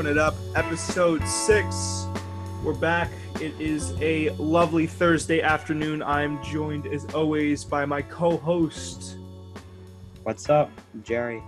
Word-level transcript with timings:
wrapping 0.00 0.12
it 0.12 0.18
up. 0.18 0.34
Episode 0.54 1.22
six. 1.28 2.06
We're 2.64 2.72
back. 2.72 3.10
It 3.38 3.52
is 3.60 3.92
a 4.00 4.30
lovely 4.36 4.86
Thursday 4.86 5.42
afternoon. 5.42 6.02
I'm 6.02 6.42
joined, 6.42 6.86
as 6.86 7.04
always, 7.14 7.64
by 7.64 7.84
my 7.84 8.00
co-host. 8.00 9.18
What's 10.22 10.48
up, 10.48 10.70
Gerry? 11.02 11.42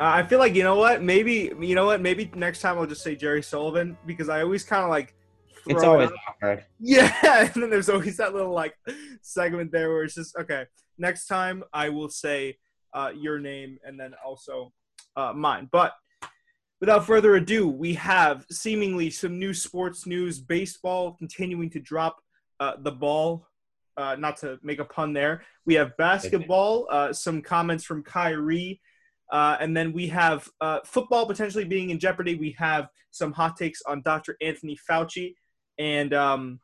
Uh, 0.00 0.18
I 0.18 0.24
feel 0.24 0.40
like 0.40 0.56
you 0.56 0.64
know 0.64 0.74
what? 0.74 1.00
Maybe 1.00 1.52
you 1.60 1.76
know 1.76 1.86
what? 1.86 2.00
Maybe 2.00 2.28
next 2.34 2.60
time 2.60 2.76
I'll 2.76 2.86
just 2.86 3.04
say 3.04 3.14
Gerry 3.14 3.42
Sullivan 3.42 3.96
because 4.04 4.28
I 4.28 4.42
always 4.42 4.64
kind 4.64 4.82
of 4.82 4.90
like. 4.90 5.14
It's 5.68 5.80
throw 5.80 6.00
it 6.00 6.06
always 6.06 6.10
awkward. 6.28 6.64
Yeah, 6.80 7.14
and 7.22 7.62
then 7.62 7.70
there's 7.70 7.88
always 7.88 8.16
that 8.16 8.34
little 8.34 8.52
like 8.52 8.74
segment 9.22 9.70
there 9.70 9.90
where 9.90 10.02
it's 10.02 10.16
just 10.16 10.34
okay. 10.36 10.64
Next 10.98 11.28
time 11.28 11.62
I 11.72 11.90
will 11.90 12.08
say 12.08 12.58
uh, 12.92 13.12
your 13.16 13.38
name 13.38 13.78
and 13.84 13.98
then 13.98 14.14
also 14.24 14.72
uh, 15.16 15.32
mine. 15.32 15.68
But 15.70 15.92
without 16.80 17.06
further 17.06 17.36
ado, 17.36 17.68
we 17.68 17.94
have 17.94 18.44
seemingly 18.50 19.10
some 19.10 19.38
new 19.38 19.54
sports 19.54 20.06
news. 20.06 20.38
Baseball 20.38 21.12
continuing 21.12 21.70
to 21.70 21.80
drop 21.80 22.16
uh, 22.60 22.74
the 22.78 22.92
ball. 22.92 23.46
Uh, 23.96 24.14
not 24.14 24.36
to 24.36 24.58
make 24.62 24.78
a 24.78 24.84
pun 24.84 25.14
there. 25.14 25.42
We 25.64 25.72
have 25.74 25.96
basketball. 25.96 26.86
Uh, 26.90 27.14
some 27.14 27.40
comments 27.40 27.82
from 27.82 28.02
Kyrie. 28.02 28.80
Uh, 29.32 29.56
and 29.58 29.74
then 29.74 29.92
we 29.92 30.06
have 30.08 30.48
uh, 30.60 30.80
football 30.84 31.26
potentially 31.26 31.64
being 31.64 31.90
in 31.90 31.98
jeopardy. 31.98 32.34
We 32.34 32.54
have 32.58 32.88
some 33.10 33.32
hot 33.32 33.56
takes 33.56 33.80
on 33.82 34.02
Dr. 34.02 34.36
Anthony 34.42 34.78
Fauci. 34.88 35.34
And, 35.78 36.12
um, 36.12 36.60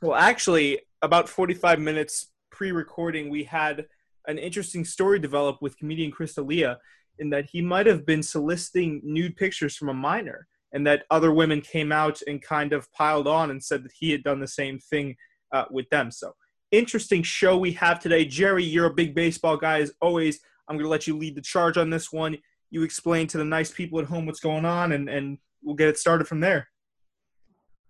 well, 0.00 0.16
actually, 0.16 0.80
about 1.02 1.28
45 1.28 1.78
minutes 1.78 2.32
pre 2.50 2.72
recording, 2.72 3.28
we 3.28 3.44
had 3.44 3.86
an 4.26 4.38
interesting 4.38 4.84
story 4.84 5.18
develop 5.18 5.60
with 5.60 5.76
comedian 5.76 6.10
Chris 6.10 6.34
D'Elia 6.34 6.78
in 7.20 7.30
that 7.30 7.46
he 7.50 7.62
might 7.62 7.86
have 7.86 8.04
been 8.04 8.22
soliciting 8.22 9.00
nude 9.04 9.36
pictures 9.36 9.76
from 9.76 9.88
a 9.88 9.94
minor 9.94 10.48
and 10.72 10.86
that 10.86 11.04
other 11.10 11.32
women 11.32 11.60
came 11.60 11.92
out 11.92 12.20
and 12.26 12.42
kind 12.42 12.72
of 12.72 12.90
piled 12.92 13.26
on 13.26 13.50
and 13.50 13.62
said 13.62 13.84
that 13.84 13.92
he 13.98 14.10
had 14.10 14.22
done 14.22 14.40
the 14.40 14.48
same 14.48 14.78
thing 14.78 15.16
uh, 15.52 15.64
with 15.70 15.88
them. 15.90 16.10
So, 16.10 16.32
interesting 16.70 17.22
show 17.22 17.58
we 17.58 17.72
have 17.72 18.00
today. 18.00 18.24
Gerry, 18.24 18.64
you're 18.64 18.86
a 18.86 18.94
big 18.94 19.14
baseball 19.14 19.56
guy 19.56 19.80
as 19.80 19.92
always. 20.00 20.40
I'm 20.68 20.76
going 20.76 20.84
to 20.84 20.90
let 20.90 21.06
you 21.06 21.16
lead 21.16 21.34
the 21.34 21.42
charge 21.42 21.76
on 21.76 21.90
this 21.90 22.12
one. 22.12 22.38
You 22.70 22.84
explain 22.84 23.26
to 23.28 23.38
the 23.38 23.44
nice 23.44 23.72
people 23.72 23.98
at 23.98 24.06
home 24.06 24.26
what's 24.26 24.40
going 24.40 24.64
on, 24.64 24.92
and, 24.92 25.08
and 25.08 25.38
we'll 25.62 25.74
get 25.74 25.88
it 25.88 25.98
started 25.98 26.28
from 26.28 26.40
there. 26.40 26.68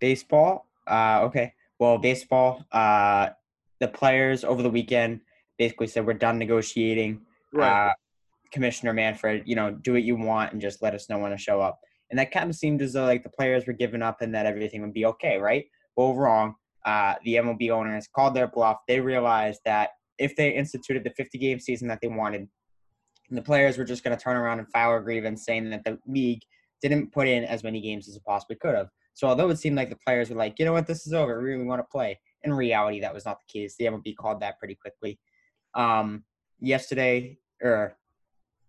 Baseball. 0.01 0.67
Uh, 0.87 1.21
okay. 1.25 1.53
Well, 1.79 1.99
baseball. 1.99 2.65
Uh, 2.73 3.31
the 3.81 3.89
players 3.89 4.45
over 4.45 4.63
the 4.63 4.71
weekend 4.71 5.21
basically 5.59 5.87
said 5.87 6.07
we're 6.07 6.15
done 6.15 6.39
negotiating. 6.39 7.21
Uh, 7.59 7.91
Commissioner 8.53 8.93
Manfred, 8.93 9.45
you 9.47 9.55
know, 9.55 9.71
do 9.71 9.93
what 9.93 10.03
you 10.03 10.17
want 10.17 10.53
and 10.53 10.61
just 10.61 10.83
let 10.83 10.95
us 10.95 11.09
know 11.09 11.19
when 11.19 11.31
to 11.31 11.39
show 11.39 11.61
up. 11.61 11.81
And 12.11 12.19
that 12.19 12.33
kind 12.33 12.51
of 12.51 12.57
seemed 12.57 12.83
as 12.83 12.93
though 12.93 13.05
like 13.05 13.23
the 13.23 13.31
players 13.31 13.67
were 13.67 13.73
giving 13.73 14.03
up 14.03 14.21
and 14.21 14.35
that 14.35 14.47
everything 14.47 14.83
would 14.83 14.93
be 14.93 15.07
okay, 15.07 15.39
right? 15.39 15.65
Well, 15.97 16.15
wrong. 16.15 16.55
Uh, 16.85 17.15
the 17.25 17.35
MLB 17.35 17.71
owners 17.71 18.09
called 18.15 18.35
their 18.35 18.49
bluff. 18.49 18.79
They 18.89 19.01
realized 19.01 19.61
that 19.65 19.91
if 20.19 20.35
they 20.35 20.51
instituted 20.51 21.05
the 21.05 21.11
50 21.11 21.39
game 21.39 21.61
season 21.61 21.89
that 21.89 22.01
they 22.03 22.09
wanted, 22.09 22.49
the 23.31 23.43
players 23.43 23.79
were 23.79 23.85
just 23.85 24.03
going 24.03 24.17
to 24.17 24.23
turn 24.23 24.37
around 24.37 24.59
and 24.59 24.69
file 24.71 24.97
a 24.97 25.01
grievance 25.01 25.45
saying 25.45 25.71
that 25.71 25.85
the 25.85 25.99
league 26.07 26.41
didn't 26.83 27.13
put 27.13 27.29
in 27.29 27.45
as 27.45 27.63
many 27.63 27.81
games 27.81 28.09
as 28.09 28.17
it 28.17 28.25
possibly 28.25 28.57
could 28.57 28.75
have. 28.75 28.89
So 29.15 29.29
although 29.29 29.51
it 29.51 29.59
seemed 29.59 29.77
like 29.77 29.91
the 29.91 29.99
players 30.05 30.31
were 30.31 30.37
like, 30.37 30.59
you 30.59 30.65
know 30.65 30.73
what, 30.73 30.87
this 30.87 31.07
is 31.07 31.13
over, 31.13 31.39
we 31.39 31.51
really 31.51 31.65
want 31.65 31.81
to 31.81 31.87
play. 31.91 32.19
In 32.43 32.53
reality, 32.53 33.01
that 33.01 33.15
was 33.15 33.27
not 33.27 33.39
the 33.39 33.61
case. 33.61 33.77
The 33.79 33.85
MLB 33.85 34.17
called 34.17 34.41
that 34.41 34.59
pretty 34.59 34.75
quickly. 34.75 35.19
Um, 35.75 36.25
yesterday 36.59 37.39
or 37.63 37.97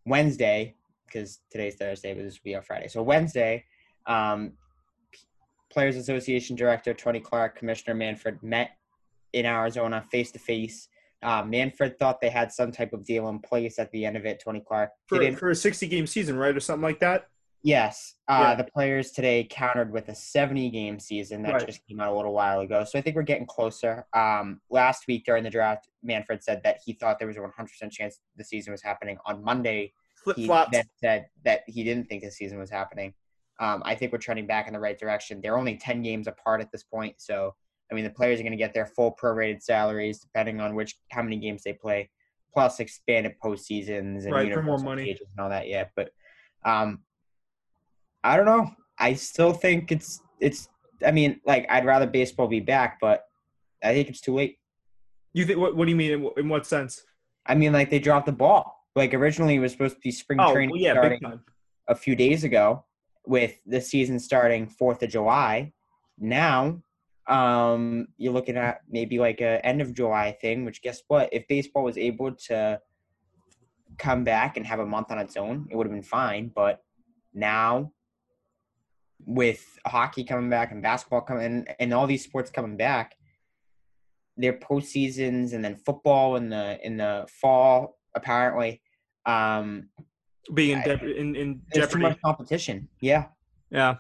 Wednesday, 0.06 0.76
because 1.06 1.40
today's 1.50 1.76
Thursday, 1.76 2.14
but 2.14 2.24
this 2.24 2.36
will 2.36 2.42
be 2.44 2.56
on 2.56 2.64
Friday. 2.64 2.88
So 2.88 3.02
Wednesday, 3.04 3.66
um, 4.06 4.54
Players 5.72 5.96
Association 5.96 6.56
Director 6.56 6.94
Tony 6.94 7.20
Clark, 7.20 7.58
Commissioner 7.58 7.96
Manfred 7.96 8.42
met 8.44 8.72
in 9.34 9.46
Arizona 9.46 10.04
face 10.12 10.32
to 10.32 10.40
face. 10.40 10.90
Uh, 11.24 11.44
Manfred 11.44 12.00
thought 12.00 12.20
they 12.20 12.30
had 12.30 12.52
some 12.52 12.72
type 12.72 12.94
of 12.94 13.06
deal 13.06 13.30
in 13.30 13.40
place 13.40 13.78
at 13.80 13.92
the 13.92 14.06
end 14.06 14.18
of 14.18 14.26
it. 14.26 14.42
Tony 14.44 14.60
Clark 14.60 14.92
for, 15.08 15.18
for 15.36 15.52
a 15.52 15.56
60 15.56 15.88
game 15.88 16.08
season, 16.08 16.38
right, 16.38 16.56
or 16.56 16.60
something 16.60 16.84
like 16.84 17.00
that. 17.00 17.28
Yes, 17.64 18.16
uh, 18.28 18.40
Yeah. 18.50 18.56
the 18.56 18.64
players 18.72 19.12
today 19.12 19.44
countered 19.50 19.92
with 19.92 20.10
a 20.10 20.16
70 20.16 20.70
game 20.72 21.00
season 21.00 21.44
that 21.44 21.54
Right. 21.54 21.66
just 21.66 21.86
came 21.88 22.00
out 22.00 22.12
a 22.12 22.16
little 22.16 22.34
while 22.34 22.62
ago. 22.62 22.84
So 22.84 22.98
I 22.98 23.02
think 23.02 23.16
we're 23.16 23.22
getting 23.22 23.46
closer. 23.46 24.08
Um, 24.14 24.62
last 24.70 25.06
week 25.08 25.26
during 25.26 25.44
the 25.44 25.50
draft, 25.50 25.88
Manfred 26.02 26.44
said 26.44 26.64
that 26.64 26.80
he 26.84 26.94
thought 26.94 27.20
there 27.20 27.28
was 27.28 27.38
a 27.38 27.42
100% 27.42 27.92
chance 27.92 28.20
the 28.36 28.44
season 28.44 28.72
was 28.72 28.82
happening. 28.82 29.18
On 29.26 29.44
Monday, 29.44 29.94
Flip 30.24 30.38
he 30.38 30.46
flops. 30.48 30.72
then 30.72 30.86
said 31.02 31.30
that 31.44 31.64
he 31.68 31.84
didn't 31.84 32.06
think 32.08 32.24
the 32.24 32.32
season 32.32 32.58
was 32.58 32.70
happening. 32.72 33.14
Um, 33.60 33.84
I 33.86 33.94
think 33.94 34.12
we're 34.12 34.18
trending 34.18 34.48
back 34.48 34.66
in 34.66 34.74
the 34.74 34.80
right 34.80 34.98
direction. 34.98 35.40
They're 35.40 35.58
only 35.58 35.78
10 35.78 36.02
games 36.02 36.26
apart 36.28 36.62
at 36.62 36.72
this 36.72 36.84
point. 36.84 37.22
So, 37.22 37.56
I 37.92 37.94
mean, 37.96 38.04
the 38.06 38.10
players 38.10 38.40
are 38.40 38.44
going 38.44 38.52
to 38.54 38.58
get 38.58 38.74
their 38.74 38.88
full 38.88 39.16
prorated 39.16 39.62
salaries 39.62 40.20
depending 40.20 40.60
on 40.60 40.74
which 40.74 40.96
how 41.12 41.22
many 41.22 41.38
games 41.38 41.62
they 41.62 41.74
play, 41.74 42.10
plus 42.52 42.80
expanded 42.80 43.36
postseasons 43.44 44.24
and 44.24 44.32
Right, 44.32 44.52
for 44.52 44.64
more 44.64 44.80
money. 44.80 45.12
and 45.12 45.20
all 45.40 45.50
that. 45.50 45.68
Yeah, 45.68 45.86
but 45.96 46.12
um, 46.66 47.04
I 48.24 48.38
don't 48.38 48.46
know. 48.46 48.72
I 48.98 49.14
still 49.14 49.54
think 49.54 49.92
it's 49.92 50.22
it's. 50.40 50.70
I 51.06 51.12
mean, 51.12 51.42
like 51.46 51.66
I'd 51.70 51.86
rather 51.86 52.06
baseball 52.06 52.48
be 52.48 52.60
back, 52.60 53.00
but 53.02 53.24
I 53.84 53.94
think 53.94 54.10
it's 54.10 54.22
too 54.22 54.36
late. 54.36 54.58
You 55.34 55.46
think? 55.46 55.60
What, 55.60 55.76
what 55.76 55.86
do 55.86 55.92
you 55.92 55.98
mean? 55.98 56.12
In, 56.12 56.24
wh- 56.24 56.40
in 56.40 56.50
what 56.50 56.66
sense? 56.66 57.04
I 57.46 57.56
mean, 57.56 57.74
like 57.74 57.90
they 57.90 58.00
dropped 58.00 58.28
the 58.28 58.32
ball. 58.32 58.78
Like 58.96 59.14
originally, 59.14 59.56
it 59.56 59.60
was 59.60 59.72
supposed 59.72 59.96
to 59.96 60.02
be 60.02 60.12
spring 60.12 60.40
Oh, 60.42 60.54
training 60.54 60.72
well, 60.72 60.80
yeah, 60.80 60.94
starting 60.94 61.40
a 61.88 61.96
few 61.96 62.16
days 62.16 62.44
ago, 62.44 62.86
with 63.26 63.60
the 63.66 63.82
season 63.82 64.20
starting 64.20 64.68
Fourth 64.68 65.02
of 65.02 65.10
July. 65.10 65.74
Now, 66.20 66.82
um, 67.28 68.08
you're 68.18 68.34
looking 68.34 68.58
at 68.58 68.82
maybe 68.90 69.18
like 69.18 69.42
a 69.42 69.66
end 69.66 69.82
of 69.82 69.94
July 69.94 70.38
thing. 70.42 70.66
Which 70.66 70.82
guess 70.82 71.02
what? 71.08 71.30
If 71.32 71.48
baseball 71.48 71.84
was 71.84 71.98
able 71.98 72.34
to 72.48 72.80
come 73.98 74.24
back 74.24 74.58
and 74.58 74.66
have 74.66 74.80
a 74.80 74.86
month 74.86 75.12
on 75.12 75.20
its 75.20 75.38
own, 75.38 75.68
it 75.72 75.76
would 75.76 75.88
have 75.88 75.94
been 75.94 76.04
fine. 76.04 76.52
But 76.54 76.84
now, 77.34 77.94
with 79.26 79.80
hockey 79.86 80.24
coming 80.24 80.50
back 80.50 80.72
and 80.72 80.82
basketball 80.82 81.22
coming 81.22 81.66
and 81.80 81.94
all 81.94 82.08
these 82.08 82.24
sports 82.24 82.50
coming 82.50 82.78
back, 82.78 83.16
their 84.38 84.54
postseasons 84.54 85.54
and 85.54 85.64
then 85.64 85.76
football 85.76 86.36
in 86.36 86.50
the 86.50 86.80
in 86.86 86.98
the 86.98 87.28
fall 87.42 87.98
apparently. 88.16 88.82
Um, 89.26 89.90
Being 90.54 90.82
in, 90.84 90.92
I- 90.92 91.04
in, 91.06 91.36
in 91.36 91.62
jeopardy. 91.74 92.16
competition. 92.26 92.90
Yeah. 93.00 93.26
Yeah. 93.70 93.98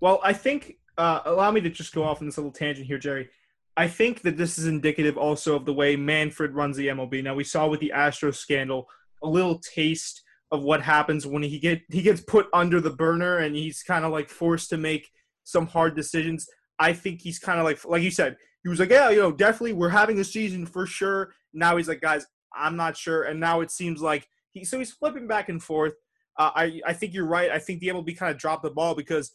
Well, 0.00 0.20
I 0.24 0.32
think 0.32 0.76
uh, 0.98 1.20
allow 1.24 1.50
me 1.50 1.60
to 1.60 1.70
just 1.70 1.94
go 1.94 2.02
off 2.04 2.20
on 2.20 2.26
this 2.26 2.36
little 2.38 2.52
tangent 2.52 2.86
here, 2.86 2.98
Gerry. 2.98 3.28
I 3.76 3.86
think 3.88 4.22
that 4.22 4.36
this 4.38 4.58
is 4.58 4.66
indicative 4.66 5.16
also 5.18 5.54
of 5.54 5.66
the 5.66 5.72
way 5.74 5.96
Manfred 5.96 6.54
runs 6.54 6.76
the 6.76 6.88
MLB. 6.88 7.22
Now 7.22 7.34
we 7.34 7.44
saw 7.44 7.68
with 7.68 7.80
the 7.80 7.92
Astros 7.94 8.36
scandal 8.36 8.88
a 9.22 9.28
little 9.28 9.58
taste 9.58 10.22
of 10.52 10.62
what 10.62 10.82
happens 10.82 11.26
when 11.26 11.42
he 11.42 11.58
get 11.58 11.82
he 11.90 12.02
gets 12.02 12.20
put 12.20 12.46
under 12.52 12.80
the 12.80 12.90
burner 12.90 13.38
and 13.38 13.56
he's 13.56 13.82
kind 13.82 14.04
of 14.04 14.12
like 14.12 14.28
forced 14.28 14.70
to 14.70 14.76
make 14.76 15.10
some 15.44 15.66
hard 15.66 15.96
decisions. 15.96 16.46
I 16.78 16.92
think 16.92 17.20
he's 17.20 17.38
kind 17.38 17.58
of 17.58 17.64
like 17.64 17.84
like 17.84 18.02
you 18.02 18.10
said, 18.10 18.36
he 18.62 18.68
was 18.68 18.80
like, 18.80 18.90
yeah, 18.90 19.10
you 19.10 19.20
know, 19.20 19.32
definitely 19.32 19.72
we're 19.72 19.88
having 19.88 20.18
a 20.18 20.24
season 20.24 20.66
for 20.66 20.86
sure. 20.86 21.32
Now 21.52 21.76
he's 21.76 21.88
like, 21.88 22.00
guys, 22.00 22.26
I'm 22.54 22.76
not 22.76 22.96
sure, 22.96 23.24
and 23.24 23.40
now 23.40 23.60
it 23.60 23.70
seems 23.70 24.00
like 24.00 24.28
he 24.52 24.64
so 24.64 24.78
he's 24.78 24.92
flipping 24.92 25.26
back 25.26 25.48
and 25.48 25.62
forth. 25.62 25.94
Uh, 26.38 26.50
I 26.54 26.80
I 26.86 26.92
think 26.92 27.14
you're 27.14 27.26
right. 27.26 27.50
I 27.50 27.58
think 27.58 27.80
the 27.80 27.88
MLB 27.88 28.16
kind 28.16 28.30
of 28.30 28.38
dropped 28.38 28.62
the 28.62 28.70
ball 28.70 28.94
because 28.94 29.34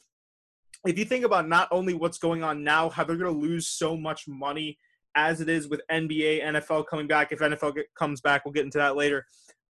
if 0.86 0.98
you 0.98 1.06
think 1.06 1.26
about 1.26 1.48
not 1.48 1.68
only 1.72 1.94
what's 1.94 2.18
going 2.18 2.44
on 2.44 2.64
now, 2.64 2.90
how 2.90 3.04
they're 3.04 3.18
going 3.18 3.34
to 3.34 3.40
lose 3.40 3.68
so 3.68 3.96
much 3.96 4.28
money 4.28 4.78
as 5.16 5.42
it 5.42 5.50
is 5.50 5.68
with 5.68 5.82
NBA, 5.92 6.44
NFL 6.44 6.88
coming 6.88 7.08
back. 7.08 7.32
If 7.32 7.40
NFL 7.40 7.76
get, 7.76 7.86
comes 7.96 8.22
back, 8.22 8.46
we'll 8.46 8.54
get 8.54 8.66
into 8.66 8.78
that 8.78 8.96
later. 8.96 9.26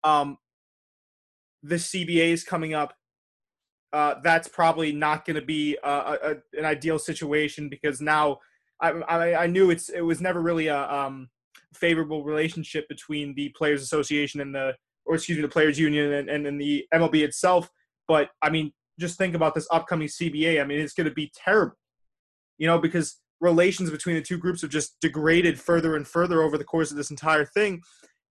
Um, 0.04 0.38
the 1.64 1.76
CBA 1.76 2.30
is 2.30 2.44
coming 2.44 2.74
up. 2.74 2.94
Uh, 3.92 4.16
that's 4.24 4.48
probably 4.48 4.92
not 4.92 5.26
going 5.26 5.36
to 5.36 5.42
be 5.46 5.78
a, 5.84 5.90
a, 5.90 6.18
a- 6.24 6.60
an 6.60 6.66
ideal 6.66 7.00
situation 7.00 7.70
because 7.70 8.00
now 8.02 8.38
I, 8.82 8.92
I, 8.92 9.44
I 9.44 9.48
knew 9.48 9.72
it's 9.72 9.90
it 9.90 10.02
was 10.02 10.22
never 10.22 10.42
really 10.42 10.68
a 10.68 10.90
um, 10.92 11.30
favorable 11.74 12.24
relationship 12.24 12.88
between 12.88 13.34
the 13.36 13.50
Players 13.50 13.82
Association 13.82 14.42
and 14.42 14.54
the 14.54 14.76
or 15.06 15.16
excuse 15.16 15.38
me 15.38 15.42
the 15.42 15.48
Players 15.48 15.80
Union 15.80 16.14
and, 16.14 16.30
and, 16.30 16.46
and 16.46 16.62
the 16.62 16.86
MLB 16.94 17.24
itself. 17.24 17.70
But 18.08 18.30
I 18.42 18.50
mean, 18.50 18.72
just 19.00 19.18
think 19.18 19.36
about 19.36 19.56
this 19.56 19.68
upcoming 19.72 20.08
CBA. 20.08 20.62
I 20.62 20.66
mean, 20.66 20.80
it's 20.80 20.94
going 20.94 21.10
to 21.10 21.14
be 21.14 21.32
terrible, 21.36 21.76
you 22.58 22.68
know, 22.68 22.78
because 22.78 23.20
relations 23.42 23.90
between 23.90 24.16
the 24.16 24.22
two 24.22 24.38
groups 24.38 24.62
have 24.62 24.70
just 24.70 25.00
degraded 25.02 25.60
further 25.60 25.96
and 25.96 26.08
further 26.08 26.42
over 26.44 26.58
the 26.58 26.64
course 26.64 26.92
of 26.92 26.98
this 26.98 27.10
entire 27.10 27.46
thing. 27.46 27.82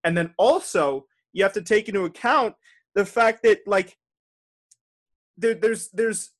And 0.04 0.16
then 0.16 0.34
also, 0.38 1.06
you 1.32 1.42
have 1.42 1.52
to 1.54 1.62
take 1.62 1.88
into 1.88 2.04
account 2.04 2.54
the 2.94 3.04
fact 3.04 3.42
that 3.42 3.66
like 3.66 3.96
there, 5.36 5.54
there's 5.54 5.88
there's 5.90 6.30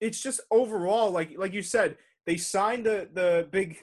it's 0.00 0.22
just 0.22 0.40
overall 0.50 1.10
like 1.10 1.38
like 1.38 1.52
you 1.52 1.62
said 1.62 1.96
they 2.26 2.36
signed 2.36 2.84
the 2.84 3.08
the 3.12 3.48
big 3.50 3.78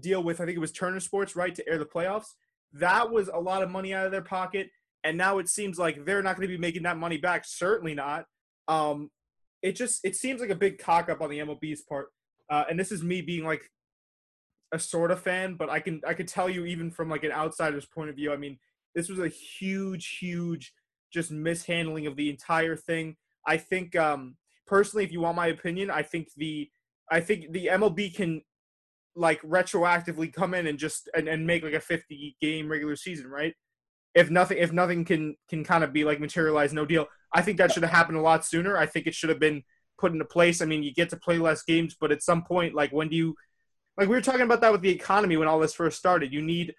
deal 0.00 0.22
with 0.22 0.40
I 0.40 0.44
think 0.44 0.56
it 0.56 0.60
was 0.60 0.72
Turner 0.72 1.00
Sports 1.00 1.36
right 1.36 1.54
to 1.54 1.68
air 1.68 1.78
the 1.78 1.84
playoffs. 1.84 2.34
That 2.72 3.10
was 3.10 3.28
a 3.28 3.38
lot 3.38 3.62
of 3.62 3.70
money 3.70 3.94
out 3.94 4.06
of 4.06 4.12
their 4.12 4.22
pocket, 4.22 4.70
and 5.04 5.16
now 5.16 5.38
it 5.38 5.48
seems 5.48 5.78
like 5.78 6.04
they're 6.04 6.22
not 6.22 6.36
going 6.36 6.48
to 6.48 6.54
be 6.54 6.60
making 6.60 6.82
that 6.82 6.98
money 6.98 7.18
back. 7.18 7.44
Certainly 7.46 7.94
not. 7.94 8.26
Um, 8.68 9.10
it 9.62 9.72
just 9.72 10.04
it 10.04 10.16
seems 10.16 10.40
like 10.40 10.50
a 10.50 10.56
big 10.56 10.78
cock 10.78 11.08
up 11.08 11.20
on 11.20 11.30
the 11.30 11.38
MLB's 11.38 11.82
part. 11.82 12.08
Uh, 12.50 12.64
and 12.70 12.78
this 12.78 12.92
is 12.92 13.02
me 13.02 13.20
being 13.20 13.44
like 13.44 13.70
a 14.72 14.78
sort 14.78 15.10
of 15.10 15.20
fan, 15.20 15.54
but 15.54 15.70
I 15.70 15.80
can 15.80 16.00
I 16.06 16.14
could 16.14 16.28
tell 16.28 16.48
you 16.48 16.66
even 16.66 16.90
from 16.90 17.08
like 17.08 17.24
an 17.24 17.32
outsider's 17.32 17.86
point 17.86 18.10
of 18.10 18.16
view. 18.16 18.32
I 18.32 18.36
mean, 18.36 18.58
this 18.94 19.08
was 19.08 19.18
a 19.18 19.28
huge, 19.28 20.18
huge 20.18 20.72
just 21.12 21.30
mishandling 21.30 22.06
of 22.06 22.16
the 22.16 22.30
entire 22.30 22.76
thing. 22.76 23.16
I 23.46 23.56
think 23.56 23.96
um, 23.96 24.36
personally, 24.66 25.04
if 25.04 25.12
you 25.12 25.20
want 25.20 25.36
my 25.36 25.48
opinion, 25.48 25.90
I 25.90 26.02
think 26.02 26.28
the 26.36 26.70
I 27.10 27.20
think 27.20 27.52
the 27.52 27.66
MLB 27.66 28.14
can 28.14 28.42
like 29.14 29.40
retroactively 29.42 30.32
come 30.32 30.54
in 30.54 30.66
and 30.66 30.78
just 30.78 31.08
and, 31.14 31.28
and 31.28 31.46
make 31.46 31.62
like 31.62 31.72
a 31.72 31.80
50 31.80 32.36
game 32.40 32.70
regular 32.70 32.96
season, 32.96 33.28
right? 33.28 33.54
If 34.14 34.30
nothing 34.30 34.58
if 34.58 34.72
nothing 34.72 35.04
can 35.04 35.36
can 35.48 35.64
kind 35.64 35.84
of 35.84 35.92
be 35.92 36.04
like 36.04 36.20
materialized, 36.20 36.74
no 36.74 36.84
deal. 36.84 37.06
I 37.32 37.42
think 37.42 37.58
that 37.58 37.72
should 37.72 37.82
have 37.82 37.92
happened 37.92 38.18
a 38.18 38.22
lot 38.22 38.44
sooner. 38.44 38.76
I 38.76 38.86
think 38.86 39.06
it 39.06 39.14
should 39.14 39.30
have 39.30 39.40
been 39.40 39.62
put 39.98 40.12
into 40.12 40.24
place. 40.24 40.60
I 40.60 40.66
mean, 40.66 40.82
you 40.82 40.92
get 40.92 41.10
to 41.10 41.16
play 41.16 41.38
less 41.38 41.62
games, 41.62 41.96
but 41.98 42.12
at 42.12 42.22
some 42.22 42.42
point, 42.42 42.74
like 42.74 42.92
when 42.92 43.08
do 43.08 43.16
you 43.16 43.34
like 43.96 44.08
we 44.08 44.14
were 44.14 44.20
talking 44.20 44.42
about 44.42 44.60
that 44.60 44.72
with 44.72 44.82
the 44.82 44.90
economy 44.90 45.36
when 45.36 45.48
all 45.48 45.58
this 45.58 45.74
first 45.74 45.98
started. 45.98 46.32
You 46.32 46.42
need 46.42 46.74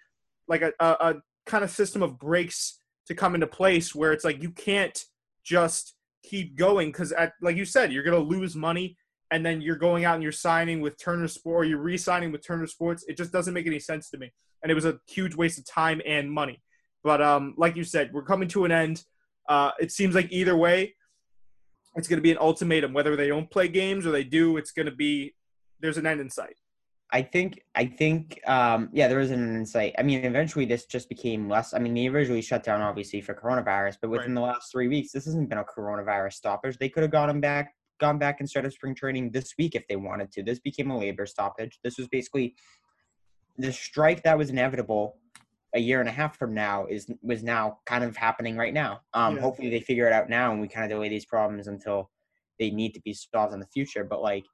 like 0.46 0.62
a, 0.62 0.72
a, 0.80 0.86
a 0.86 1.14
kind 1.46 1.64
of 1.64 1.70
system 1.70 2.02
of 2.02 2.18
breaks 2.18 2.77
to 3.08 3.14
come 3.14 3.34
into 3.34 3.46
place 3.46 3.94
where 3.94 4.12
it's 4.12 4.24
like 4.24 4.42
you 4.42 4.50
can't 4.50 5.04
just 5.44 5.94
keep 6.22 6.56
going 6.56 6.88
because 6.88 7.12
like 7.42 7.56
you 7.56 7.64
said, 7.64 7.92
you're 7.92 8.04
gonna 8.04 8.18
lose 8.18 8.54
money 8.54 8.96
and 9.30 9.44
then 9.44 9.60
you're 9.60 9.76
going 9.76 10.04
out 10.04 10.14
and 10.14 10.22
you're 10.22 10.32
signing 10.32 10.80
with 10.80 10.98
Turner 10.98 11.28
Sport 11.28 11.64
or 11.64 11.68
you're 11.68 11.78
re-signing 11.78 12.32
with 12.32 12.46
Turner 12.46 12.66
Sports. 12.66 13.04
It 13.08 13.16
just 13.16 13.32
doesn't 13.32 13.54
make 13.54 13.66
any 13.66 13.80
sense 13.80 14.10
to 14.10 14.18
me. 14.18 14.32
And 14.62 14.72
it 14.72 14.74
was 14.74 14.86
a 14.86 14.98
huge 15.06 15.34
waste 15.34 15.58
of 15.58 15.66
time 15.66 16.00
and 16.06 16.30
money. 16.30 16.62
But 17.04 17.22
um, 17.22 17.54
like 17.56 17.76
you 17.76 17.84
said, 17.84 18.10
we're 18.12 18.22
coming 18.22 18.48
to 18.48 18.64
an 18.64 18.72
end. 18.72 19.04
Uh, 19.48 19.72
it 19.78 19.92
seems 19.92 20.14
like 20.14 20.32
either 20.32 20.56
way, 20.56 20.94
it's 21.94 22.08
going 22.08 22.18
to 22.18 22.22
be 22.22 22.32
an 22.32 22.38
ultimatum. 22.38 22.92
Whether 22.92 23.16
they 23.16 23.28
don't 23.28 23.50
play 23.50 23.68
games 23.68 24.06
or 24.06 24.10
they 24.10 24.24
do, 24.24 24.56
it's 24.56 24.72
going 24.72 24.86
to 24.86 24.92
be 24.92 25.34
there's 25.80 25.98
an 25.98 26.06
end 26.06 26.20
in 26.20 26.30
sight. 26.30 26.56
I 27.10 27.22
think 27.22 27.62
I 27.74 27.86
think 27.86 28.40
um, 28.46 28.90
yeah, 28.92 29.08
there 29.08 29.20
is 29.20 29.30
an 29.30 29.56
insight. 29.56 29.94
I 29.98 30.02
mean, 30.02 30.24
eventually 30.24 30.66
this 30.66 30.84
just 30.84 31.08
became 31.08 31.48
less. 31.48 31.72
I 31.72 31.78
mean, 31.78 31.94
they 31.94 32.06
originally 32.08 32.42
shut 32.42 32.62
down 32.62 32.82
obviously 32.82 33.22
for 33.22 33.34
coronavirus, 33.34 33.96
but 34.02 34.10
within 34.10 34.34
right. 34.34 34.40
the 34.42 34.46
last 34.46 34.70
three 34.70 34.88
weeks, 34.88 35.12
this 35.12 35.24
hasn't 35.24 35.48
been 35.48 35.58
a 35.58 35.64
coronavirus 35.64 36.34
stoppage. 36.34 36.76
They 36.76 36.90
could 36.90 37.02
have 37.02 37.12
gotten 37.12 37.40
back, 37.40 37.72
gone 37.98 38.18
back 38.18 38.40
and 38.40 38.48
started 38.48 38.72
spring 38.74 38.94
training 38.94 39.30
this 39.30 39.54
week 39.58 39.74
if 39.74 39.86
they 39.88 39.96
wanted 39.96 40.30
to. 40.32 40.42
This 40.42 40.58
became 40.58 40.90
a 40.90 40.98
labor 40.98 41.24
stoppage. 41.24 41.78
This 41.82 41.96
was 41.96 42.08
basically 42.08 42.54
the 43.56 43.72
strike 43.72 44.22
that 44.24 44.36
was 44.36 44.50
inevitable 44.50 45.16
a 45.74 45.80
year 45.80 46.00
and 46.00 46.08
a 46.08 46.12
half 46.12 46.38
from 46.38 46.54
now 46.54 46.86
is 46.86 47.10
was 47.22 47.42
now 47.42 47.78
kind 47.86 48.04
of 48.04 48.16
happening 48.16 48.56
right 48.56 48.72
now. 48.74 49.00
Um, 49.14 49.36
yeah. 49.36 49.42
Hopefully 49.42 49.70
they 49.70 49.80
figure 49.80 50.06
it 50.06 50.12
out 50.12 50.28
now 50.28 50.52
and 50.52 50.60
we 50.60 50.68
kind 50.68 50.84
of 50.84 50.90
delay 50.90 51.08
these 51.08 51.26
problems 51.26 51.68
until 51.68 52.10
they 52.58 52.70
need 52.70 52.92
to 52.94 53.00
be 53.00 53.14
solved 53.14 53.52
in 53.52 53.60
the 53.60 53.66
future. 53.66 54.04
But 54.04 54.22
like 54.22 54.44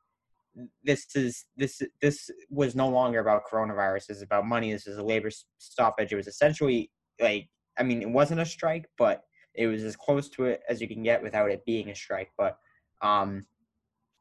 this 0.82 1.06
is 1.14 1.44
this 1.56 1.82
this 2.00 2.30
was 2.50 2.74
no 2.74 2.88
longer 2.88 3.20
about 3.20 3.42
coronavirus. 3.50 4.06
This 4.06 4.18
is 4.18 4.22
about 4.22 4.46
money. 4.46 4.72
This 4.72 4.86
is 4.86 4.98
a 4.98 5.02
labor 5.02 5.30
stoppage. 5.58 6.12
It 6.12 6.16
was 6.16 6.28
essentially 6.28 6.90
like 7.20 7.48
I 7.78 7.82
mean, 7.82 8.02
it 8.02 8.08
wasn't 8.08 8.40
a 8.40 8.46
strike, 8.46 8.88
but 8.96 9.22
it 9.54 9.66
was 9.66 9.82
as 9.82 9.96
close 9.96 10.28
to 10.30 10.44
it 10.44 10.62
as 10.68 10.80
you 10.80 10.88
can 10.88 11.02
get 11.02 11.22
without 11.22 11.50
it 11.50 11.64
being 11.64 11.90
a 11.90 11.94
strike. 11.94 12.30
But 12.36 12.58
um, 13.02 13.46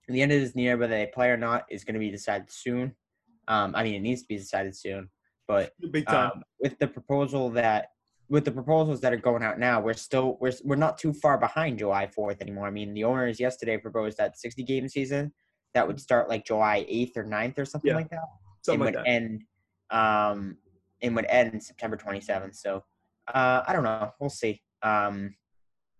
the 0.08 0.22
end 0.22 0.32
of 0.32 0.42
this 0.42 0.56
near, 0.56 0.78
whether 0.78 0.96
they 0.96 1.08
play 1.08 1.30
or 1.30 1.38
not 1.38 1.66
is 1.70 1.84
going 1.84 1.94
to 1.94 2.00
be 2.00 2.12
decided 2.12 2.52
soon. 2.52 2.96
Um, 3.48 3.76
I 3.76 3.84
mean, 3.84 3.96
it 3.96 4.02
needs 4.02 4.22
to 4.22 4.28
be 4.28 4.38
decided 4.38 4.76
soon. 4.76 5.10
But 5.48 5.74
um, 6.08 6.44
with 6.60 6.80
the 6.80 6.88
proposal 6.88 7.50
that 7.52 7.90
with 8.30 8.46
the 8.46 8.52
proposals 8.52 9.02
that 9.02 9.14
are 9.14 9.18
going 9.18 9.44
out 9.44 9.60
now, 9.60 9.82
we're 9.82 9.94
still 9.94 10.38
we're 10.40 10.54
we're 10.64 10.76
not 10.76 10.98
too 10.98 11.14
far 11.14 11.38
behind 11.38 11.80
July 11.80 12.08
Fourth 12.08 12.42
anymore. 12.42 12.68
I 12.68 12.72
mean, 12.72 12.94
the 12.94 13.04
owners 13.04 13.40
yesterday 13.40 13.78
proposed 13.78 14.18
that 14.18 14.38
sixty 14.38 14.64
game 14.64 14.88
season 14.88 15.34
that 15.74 15.88
would 15.88 16.00
start 16.00 16.30
like 16.30 16.46
July 16.46 16.86
8th 16.90 17.18
or 17.18 17.24
9th 17.24 17.58
or 17.58 17.66
something 17.66 17.90
yeah. 17.90 17.96
like 17.96 18.10
that. 18.10 18.26
Something 18.62 18.88
and 18.88 18.96
like 18.96 18.96
would 18.96 19.06
that. 19.06 19.10
end 19.10 19.44
um 19.90 20.58
and 21.02 21.16
would 21.16 21.26
end 21.26 21.62
September 21.62 21.98
27th. 21.98 22.56
So 22.56 22.84
uh 23.34 23.64
I 23.68 23.74
don't 23.74 23.84
know. 23.84 24.12
We'll 24.20 24.30
see. 24.30 24.62
Um 24.82 25.36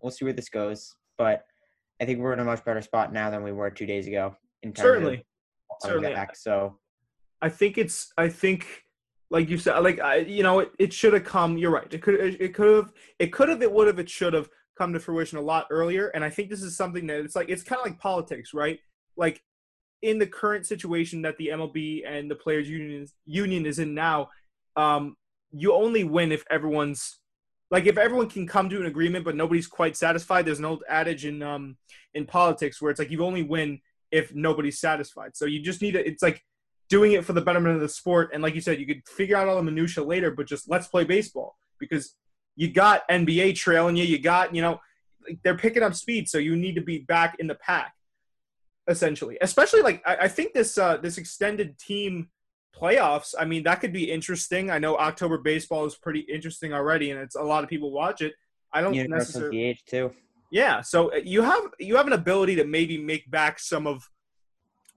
we'll 0.02 0.12
see 0.12 0.26
where 0.26 0.34
this 0.34 0.50
goes. 0.50 0.96
But 1.18 1.44
I 2.02 2.06
think 2.06 2.20
we're 2.20 2.34
in 2.34 2.40
a 2.40 2.46
much 2.46 2.64
better 2.66 2.82
spot 2.82 3.14
now 3.14 3.30
than 3.30 3.44
we 3.44 3.52
were 3.52 3.70
two 3.70 3.86
days 3.86 4.08
ago 4.08 4.36
in 4.62 4.74
terms 4.74 4.84
certainly. 4.84 5.26
of 5.70 5.90
certainly. 5.90 6.14
back. 6.14 6.36
So 6.36 6.80
I 7.42 7.50
think 7.50 7.78
it's 7.78 8.12
I 8.18 8.30
think 8.30 8.84
like 9.30 9.50
you 9.50 9.58
said 9.58 9.80
like 9.80 10.00
I 10.00 10.18
you 10.18 10.44
know 10.44 10.60
it, 10.60 10.72
it 10.80 10.94
should 10.94 11.14
have 11.14 11.24
come 11.24 11.58
you're 11.58 11.72
right. 11.72 11.92
It 11.94 12.02
could 12.02 12.16
it 12.16 12.54
could 12.54 12.76
have 12.76 12.94
it 13.20 13.32
could 13.32 13.50
have 13.50 13.62
it 13.62 13.72
would 13.72 13.88
have 13.88 14.00
it 14.00 14.10
should 14.10 14.34
have 14.34 14.50
come 14.78 14.94
to 14.94 15.00
fruition 15.00 15.38
a 15.38 15.42
lot 15.42 15.68
earlier 15.70 16.08
and 16.10 16.24
I 16.24 16.32
think 16.32 16.50
this 16.50 16.64
is 16.64 16.76
something 16.76 17.06
that 17.08 17.20
it's 17.20 17.36
like 17.36 17.50
it's 17.50 17.64
kind 17.64 17.80
of 17.80 17.86
like 17.86 18.00
politics, 18.00 18.54
right? 18.54 18.80
Like 19.18 19.42
in 20.04 20.20
the 20.20 20.28
current 20.28 20.68
situation 20.68 21.22
that 21.22 21.38
the 21.38 21.48
MLB 21.48 22.04
and 22.06 22.30
the 22.30 22.36
players 22.36 22.70
union 22.70 23.08
union 23.26 23.66
is 23.66 23.80
in 23.80 23.96
now, 23.96 24.30
um, 24.76 25.16
you 25.52 25.74
only 25.74 26.04
win 26.04 26.32
if 26.32 26.44
everyone's 26.50 27.20
like 27.72 27.86
if 27.86 27.98
everyone 27.98 28.30
can 28.30 28.46
come 28.46 28.70
to 28.70 28.80
an 28.80 28.86
agreement, 28.86 29.26
but 29.26 29.36
nobody's 29.36 29.66
quite 29.66 29.96
satisfied. 29.96 30.46
There's 30.46 30.60
an 30.60 30.66
old 30.66 30.84
adage 30.88 31.26
in 31.26 31.42
um 31.42 31.78
in 32.14 32.26
politics 32.26 32.82
where 32.82 32.92
it's 32.92 33.00
like 33.00 33.12
you 33.12 33.24
only 33.24 33.44
win 33.44 33.80
if 34.12 34.36
nobody's 34.36 34.80
satisfied. 34.80 35.36
So 35.36 35.46
you 35.46 35.62
just 35.62 35.82
need 35.82 35.94
to. 35.94 36.06
It's 36.06 36.22
like 36.22 36.44
doing 36.90 37.14
it 37.14 37.26
for 37.26 37.34
the 37.34 37.42
betterment 37.42 37.76
of 37.76 37.82
the 37.82 37.90
sport. 37.90 38.32
And 38.34 38.44
like 38.44 38.56
you 38.56 38.62
said, 38.62 38.80
you 38.80 38.86
could 38.86 39.08
figure 39.08 39.38
out 39.38 39.48
all 39.48 39.56
the 39.56 39.64
minutia 39.64 40.04
later, 40.04 40.32
but 40.32 40.48
just 40.48 40.70
let's 40.70 40.88
play 40.88 41.06
baseball 41.06 41.56
because 41.80 42.16
you 42.58 42.70
got 42.70 43.08
NBA 43.10 43.56
trailing 43.56 43.96
you. 43.96 44.04
You 44.04 44.20
got 44.20 44.54
you 44.54 44.62
know 44.62 44.82
they're 45.44 45.58
picking 45.58 45.82
up 45.82 45.96
speed, 45.96 46.28
so 46.28 46.40
you 46.40 46.58
need 46.58 46.76
to 46.76 46.82
be 46.82 47.00
back 47.00 47.38
in 47.40 47.48
the 47.48 47.56
pack 47.56 47.94
essentially. 48.88 49.38
Especially 49.42 49.82
like 49.82 50.02
I, 50.06 50.16
I 50.22 50.28
think 50.28 50.54
this 50.54 50.78
uh, 50.78 50.98
this 50.98 51.18
extended 51.18 51.78
team 51.78 52.30
playoffs. 52.76 53.34
I 53.38 53.46
mean, 53.46 53.64
that 53.64 53.82
could 53.82 53.94
be 53.94 54.12
interesting. 54.12 54.72
I 54.72 54.80
know 54.80 54.98
October 54.98 55.38
baseball 55.38 55.86
is 55.86 55.96
pretty 55.96 56.22
interesting 56.22 56.74
already, 56.74 57.12
and 57.12 57.20
it's 57.20 57.36
a 57.36 57.44
lot 57.44 57.64
of 57.64 57.70
people 57.70 57.92
watch 57.92 58.22
it. 58.22 58.34
I 58.72 58.82
don't 58.82 58.96
necessarily 59.10 59.74
DH 59.74 59.90
too. 59.90 60.12
Yeah, 60.52 60.82
so 60.82 61.12
uh, 61.14 61.18
you 61.18 61.42
have 61.42 61.64
you 61.80 61.96
have 61.96 62.08
an 62.08 62.14
ability 62.14 62.56
to 62.56 62.66
maybe 62.66 62.98
make 62.98 63.30
back 63.30 63.60
some 63.60 63.88
of 63.88 64.08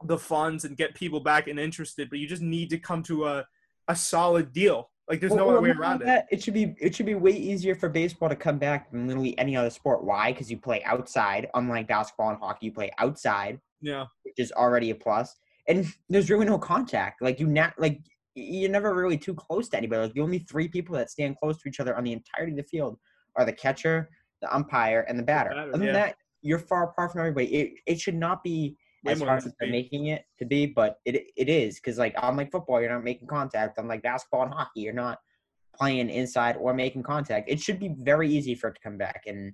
the 0.05 0.19
funds 0.19 0.65
and 0.65 0.77
get 0.77 0.95
people 0.95 1.21
back 1.21 1.49
and 1.49 1.59
interested, 1.59 2.11
but 2.11 2.19
you 2.19 2.29
just 2.29 2.43
need 2.43 2.71
to 2.71 2.79
come 2.79 3.03
to 3.05 3.27
a 3.27 3.47
a 3.89 3.97
solid 3.97 4.53
deal. 4.53 4.91
Like 5.09 5.21
there's 5.21 5.33
well, 5.33 5.47
no 5.47 5.51
other 5.51 5.61
way 5.61 5.71
around 5.71 6.01
that, 6.01 6.27
it. 6.31 6.37
It 6.37 6.43
should 6.43 6.55
be 6.55 6.75
it 6.81 6.95
should 6.95 7.07
be 7.07 7.15
way 7.15 7.33
easier 7.33 7.75
for 7.75 7.89
baseball 7.89 8.29
to 8.29 8.37
come 8.37 8.59
back 8.59 8.91
than 8.91 9.07
literally 9.07 9.39
any 9.39 9.57
other 9.57 9.71
sport. 9.71 10.05
Why? 10.05 10.33
Because 10.33 10.51
you 10.51 10.59
play 10.59 10.83
outside. 10.85 11.49
Unlike 11.55 11.89
basketball 11.89 12.31
and 12.31 12.39
hockey, 12.39 12.67
you 12.67 12.73
play 12.73 12.91
outside. 12.99 13.61
Yeah. 13.81 14.07
Which 14.25 14.39
is 14.39 14.53
already 14.53 14.91
a 14.91 14.95
plus. 14.95 15.35
And 15.69 15.87
there's 16.09 16.31
really 16.31 16.47
no 16.47 16.59
contact. 16.59 17.23
Like 17.23 17.41
you 17.41 17.47
not 17.47 17.75
like 17.79 18.01
you're 18.35 18.71
never 18.71 18.95
really 18.95 19.19
too 19.19 19.35
close 19.35 19.69
to 19.71 19.77
anybody. 19.77 20.03
Like 20.03 20.15
the 20.15 20.21
only 20.21 20.41
three 20.41 20.69
people 20.69 20.95
that 20.97 21.11
stand 21.11 21.37
close 21.39 21.61
to 21.63 21.69
each 21.69 21.81
other 21.81 21.97
on 21.97 22.05
the 22.05 22.13
entirety 22.13 22.53
of 22.53 22.59
the 22.59 22.65
field 22.65 22.99
are 23.35 23.45
the 23.45 23.53
catcher, 23.53 24.11
the 24.43 24.55
umpire, 24.55 25.05
and 25.09 25.19
the 25.19 25.23
batter. 25.23 25.51
The 25.51 25.57
batter 25.57 25.71
Other 25.75 25.85
than 25.85 25.95
that, 25.95 26.17
you're 26.43 26.59
far 26.59 26.85
apart 26.91 27.13
from 27.13 27.21
everybody. 27.21 27.55
It 27.55 27.73
it 27.87 28.01
should 28.01 28.15
not 28.15 28.45
be 28.45 28.77
Way 29.05 29.13
as 29.13 29.23
hard 29.23 29.45
as 29.45 29.55
they're 29.61 29.71
making 29.71 30.07
it 30.07 30.25
to 30.39 30.45
be, 30.45 30.67
but 30.67 30.99
it 31.05 31.31
it 31.37 31.49
is 31.49 31.77
because 31.77 31.99
like 31.99 32.15
unlike 32.23 32.51
football, 32.51 32.81
you're 32.81 32.93
not 32.93 33.05
making 33.05 33.29
contact. 33.29 33.79
Unlike 33.79 34.03
basketball 34.03 34.43
and 34.43 34.53
hockey, 34.53 34.81
you're 34.81 34.93
not 34.93 35.19
playing 35.75 36.11
inside 36.11 36.57
or 36.57 36.75
making 36.75 37.03
contact. 37.03 37.49
It 37.49 37.61
should 37.61 37.79
be 37.79 37.95
very 37.99 38.29
easy 38.29 38.55
for 38.55 38.69
it 38.69 38.75
to 38.75 38.81
come 38.81 38.99
back, 38.99 39.23
and 39.27 39.53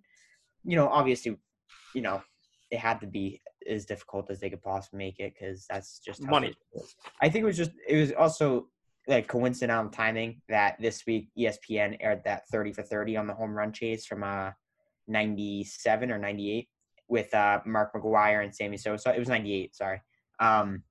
you 0.65 0.77
know, 0.77 0.89
obviously, 0.89 1.37
you 1.95 2.03
know, 2.03 2.23
it 2.71 2.79
had 2.79 3.01
to 3.01 3.07
be 3.07 3.41
as 3.69 3.85
difficult 3.85 4.31
as 4.31 4.41
they 4.41 4.51
could 4.51 4.63
possibly 4.63 4.99
make 4.99 5.19
it 5.19 5.35
because 5.35 5.67
that's 5.69 5.99
just 5.99 6.23
money. 6.23 6.55
I 7.21 7.29
think 7.29 7.43
it 7.43 7.47
was 7.47 7.57
just 7.57 7.73
it 7.89 7.97
was 7.97 8.13
also 8.13 8.69
like 9.09 9.29
coincidental 9.29 9.91
timing 9.91 10.41
that 10.49 10.77
this 10.81 11.05
week 11.07 11.29
ESPN 11.39 11.97
aired 12.01 12.23
that 12.25 12.49
30 12.49 12.73
for 12.73 12.83
30 12.83 13.17
on 13.17 13.27
the 13.27 13.35
home 13.35 13.53
run 13.53 13.73
chase 13.73 14.07
from 14.07 14.23
uh 14.23 14.51
97 15.09 16.11
or 16.11 16.19
98 16.19 16.69
with 17.09 17.33
uh 17.35 17.61
Mark 17.67 17.93
McGwire 17.95 18.45
and 18.45 18.55
Sammy 18.55 18.77
Sosa. 18.77 19.15
It 19.15 19.19
was 19.19 19.29
98, 19.29 19.75
sorry. 19.75 20.01
Um 20.39 20.83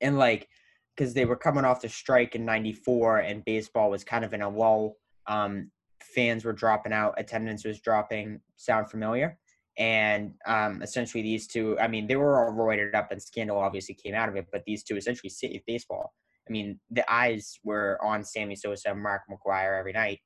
and 0.00 0.18
like 0.18 0.48
because 0.96 1.14
they 1.14 1.24
were 1.24 1.36
coming 1.36 1.64
off 1.64 1.80
the 1.80 1.88
strike 1.88 2.34
in 2.34 2.44
94 2.44 3.18
and 3.18 3.44
baseball 3.44 3.90
was 3.90 4.04
kind 4.04 4.24
of 4.24 4.34
in 4.34 4.42
a 4.42 4.48
lull 4.48 4.96
um 5.26 5.70
fans 6.02 6.44
were 6.44 6.52
dropping 6.52 6.92
out 6.92 7.14
attendance 7.16 7.64
was 7.64 7.80
dropping 7.80 8.40
sound 8.56 8.90
familiar 8.90 9.38
and 9.78 10.34
um, 10.46 10.82
essentially, 10.82 11.22
these 11.22 11.46
two, 11.46 11.78
I 11.78 11.88
mean, 11.88 12.06
they 12.06 12.16
were 12.16 12.44
all 12.44 12.52
roided 12.52 12.94
up, 12.94 13.10
and 13.10 13.22
scandal 13.22 13.58
obviously 13.58 13.94
came 13.94 14.14
out 14.14 14.28
of 14.28 14.36
it. 14.36 14.46
But 14.52 14.64
these 14.66 14.82
two 14.82 14.96
essentially 14.96 15.30
saved 15.30 15.64
baseball. 15.66 16.12
I 16.48 16.52
mean, 16.52 16.80
the 16.90 17.10
eyes 17.10 17.58
were 17.64 17.98
on 18.02 18.24
Sammy 18.24 18.56
Sosa 18.56 18.90
and 18.90 19.02
Mark 19.02 19.22
McGwire 19.30 19.78
every 19.78 19.92
night, 19.92 20.20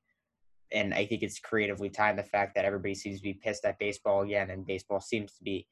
and 0.71 0.93
I 0.93 1.05
think 1.05 1.23
it's 1.23 1.39
creatively 1.39 1.89
timed 1.89 2.19
the 2.19 2.23
fact 2.23 2.55
that 2.55 2.65
everybody 2.65 2.95
seems 2.95 3.17
to 3.17 3.23
be 3.23 3.35
pissed 3.35 3.63
at 3.65 3.79
baseball 3.79 4.23
again, 4.23 4.49
and 4.49 4.65
baseball 4.65 4.99
seems 4.99 5.33
to 5.33 5.43
be 5.43 5.67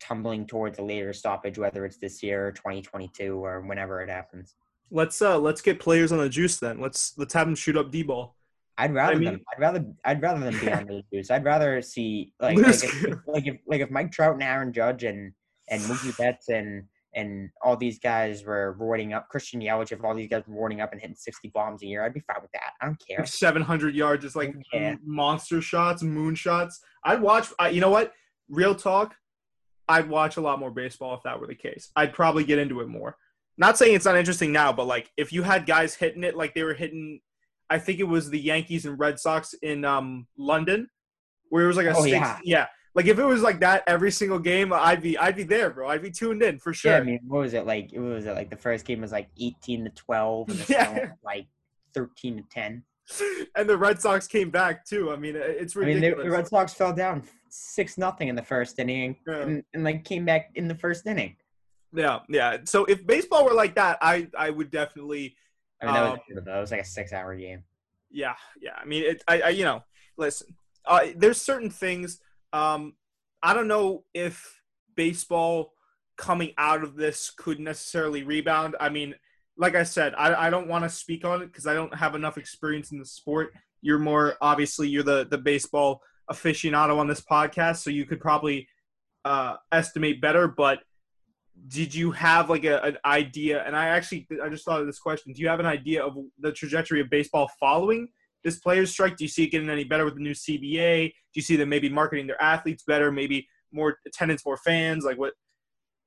tumbling 0.00 0.46
towards 0.46 0.78
a 0.78 0.82
later 0.82 1.12
stoppage, 1.12 1.58
whether 1.58 1.84
it's 1.84 1.98
this 1.98 2.22
year 2.22 2.48
or 2.48 2.52
2022 2.52 3.36
or 3.36 3.60
whenever 3.60 4.00
it 4.02 4.10
happens. 4.10 4.56
Let's 4.90 5.22
uh 5.22 5.38
let's 5.38 5.62
get 5.62 5.80
players 5.80 6.12
on 6.12 6.18
the 6.18 6.28
juice 6.28 6.58
then. 6.58 6.80
Let's 6.80 7.16
let's 7.16 7.32
have 7.34 7.46
them 7.46 7.54
shoot 7.54 7.76
up 7.76 7.90
D-bol. 7.90 8.34
I'd 8.78 8.94
rather 8.94 9.12
I 9.12 9.16
mean- 9.16 9.24
them. 9.32 9.40
I'd 9.52 9.60
rather. 9.60 9.84
I'd 10.04 10.22
rather 10.22 10.40
them 10.40 10.58
be 10.60 10.72
on 10.72 10.86
the 10.86 11.02
Juice. 11.12 11.30
I'd 11.30 11.44
rather 11.44 11.82
see 11.82 12.32
like 12.40 12.56
like 12.56 12.82
if, 12.84 13.18
like 13.26 13.46
if 13.46 13.56
like 13.66 13.80
if 13.80 13.90
Mike 13.90 14.12
Trout 14.12 14.34
and 14.34 14.42
Aaron 14.42 14.72
Judge 14.72 15.04
and 15.04 15.32
and 15.68 15.82
Mookie 15.82 16.16
Betts 16.18 16.48
and 16.48 16.84
and 17.14 17.50
all 17.62 17.76
these 17.76 17.98
guys 17.98 18.42
were 18.42 18.74
roiding 18.80 19.14
up 19.14 19.28
Christian 19.28 19.60
Yelich. 19.60 19.92
If 19.92 20.02
all 20.02 20.14
these 20.14 20.30
guys 20.30 20.44
were 20.46 20.54
roiding 20.68 20.82
up 20.82 20.92
and 20.92 21.00
hitting 21.00 21.16
sixty 21.16 21.48
bombs 21.48 21.82
a 21.82 21.86
year, 21.86 22.02
I'd 22.04 22.14
be 22.14 22.20
fine 22.20 22.40
with 22.40 22.52
that. 22.52 22.72
I 22.80 22.86
don't 22.86 23.02
care. 23.06 23.18
like 23.18 23.28
700 23.28 23.94
yards, 23.94 24.22
just 24.24 24.36
like 24.36 24.54
monster 25.04 25.60
shots, 25.60 26.02
moon 26.02 26.34
shots. 26.34 26.80
I'd 27.04 27.20
watch. 27.20 27.48
I, 27.58 27.68
you 27.68 27.80
know 27.82 27.90
what? 27.90 28.12
Real 28.48 28.74
talk. 28.74 29.14
I'd 29.88 30.08
watch 30.08 30.38
a 30.38 30.40
lot 30.40 30.58
more 30.58 30.70
baseball 30.70 31.14
if 31.14 31.22
that 31.24 31.38
were 31.38 31.46
the 31.46 31.54
case. 31.54 31.90
I'd 31.96 32.14
probably 32.14 32.44
get 32.44 32.58
into 32.58 32.80
it 32.80 32.88
more. 32.88 33.16
Not 33.58 33.76
saying 33.76 33.94
it's 33.94 34.06
not 34.06 34.16
interesting 34.16 34.50
now, 34.52 34.72
but 34.72 34.86
like 34.86 35.10
if 35.18 35.32
you 35.32 35.42
had 35.42 35.66
guys 35.66 35.94
hitting 35.94 36.24
it 36.24 36.34
like 36.36 36.54
they 36.54 36.62
were 36.62 36.72
hitting, 36.72 37.20
I 37.72 37.78
think 37.78 37.98
it 38.00 38.04
was 38.16 38.30
the 38.30 38.38
Yankees 38.40 38.84
and 38.86 38.98
Red 38.98 39.18
Sox 39.18 39.54
in 39.62 39.84
um, 39.84 40.26
London, 40.36 40.88
where 41.48 41.64
it 41.64 41.66
was 41.68 41.76
like 41.76 41.86
a 41.86 41.94
Oh, 41.96 42.02
six, 42.02 42.12
yeah. 42.12 42.38
yeah. 42.44 42.66
Like 42.94 43.06
if 43.06 43.18
it 43.18 43.24
was 43.24 43.40
like 43.42 43.60
that 43.60 43.82
every 43.86 44.10
single 44.10 44.38
game, 44.38 44.72
I'd 44.72 45.00
be 45.02 45.16
I'd 45.16 45.36
be 45.36 45.44
there, 45.44 45.70
bro. 45.70 45.88
I'd 45.88 46.02
be 46.02 46.10
tuned 46.10 46.42
in 46.42 46.58
for 46.58 46.74
sure. 46.74 46.92
Yeah, 46.92 46.98
I 46.98 47.02
mean, 47.02 47.20
what 47.26 47.40
was 47.40 47.54
it 47.54 47.64
like? 47.66 47.90
What 47.92 48.02
was 48.02 48.26
it 48.26 48.34
like? 48.34 48.50
The 48.50 48.56
first 48.56 48.84
game 48.84 49.00
was 49.00 49.12
like 49.12 49.28
eighteen 49.40 49.84
to 49.84 49.90
twelve, 49.90 50.50
and 50.50 50.58
the 50.58 50.66
Yeah. 50.78 51.08
like 51.24 51.46
thirteen 51.94 52.36
to 52.36 52.42
ten. 52.50 52.84
and 53.56 53.68
the 53.68 53.76
Red 53.78 54.00
Sox 54.00 54.26
came 54.26 54.50
back 54.50 54.84
too. 54.84 55.10
I 55.10 55.16
mean, 55.16 55.34
it's 55.36 55.74
ridiculous. 55.74 56.04
I 56.04 56.08
mean, 56.10 56.18
the, 56.18 56.24
the 56.24 56.36
Red 56.36 56.48
Sox 56.48 56.74
fell 56.74 56.92
down 56.92 57.22
six 57.48 57.96
nothing 57.96 58.28
in 58.28 58.36
the 58.36 58.42
first 58.42 58.78
inning, 58.78 59.16
Yeah. 59.26 59.38
and, 59.40 59.64
and 59.74 59.84
like 59.84 60.04
came 60.04 60.24
back 60.26 60.50
in 60.54 60.68
the 60.68 60.74
first 60.74 61.06
inning. 61.06 61.36
Yeah, 61.94 62.20
yeah. 62.28 62.58
So 62.64 62.84
if 62.84 63.06
baseball 63.06 63.44
were 63.46 63.54
like 63.54 63.74
that, 63.76 63.96
I 64.02 64.28
I 64.38 64.50
would 64.50 64.70
definitely 64.70 65.34
I 65.82 65.86
mean, 65.86 65.94
that 65.94 66.04
Um, 66.04 66.18
was, 66.34 66.44
that 66.44 66.60
was 66.60 66.70
like 66.70 66.80
a 66.80 66.84
six-hour 66.84 67.36
game. 67.36 67.64
yeah, 68.10 68.34
yeah. 68.60 68.74
I 68.80 68.84
mean, 68.84 69.04
it 69.04 69.22
I, 69.28 69.40
I 69.42 69.48
you 69.50 69.64
know, 69.64 69.82
listen. 70.16 70.56
Uh, 70.84 71.06
there's 71.16 71.40
certain 71.40 71.70
things 71.70 72.20
um 72.52 72.94
I 73.42 73.54
don't 73.54 73.68
know 73.68 74.04
if 74.14 74.62
baseball 74.96 75.72
coming 76.16 76.52
out 76.58 76.82
of 76.84 76.96
this 76.96 77.30
could 77.30 77.60
necessarily 77.60 78.22
rebound. 78.24 78.76
I 78.80 78.88
mean, 78.90 79.14
like 79.56 79.74
I 79.74 79.84
said, 79.84 80.14
I 80.16 80.48
I 80.48 80.50
don't 80.50 80.68
want 80.68 80.84
to 80.84 80.90
speak 80.90 81.24
on 81.24 81.42
it 81.42 81.52
cuz 81.52 81.66
I 81.66 81.74
don't 81.74 81.94
have 81.94 82.14
enough 82.14 82.38
experience 82.38 82.92
in 82.92 82.98
the 82.98 83.06
sport. 83.06 83.52
You're 83.80 83.98
more 83.98 84.36
obviously 84.40 84.88
you're 84.88 85.02
the 85.02 85.24
the 85.26 85.38
baseball 85.38 86.02
aficionado 86.30 86.98
on 86.98 87.08
this 87.08 87.20
podcast, 87.20 87.78
so 87.78 87.90
you 87.90 88.06
could 88.06 88.20
probably 88.20 88.68
uh 89.24 89.56
estimate 89.72 90.20
better, 90.20 90.48
but 90.48 90.82
did 91.68 91.94
you 91.94 92.10
have 92.10 92.50
like 92.50 92.64
a, 92.64 92.82
an 92.82 92.98
idea 93.04 93.62
and 93.64 93.76
i 93.76 93.86
actually 93.86 94.26
i 94.42 94.48
just 94.48 94.64
thought 94.64 94.80
of 94.80 94.86
this 94.86 94.98
question 94.98 95.32
do 95.32 95.40
you 95.40 95.48
have 95.48 95.60
an 95.60 95.66
idea 95.66 96.04
of 96.04 96.16
the 96.40 96.52
trajectory 96.52 97.00
of 97.00 97.08
baseball 97.10 97.48
following 97.60 98.08
this 98.44 98.58
players 98.58 98.90
strike 98.90 99.16
do 99.16 99.24
you 99.24 99.28
see 99.28 99.44
it 99.44 99.50
getting 99.50 99.70
any 99.70 99.84
better 99.84 100.04
with 100.04 100.14
the 100.14 100.20
new 100.20 100.32
cba 100.32 101.08
do 101.08 101.12
you 101.34 101.42
see 101.42 101.56
them 101.56 101.68
maybe 101.68 101.88
marketing 101.88 102.26
their 102.26 102.40
athletes 102.42 102.84
better 102.86 103.12
maybe 103.12 103.46
more 103.72 103.96
attendance 104.06 104.44
more 104.44 104.56
fans 104.56 105.04
like 105.04 105.18
what 105.18 105.34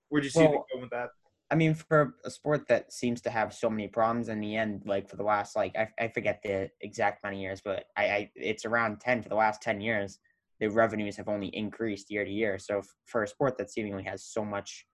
where 0.10 0.22
do 0.22 0.26
you 0.26 0.32
see 0.32 0.42
Well, 0.42 0.66
going 0.72 0.82
with 0.82 0.92
that 0.92 1.10
I 1.52 1.56
mean, 1.56 1.76
for 1.76 2.16
a 2.26 2.32
sport 2.32 2.68
that 2.70 2.92
seems 2.92 3.22
to 3.22 3.30
have 3.30 3.54
so 3.54 3.70
many 3.70 3.88
problems 3.88 4.30
in 4.30 4.40
the 4.40 4.56
end, 4.56 4.82
like 4.86 5.08
for 5.08 5.16
the 5.16 5.24
last 5.24 5.56
like 5.56 5.76
I, 5.76 5.88
I 6.00 6.08
forget 6.08 6.42
the 6.44 6.72
exact 6.82 7.24
amount 7.24 7.36
of 7.36 7.42
years, 7.42 7.62
but 7.64 7.86
I, 7.96 8.04
I 8.04 8.32
it's 8.36 8.66
around 8.66 9.00
ten 9.00 9.22
for 9.22 9.30
the 9.30 9.36
last 9.36 9.62
ten 9.62 9.80
years. 9.80 10.18
The 10.60 10.70
revenues 10.70 11.18
have 11.18 11.28
only 11.28 11.48
increased 11.48 12.10
year 12.10 12.26
to 12.26 12.32
year. 12.32 12.58
So 12.58 12.82
for 13.06 13.24
a 13.24 13.28
sport 13.28 13.58
that 13.60 13.70
seemingly 13.70 14.04
has 14.04 14.24
so 14.24 14.44
much 14.44 14.88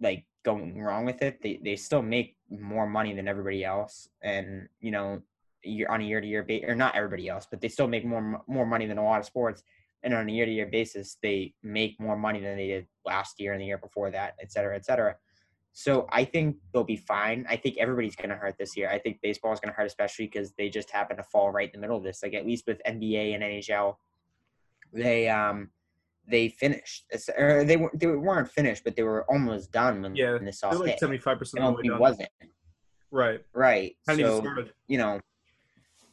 like 0.00 0.24
going 0.44 0.80
wrong 0.80 1.04
with 1.04 1.22
it, 1.22 1.42
they, 1.42 1.60
they 1.62 1.76
still 1.76 2.02
make 2.02 2.36
more 2.50 2.86
money 2.86 3.14
than 3.14 3.28
everybody 3.28 3.64
else, 3.64 4.08
and 4.22 4.68
you 4.80 4.90
know, 4.90 5.20
year 5.62 5.88
on 5.90 6.00
a 6.00 6.04
year 6.04 6.20
to 6.20 6.26
year 6.26 6.42
basis, 6.42 6.70
or 6.70 6.74
not 6.74 6.94
everybody 6.94 7.28
else, 7.28 7.46
but 7.50 7.60
they 7.60 7.68
still 7.68 7.88
make 7.88 8.04
more 8.04 8.42
more 8.46 8.66
money 8.66 8.86
than 8.86 8.98
a 8.98 9.04
lot 9.04 9.20
of 9.20 9.26
sports. 9.26 9.62
And 10.04 10.14
on 10.14 10.28
a 10.28 10.32
year 10.32 10.46
to 10.46 10.52
year 10.52 10.66
basis, 10.66 11.16
they 11.22 11.54
make 11.62 11.98
more 12.00 12.16
money 12.16 12.40
than 12.40 12.56
they 12.56 12.68
did 12.68 12.86
last 13.04 13.40
year 13.40 13.52
and 13.52 13.60
the 13.60 13.66
year 13.66 13.78
before 13.78 14.10
that, 14.12 14.34
et 14.40 14.52
cetera, 14.52 14.76
et 14.76 14.84
cetera. 14.84 15.16
So 15.72 16.06
I 16.10 16.24
think 16.24 16.56
they'll 16.72 16.84
be 16.84 16.96
fine. 16.96 17.46
I 17.48 17.56
think 17.56 17.78
everybody's 17.78 18.16
going 18.16 18.30
to 18.30 18.36
hurt 18.36 18.56
this 18.58 18.76
year. 18.76 18.88
I 18.90 18.98
think 18.98 19.20
baseball 19.22 19.52
is 19.52 19.60
going 19.60 19.72
to 19.72 19.76
hurt, 19.76 19.86
especially 19.86 20.26
because 20.26 20.52
they 20.52 20.68
just 20.68 20.90
happen 20.90 21.16
to 21.16 21.22
fall 21.22 21.50
right 21.50 21.70
in 21.72 21.80
the 21.80 21.80
middle 21.80 21.96
of 21.96 22.04
this. 22.04 22.22
Like 22.22 22.34
at 22.34 22.46
least 22.46 22.66
with 22.66 22.80
NBA 22.86 23.34
and 23.34 23.42
NHL, 23.42 23.96
they 24.92 25.28
um 25.28 25.70
they 26.30 26.48
finished, 26.48 27.06
It's- 27.10 27.30
or 27.38 27.64
they 27.64 27.76
were 27.76 27.90
they 27.94 28.06
weren't 28.06 28.50
finished, 28.50 28.84
but 28.84 28.94
they 28.96 29.02
were 29.02 29.24
almost 29.30 29.72
done 29.72 30.02
when, 30.02 30.14
Yeah, 30.14 30.34
when 30.34 30.44
this 30.44 30.62
all 30.62 30.78
like 30.78 30.90
hit. 30.90 31.00
75% 31.00 31.40
of 31.40 31.52
the 31.52 31.58
way 31.58 31.82
MLB 31.82 31.88
done. 31.88 31.98
wasn't 31.98 32.28
right 33.10 33.40
right. 33.54 33.96
hadn't 34.06 34.24
So 34.26 34.64
you 34.86 34.98
know, 34.98 35.20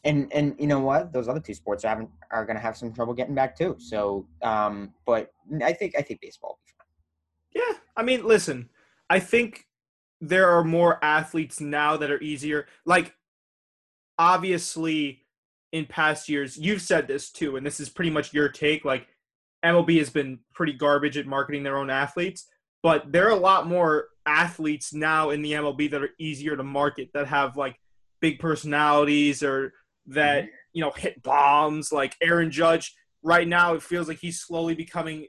and 0.06 0.32
and 0.34 0.56
you 0.60 0.68
know 0.68 0.80
what? 0.80 1.12
Those 1.12 1.28
other 1.28 1.40
two 1.42 1.54
sports 1.54 1.84
are 1.84 1.90
having 1.90 2.10
are 2.32 2.46
going 2.46 2.56
to 2.56 2.62
have 2.62 2.78
some 2.78 2.94
trouble 2.94 3.14
getting 3.14 3.36
back 3.36 3.58
too. 3.58 3.76
So 3.80 4.28
um, 4.42 4.94
but 5.06 5.32
I 5.64 5.74
think 5.74 5.96
I 5.98 6.02
think 6.02 6.22
baseball. 6.22 6.52
will 6.52 6.60
be 6.66 6.72
fine. 7.62 7.64
Yeah, 7.68 7.78
I 7.98 8.04
mean, 8.04 8.26
listen, 8.26 8.70
I 9.10 9.20
think 9.20 9.66
there 10.22 10.50
are 10.50 10.64
more 10.64 11.04
athletes 11.04 11.60
now 11.60 11.98
that 11.98 12.10
are 12.10 12.22
easier. 12.22 12.68
Like, 12.86 13.14
obviously, 14.18 15.26
in 15.72 15.86
past 15.86 16.30
years, 16.30 16.58
you've 16.58 16.82
said 16.82 17.08
this 17.08 17.30
too, 17.32 17.58
and 17.58 17.66
this 17.66 17.80
is 17.80 17.90
pretty 17.90 18.12
much 18.12 18.34
your 18.34 18.50
take. 18.50 18.86
Like, 18.86 19.08
MLB 19.66 19.98
has 19.98 20.10
been 20.10 20.40
pretty 20.54 20.74
garbage 20.74 21.18
at 21.18 21.26
marketing 21.26 21.64
their 21.64 21.78
own 21.78 21.90
athletes, 21.90 22.48
but 22.84 23.12
there 23.12 23.28
are 23.28 23.32
a 23.32 23.36
lot 23.36 23.68
more 23.68 24.10
athletes 24.26 24.94
now 24.94 25.32
in 25.32 25.42
the 25.42 25.54
MLB 25.54 25.90
that 25.92 26.04
are 26.04 26.12
easier 26.20 26.56
to 26.56 26.64
market 26.64 27.10
that 27.14 27.28
have 27.28 27.58
like 27.58 27.76
big 28.22 28.40
personalities 28.40 29.44
or 29.44 29.74
that 30.08 30.44
mm-hmm. 30.44 30.52
you 30.74 30.82
know 30.82 30.92
hit 30.92 31.22
bombs 31.24 31.92
like 31.92 32.16
Aaron 32.22 32.52
Judge. 32.52 32.96
Right 33.24 33.48
now, 33.48 33.74
it 33.74 33.82
feels 33.82 34.08
like 34.08 34.20
he's 34.20 34.40
slowly 34.40 34.76
becoming 34.76 35.28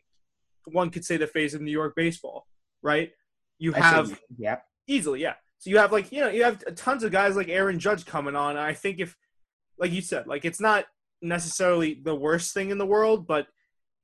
one 0.66 0.90
could 0.90 1.04
say 1.04 1.16
the 1.16 1.26
face 1.26 1.54
of 1.54 1.62
New 1.62 1.70
York 1.70 1.94
baseball, 1.96 2.46
right? 2.82 3.10
You 3.58 3.72
have 3.72 4.08
say- 4.08 4.16
yeah. 4.36 4.56
easily, 4.86 5.22
yeah. 5.22 5.34
So 5.58 5.70
you 5.70 5.78
have 5.78 5.92
like 5.92 6.12
you 6.12 6.20
know 6.20 6.28
you 6.28 6.44
have 6.44 6.62
tons 6.76 7.02
of 7.04 7.12
guys 7.12 7.36
like 7.36 7.48
Aaron 7.48 7.78
Judge 7.78 8.04
coming 8.04 8.36
on. 8.36 8.56
I 8.56 8.74
think 8.74 9.00
if, 9.00 9.16
like 9.78 9.92
you 9.92 10.02
said, 10.02 10.26
like 10.26 10.44
it's 10.44 10.60
not 10.60 10.84
necessarily 11.22 12.00
the 12.04 12.14
worst 12.14 12.52
thing 12.52 12.70
in 12.70 12.78
the 12.78 12.86
world, 12.86 13.26
but 13.26 13.46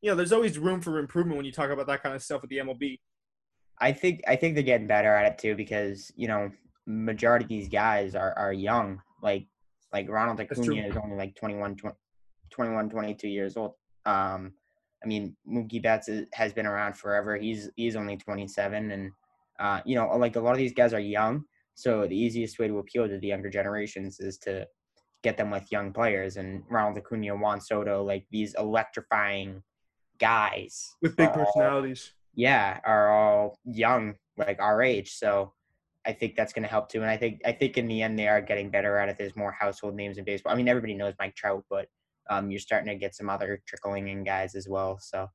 you 0.02 0.10
know 0.10 0.16
there's 0.16 0.32
always 0.32 0.58
room 0.58 0.80
for 0.80 0.98
improvement 0.98 1.36
when 1.36 1.46
you 1.46 1.52
talk 1.52 1.70
about 1.70 1.86
that 1.86 2.02
kind 2.02 2.14
of 2.14 2.22
stuff 2.22 2.42
with 2.42 2.50
the 2.50 2.58
MLB. 2.58 2.98
I 3.80 3.92
think 3.92 4.20
I 4.28 4.36
think 4.36 4.54
they're 4.54 4.62
getting 4.64 4.86
better 4.86 5.14
at 5.14 5.32
it 5.32 5.38
too 5.38 5.54
because 5.54 6.12
you 6.16 6.28
know 6.28 6.50
majority 6.86 7.44
of 7.44 7.48
these 7.48 7.68
guys 7.68 8.14
are, 8.14 8.36
are 8.36 8.52
young. 8.52 9.00
Like 9.22 9.46
like 9.92 10.08
Ronald. 10.08 10.40
Acuna 10.40 10.86
is 10.86 10.96
only 10.96 11.16
like 11.16 11.34
21, 11.36 11.76
20, 11.76 11.96
21, 12.50 12.90
22 12.90 13.28
years 13.28 13.56
old. 13.56 13.74
Um, 14.04 14.52
I 15.02 15.06
mean 15.06 15.36
Mookie 15.48 15.82
Betts 15.82 16.08
is, 16.08 16.26
has 16.34 16.52
been 16.52 16.66
around 16.66 16.96
forever. 16.96 17.36
He's 17.36 17.70
he's 17.76 17.96
only 17.96 18.16
twenty 18.16 18.48
seven, 18.48 18.90
and 18.90 19.10
uh, 19.60 19.80
you 19.84 19.94
know 19.94 20.08
like 20.16 20.36
a 20.36 20.40
lot 20.40 20.52
of 20.52 20.58
these 20.58 20.74
guys 20.74 20.92
are 20.92 21.00
young. 21.00 21.44
So 21.74 22.06
the 22.06 22.16
easiest 22.16 22.58
way 22.58 22.68
to 22.68 22.78
appeal 22.78 23.08
to 23.08 23.18
the 23.18 23.28
younger 23.28 23.50
generations 23.50 24.20
is 24.20 24.36
to 24.38 24.66
get 25.22 25.36
them 25.36 25.50
with 25.50 25.70
young 25.70 25.92
players. 25.92 26.36
And 26.36 26.64
Ronald 26.68 26.98
Acuna, 26.98 27.36
Juan 27.36 27.60
Soto, 27.60 28.02
like 28.04 28.26
these 28.30 28.54
electrifying 28.58 29.62
guys 30.22 30.94
with 31.02 31.16
big 31.16 31.28
are 31.28 31.40
all- 31.40 31.44
personalities. 31.52 32.12
yeah, 32.34 32.80
are 32.84 33.10
all 33.12 33.58
young, 33.64 34.14
like 34.38 34.58
our 34.60 34.80
age. 34.82 35.12
So 35.14 35.52
I 36.06 36.12
think 36.12 36.34
that's 36.36 36.52
going 36.52 36.62
to 36.62 36.68
help 36.68 36.88
too. 36.88 37.02
And 37.02 37.10
I 37.10 37.16
think 37.16 37.40
I 37.44 37.52
think 37.52 37.76
in 37.76 37.86
the 37.88 38.02
end 38.02 38.18
they 38.18 38.28
are 38.28 38.40
getting 38.40 38.70
better 38.70 38.96
at 38.98 39.08
it. 39.08 39.16
There's 39.18 39.36
more 39.36 39.52
household 39.52 39.94
names 39.94 40.16
in 40.18 40.24
baseball. 40.24 40.52
I 40.52 40.56
mean, 40.56 40.68
everybody 40.68 40.94
knows 40.94 41.14
Mike 41.20 41.34
Trout, 41.34 41.64
but 41.68 41.86
um, 42.30 42.50
you're 42.50 42.60
starting 42.60 42.88
to 42.88 42.94
get 42.98 43.14
some 43.14 43.28
other 43.28 43.60
trickling 43.66 44.08
in 44.08 44.24
guys 44.24 44.54
as 44.54 44.66
well. 44.68 44.98
So 45.00 45.28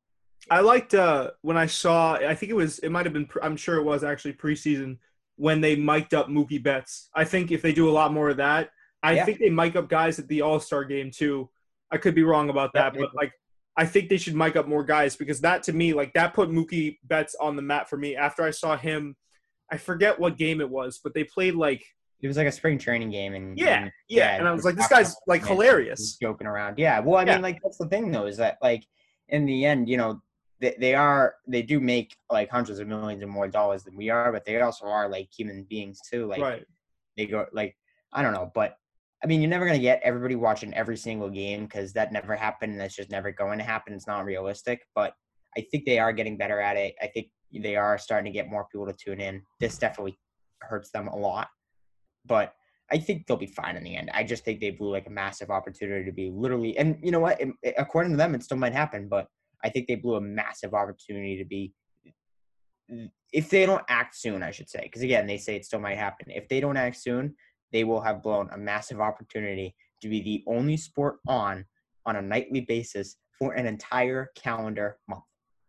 I 0.50 0.62
liked 0.62 0.94
uh, 0.94 1.32
when 1.42 1.58
I 1.58 1.66
saw. 1.68 2.14
I 2.16 2.34
think 2.36 2.50
it 2.50 2.56
was. 2.56 2.80
It 2.80 2.90
might 2.90 3.06
have 3.06 3.14
been. 3.14 3.28
I'm 3.44 3.58
sure 3.58 3.76
it 3.78 3.84
was 3.84 4.04
actually 4.04 4.34
preseason 4.34 4.98
when 5.36 5.62
they 5.62 5.76
mic'd 5.76 6.14
up 6.14 6.28
Mookie 6.30 6.62
Betts. 6.64 7.10
I 7.14 7.24
think 7.26 7.52
if 7.52 7.62
they 7.62 7.74
do 7.74 7.90
a 7.90 7.96
lot 8.00 8.12
more 8.14 8.30
of 8.30 8.38
that, 8.38 8.70
I 9.04 9.14
Yeah. 9.14 9.26
think 9.26 9.40
they 9.40 9.50
mic 9.50 9.76
up 9.76 9.88
guys 9.90 10.18
at 10.20 10.28
the 10.28 10.42
All 10.42 10.60
Star 10.60 10.84
game 10.86 11.12
too. 11.12 11.50
I 11.92 11.98
could 11.98 12.16
be 12.16 12.24
wrong 12.24 12.50
about 12.50 12.72
that, 12.74 12.94
they 12.94 13.00
but 13.00 13.14
like 13.16 13.32
I 13.78 13.86
think 13.86 14.10
they 14.10 14.18
should 14.18 14.36
mic 14.36 14.56
up 14.56 14.68
more 14.68 14.84
guys 14.84 15.16
because 15.16 15.40
that 15.42 15.62
to 15.64 15.74
me, 15.74 15.94
like 15.94 16.14
that 16.14 16.34
put 16.34 16.50
Mookie 16.50 16.98
Betts 17.04 17.36
on 17.40 17.56
the 17.56 17.62
map 17.62 17.88
for 17.88 17.98
me. 17.98 18.16
After 18.16 18.44
I 18.44 18.50
saw 18.50 18.76
him, 18.76 19.16
I 19.72 19.78
forget 19.78 20.20
what 20.20 20.36
game 20.38 20.62
it 20.62 20.70
was, 20.70 21.00
but 21.04 21.14
they 21.14 21.24
played 21.24 21.54
like 21.56 21.86
it 22.20 22.28
was 22.28 22.38
like 22.38 22.48
a 22.48 22.52
spring 22.52 22.80
training 22.80 23.12
game, 23.12 23.36
and 23.36 23.58
yeah, 23.58 23.84
and, 23.84 23.92
yeah, 24.10 24.36
and 24.38 24.48
I 24.48 24.52
was 24.52 24.66
like, 24.66 24.76
this 24.76 24.88
guy's 24.88 25.16
like 25.28 25.46
hilarious. 25.46 26.18
joking 26.20 26.48
around. 26.48 26.80
Yeah, 26.80 27.00
well, 27.00 27.18
I 27.18 27.24
Yeah. 27.24 27.34
mean, 27.34 27.44
like 27.44 27.60
that's 27.62 27.78
the 27.78 27.88
thing 27.88 28.10
though, 28.12 28.26
is 28.26 28.38
that 28.38 28.58
like 28.62 28.84
in 29.30 29.46
the 29.46 29.66
end, 29.66 29.88
you 29.88 29.98
know, 29.98 30.22
they, 30.60 30.76
they 30.80 30.96
are 30.96 31.36
they 31.48 31.62
do 31.62 31.80
make 31.80 32.18
like 32.32 32.50
hundreds 32.50 32.80
of 32.80 32.88
millions 32.88 33.22
and 33.22 33.32
more 33.32 33.48
dollars 33.48 33.84
than 33.84 33.96
we 33.96 34.10
are, 34.10 34.32
but 34.32 34.46
they 34.46 34.60
also 34.60 34.88
are 34.88 35.08
like 35.08 35.30
human 35.32 35.64
beings 35.64 36.00
too. 36.10 36.26
Like 36.26 36.42
right. 36.42 36.66
they 37.16 37.28
go 37.28 37.46
like 37.54 37.78
I 38.12 38.24
don't 38.24 38.34
know, 38.34 38.52
but 38.56 38.78
I 39.24 39.28
mean, 39.28 39.42
you're 39.42 39.50
never 39.50 39.66
gonna 39.66 39.80
get 39.80 40.02
everybody 40.04 40.36
watching 40.36 40.74
every 40.74 40.98
single 40.98 41.30
game 41.30 41.66
because 41.66 41.94
that 41.94 42.12
never 42.12 42.36
happened. 42.36 42.74
And 42.74 42.82
that's 42.82 42.96
just 42.96 43.10
never 43.10 43.32
going 43.32 43.58
to 43.58 43.64
happen. 43.64 43.94
It's 43.94 44.08
not 44.08 44.26
realistic. 44.26 44.82
But 44.94 45.14
I 45.58 45.66
think 45.72 45.86
they 45.86 46.00
are 46.00 46.14
getting 46.14 46.38
better 46.38 46.60
at 46.60 46.78
it. 46.78 46.96
I 47.02 47.08
think 47.08 47.30
they 47.52 47.76
are 47.76 47.98
starting 47.98 48.32
to 48.32 48.36
get 48.38 48.50
more 48.50 48.68
people 48.72 48.86
to 48.86 48.94
tune 48.94 49.22
in. 49.22 49.42
This 49.60 49.78
definitely 49.78 50.20
hurts 50.62 50.92
them 50.92 51.08
a 51.08 51.16
lot, 51.16 51.48
but 52.26 52.54
I 52.92 52.98
think 52.98 53.28
they'll 53.28 53.38
be 53.38 53.48
fine 53.48 53.76
in 53.76 53.84
the 53.84 53.96
end. 53.96 54.10
I 54.14 54.24
just 54.24 54.46
think 54.46 54.60
they 54.60 54.72
blew 54.72 54.92
like 54.92 55.08
a 55.08 55.12
massive 55.12 55.50
opportunity 55.50 56.06
to 56.06 56.12
be 56.12 56.32
literally, 56.34 56.78
and 56.78 56.98
you 57.02 57.12
know 57.12 57.20
what? 57.20 57.40
It, 57.42 57.50
it, 57.62 57.76
according 57.78 58.12
to 58.12 58.18
them, 58.18 58.34
it 58.34 58.44
still 58.44 58.58
might 58.58 58.74
happen, 58.74 59.08
but 59.10 59.28
I 59.64 59.70
think 59.70 59.88
they 59.88 59.96
blew 59.96 60.16
a 60.16 60.22
massive 60.22 60.74
opportunity 60.74 61.38
to 61.38 61.46
be. 61.46 61.74
If 63.34 63.50
they 63.50 63.66
don't 63.66 63.84
act 63.90 64.16
soon, 64.16 64.42
I 64.42 64.52
should 64.52 64.70
say, 64.70 64.82
because 64.84 65.02
again, 65.02 65.28
they 65.28 65.38
say 65.38 65.58
it 65.58 65.66
still 65.66 65.82
might 65.82 65.98
happen. 65.98 66.28
If 66.30 66.48
they 66.48 66.62
don't 66.62 66.78
act 66.78 66.96
soon, 66.98 67.36
they 67.72 67.84
will 67.84 68.02
have 68.02 68.24
blown 68.24 68.50
a 68.52 68.58
massive 68.58 69.02
opportunity 69.02 69.76
to 70.02 70.10
be 70.10 70.22
the 70.22 70.44
only 70.48 70.78
sport 70.78 71.18
on 71.28 71.66
on 72.06 72.16
a 72.16 72.22
nightly 72.22 72.62
basis 72.62 73.18
for 73.38 73.54
an 73.54 73.66
entire 73.66 74.32
calendar 74.36 74.98
month. 75.08 75.24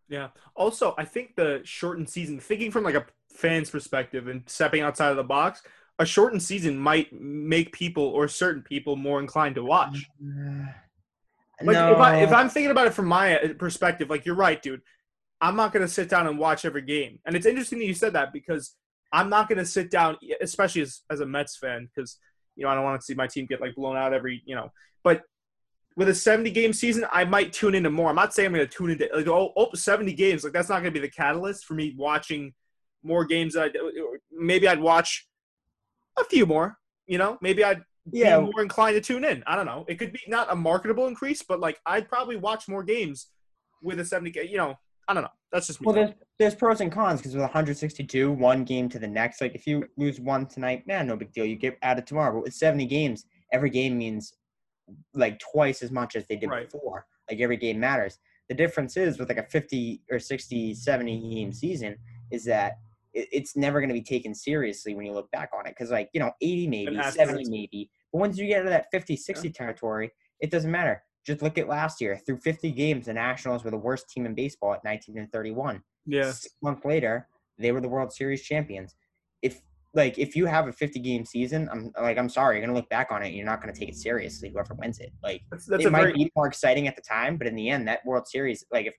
Yeah. 0.09 0.29
Also, 0.55 0.95
I 0.97 1.05
think 1.05 1.37
the 1.37 1.61
shortened 1.65 2.09
season, 2.09 2.41
thinking 2.41 2.71
from 2.71 2.85
like 2.85 2.95
a 2.95 3.07
fan's 3.31 3.71
perspective 3.71 4.29
and 4.29 4.43
stepping 4.47 4.81
outside 4.81 5.11
of 5.11 5.17
the 5.17 5.25
box, 5.25 5.63
a 5.99 6.07
shortened 6.07 6.43
season 6.43 6.79
might 6.79 7.13
make 7.13 7.73
people 7.73 8.05
or 8.05 8.29
certain 8.29 8.63
people 8.63 8.97
more 8.97 9.21
inclined 9.21 9.57
to 9.57 9.65
watch. 9.65 10.07
Like 11.61 11.75
no. 11.75 11.91
if 11.91 11.99
I 11.99 12.17
if 12.23 12.33
I'm 12.33 12.49
thinking 12.49 12.71
about 12.71 12.87
it 12.87 12.95
from 12.95 13.07
my 13.07 13.37
uh, 13.37 13.53
perspective, 13.55 14.09
like 14.09 14.25
you're 14.25 14.37
right, 14.37 14.63
dude. 14.63 14.81
I'm 15.41 15.57
not 15.57 15.73
gonna 15.73 15.89
sit 15.89 16.09
down 16.09 16.29
and 16.29 16.39
watch 16.39 16.65
every 16.65 16.83
game, 16.83 17.19
and 17.27 17.35
it's 17.35 17.47
interesting 17.47 17.81
that 17.81 17.87
you 17.87 17.95
said 17.95 18.13
that 18.13 18.33
because 18.33 18.77
I'm 19.13 19.29
not 19.31 19.49
gonna 19.49 19.65
sit 19.65 19.91
down, 19.91 20.17
especially 20.41 20.83
as 20.83 21.03
as 21.11 21.21
a 21.21 21.27
Mets 21.27 21.57
fan, 21.57 21.89
because 21.95 22.19
you 22.57 22.65
know 22.65 22.71
I 22.71 22.75
don't 22.75 22.85
want 22.85 23.01
to 23.01 23.05
see 23.05 23.15
my 23.15 23.27
team 23.27 23.47
get 23.47 23.61
like 23.61 23.75
blown 23.75 23.97
out 23.97 24.13
every 24.13 24.43
you 24.45 24.55
know. 24.55 24.71
But 25.03 25.23
with 25.97 26.09
a 26.09 26.15
70 26.15 26.51
game 26.53 26.73
season, 26.73 27.07
I 27.11 27.25
might 27.25 27.53
tune 27.53 27.75
into 27.75 27.91
more. 27.91 28.11
I'm 28.11 28.17
not 28.17 28.33
saying 28.35 28.47
I'm 28.49 28.53
gonna 28.53 28.67
tune 28.67 28.91
into 28.91 29.09
like 29.15 29.27
oh, 29.27 29.53
oh 29.57 29.71
70 29.75 30.13
games, 30.15 30.45
like 30.45 30.53
that's 30.53 30.69
not 30.69 30.79
gonna 30.81 30.91
be 30.91 31.01
the 31.01 31.09
catalyst 31.11 31.65
for 31.65 31.75
me 31.75 31.95
watching 31.97 32.53
more 33.03 33.25
games. 33.25 33.55
That 33.55 33.73
I, 33.75 34.17
maybe 34.31 34.69
I'd 34.69 34.81
watch 34.81 35.27
a 36.19 36.25
few 36.25 36.47
more. 36.47 36.79
You 37.07 37.19
know, 37.19 37.39
maybe 37.41 37.65
I'd 37.65 37.83
Yeah. 38.13 38.39
be 38.39 38.45
more 38.45 38.63
inclined 38.63 38.95
to 38.97 39.01
tune 39.01 39.25
in. 39.25 39.43
I 39.47 39.57
don't 39.57 39.67
know. 39.67 39.85
It 39.89 39.99
could 39.99 40.13
be 40.13 40.21
not 40.29 40.53
a 40.53 40.57
marketable 40.57 41.07
increase, 41.07 41.43
but 41.43 41.59
like 41.61 41.81
I'd 41.87 42.09
probably 42.09 42.37
watch 42.37 42.69
more 42.69 42.83
games 42.85 43.29
with 43.83 43.99
a 44.01 44.05
70 44.05 44.31
game. 44.31 44.49
You 44.49 44.59
know, 44.59 44.75
I 45.09 45.15
don't 45.15 45.23
know. 45.23 45.31
That's 45.51 45.67
just 45.67 45.81
me. 45.81 45.87
Well, 45.87 45.95
there's 45.95 46.11
there's 46.39 46.55
pros 46.55 46.81
and 46.81 46.93
cons 46.93 47.21
because 47.21 47.33
with 47.33 47.41
162, 47.41 48.31
one 48.33 48.65
game 48.65 48.89
to 48.91 48.99
the 48.99 49.09
next. 49.09 49.41
Like 49.41 49.55
if 49.55 49.67
you 49.67 49.85
lose 49.97 50.21
one 50.21 50.47
tonight, 50.47 50.87
man, 50.87 51.07
no 51.07 51.17
big 51.17 51.33
deal. 51.33 51.47
You 51.47 51.57
get 51.57 51.79
added 51.83 52.07
tomorrow. 52.07 52.35
But 52.35 52.45
with 52.45 52.55
70 52.55 52.85
games, 52.87 53.25
every 53.53 53.71
game 53.71 53.97
means 53.97 54.35
like 55.15 55.39
twice 55.39 55.83
as 55.83 55.91
much 55.91 56.15
as 56.15 56.27
they 56.27 56.37
did 56.37 56.51
Right. 56.51 56.71
before. 56.71 57.07
Like 57.31 57.41
every 57.41 57.57
game 57.57 57.81
matters. 57.81 58.19
The 58.49 58.55
difference 58.55 58.97
is 58.97 59.19
with 59.19 59.29
like 59.29 59.39
a 59.39 59.43
50 59.45 60.03
or 60.11 60.19
60, 60.19 60.75
70 60.75 61.35
game 61.35 61.53
season 61.53 61.97
is 62.31 62.45
that 62.45 62.75
it, 63.13 63.29
it's 63.33 63.57
never 63.57 63.81
going 63.81 63.89
to 63.91 63.95
be 63.95 64.03
taken 64.03 64.35
seriously 64.35 64.95
when 64.95 65.07
you 65.07 65.13
look 65.13 65.31
back 65.31 65.51
on 65.57 65.67
it. 65.67 65.71
Because 65.71 65.91
like 65.91 66.11
you 66.13 66.21
know, 66.21 66.33
80 66.43 66.69
maybe, 66.69 67.03
70 67.03 67.49
maybe. 67.49 67.91
But 68.13 68.19
once 68.19 68.37
you 68.37 68.47
get 68.47 68.59
into 68.61 68.71
that 68.71 68.87
50, 68.93 69.17
60 69.17 69.51
territory, 69.51 70.11
it 70.41 70.51
doesn't 70.51 70.71
matter. 70.71 71.03
Just 71.27 71.43
look 71.43 71.59
at 71.59 71.69
last 71.69 72.01
year. 72.01 72.19
Through 72.25 72.39
50 72.39 72.71
games, 72.73 73.07
the 73.07 73.13
Nationals 73.13 73.65
were 73.65 73.71
the 73.71 73.77
worst 73.77 74.09
team 74.09 74.27
in 74.27 74.35
baseball 74.35 74.75
at 74.75 74.85
19 74.85 75.19
and 75.19 75.31
31 75.31 75.83
yeah. 76.09 76.33
six 76.33 76.55
months 76.63 76.85
later, 76.85 77.29
they 77.59 77.71
were 77.71 77.81
the 77.81 77.89
World 77.89 78.13
Series 78.13 78.43
champions. 78.43 78.97
If 79.43 79.61
like 79.95 80.19
if 80.19 80.35
you 80.35 80.47
have 80.47 80.69
a 80.69 80.73
50 80.73 80.99
game 81.01 81.25
season, 81.25 81.69
I'm 81.71 81.93
like 82.01 82.19
I'm 82.19 82.29
sorry, 82.29 82.57
you're 82.57 82.67
gonna 82.67 82.77
look 82.77 82.89
back 82.89 83.09
on 83.11 83.23
it 83.23 83.29
and 83.29 83.37
you're 83.37 83.47
not 83.47 83.61
gonna 83.61 83.75
take 83.75 83.91
it 83.91 83.97
seriously. 83.97 84.51
Whoever 84.51 84.75
wins 84.75 84.99
it, 84.99 85.13
like 85.23 85.43
That's, 85.51 85.67
that's 85.67 85.85
it 85.85 85.93
might 85.93 86.01
very 86.01 86.13
be 86.15 86.33
more 86.35 86.47
exciting 86.47 86.89
at 86.89 86.97
the 86.97 87.03
time, 87.03 87.37
but 87.37 87.47
in 87.47 87.55
the 87.55 87.69
end, 87.69 87.87
that 87.89 88.05
World 88.05 88.27
Series, 88.27 88.65
like 88.73 88.87
if 88.87 88.95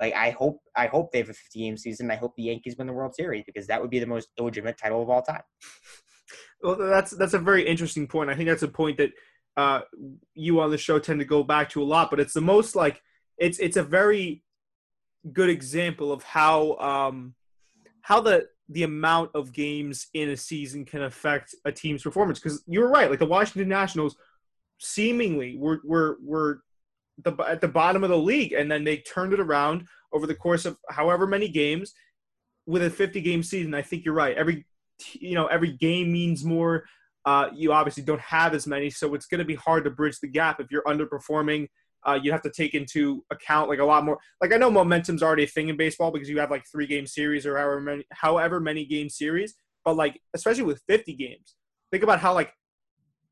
like 0.00 0.14
I 0.14 0.30
hope 0.30 0.60
I 0.74 0.86
hope 0.86 1.12
they 1.12 1.18
have 1.18 1.28
a 1.28 1.34
50 1.34 1.58
game 1.58 1.76
season. 1.76 2.10
I 2.10 2.16
hope 2.16 2.34
the 2.36 2.42
Yankees 2.44 2.76
win 2.76 2.86
the 2.86 2.92
World 2.92 3.14
Series 3.14 3.44
because 3.46 3.66
that 3.68 3.80
would 3.80 3.90
be 3.90 4.00
the 4.00 4.06
most 4.06 4.28
illegitimate 4.38 4.78
title 4.78 5.02
of 5.02 5.08
all 5.08 5.22
time. 5.22 5.42
well, 6.62 6.76
that's 6.76 7.12
that's 7.12 7.34
a 7.34 7.38
very 7.38 7.66
interesting 7.66 8.06
point. 8.06 8.30
I 8.30 8.34
think 8.34 8.48
that's 8.48 8.62
a 8.62 8.68
point 8.68 8.98
that 8.98 9.10
uh, 9.56 9.80
you 10.34 10.60
on 10.60 10.70
the 10.70 10.78
show 10.78 10.98
tend 10.98 11.20
to 11.20 11.24
go 11.24 11.42
back 11.42 11.70
to 11.70 11.82
a 11.82 11.84
lot, 11.84 12.10
but 12.10 12.20
it's 12.20 12.34
the 12.34 12.40
most 12.40 12.74
like 12.74 13.00
it's 13.38 13.58
it's 13.58 13.76
a 13.76 13.82
very 13.82 14.42
good 15.32 15.48
example 15.48 16.12
of 16.12 16.22
how 16.22 16.76
um, 16.76 17.34
how 18.02 18.20
the 18.20 18.48
the 18.68 18.82
amount 18.82 19.30
of 19.34 19.52
games 19.52 20.06
in 20.14 20.30
a 20.30 20.36
season 20.36 20.84
can 20.84 21.02
affect 21.02 21.54
a 21.64 21.72
team's 21.72 22.02
performance. 22.02 22.38
Because 22.38 22.62
you're 22.66 22.88
right, 22.88 23.10
like 23.10 23.18
the 23.18 23.26
Washington 23.26 23.68
Nationals, 23.68 24.16
seemingly 24.78 25.56
were 25.56 25.80
were 25.84 26.18
were 26.22 26.62
the 27.18 27.32
at 27.48 27.60
the 27.60 27.68
bottom 27.68 28.02
of 28.02 28.10
the 28.10 28.18
league, 28.18 28.52
and 28.52 28.70
then 28.70 28.84
they 28.84 28.98
turned 28.98 29.32
it 29.32 29.40
around 29.40 29.86
over 30.12 30.26
the 30.26 30.34
course 30.34 30.64
of 30.64 30.76
however 30.88 31.26
many 31.26 31.48
games 31.48 31.94
with 32.66 32.82
a 32.82 32.90
50 32.90 33.20
game 33.20 33.42
season. 33.42 33.74
I 33.74 33.82
think 33.82 34.04
you're 34.04 34.14
right. 34.14 34.36
Every 34.36 34.66
you 35.12 35.34
know 35.34 35.46
every 35.46 35.72
game 35.72 36.12
means 36.12 36.44
more. 36.44 36.84
Uh, 37.24 37.48
you 37.54 37.72
obviously 37.72 38.02
don't 38.02 38.20
have 38.20 38.54
as 38.54 38.66
many, 38.66 38.90
so 38.90 39.14
it's 39.14 39.26
going 39.26 39.38
to 39.38 39.44
be 39.44 39.54
hard 39.54 39.84
to 39.84 39.90
bridge 39.90 40.18
the 40.20 40.28
gap 40.28 40.60
if 40.60 40.70
you're 40.70 40.82
underperforming. 40.82 41.68
Uh, 42.06 42.18
you 42.22 42.30
have 42.30 42.42
to 42.42 42.50
take 42.50 42.74
into 42.74 43.24
account 43.30 43.70
like 43.70 43.78
a 43.78 43.84
lot 43.84 44.04
more. 44.04 44.18
Like 44.40 44.52
I 44.52 44.58
know 44.58 44.70
momentum's 44.70 45.22
already 45.22 45.44
a 45.44 45.46
thing 45.46 45.68
in 45.70 45.76
baseball 45.76 46.10
because 46.10 46.28
you 46.28 46.38
have 46.38 46.50
like 46.50 46.64
three 46.70 46.86
game 46.86 47.06
series 47.06 47.46
or 47.46 47.56
however 47.56 47.80
many, 47.80 48.04
however 48.12 48.60
many 48.60 48.84
game 48.84 49.08
series. 49.08 49.54
But 49.86 49.96
like 49.96 50.20
especially 50.34 50.64
with 50.64 50.82
50 50.86 51.14
games, 51.14 51.54
think 51.90 52.02
about 52.02 52.20
how 52.20 52.34
like 52.34 52.52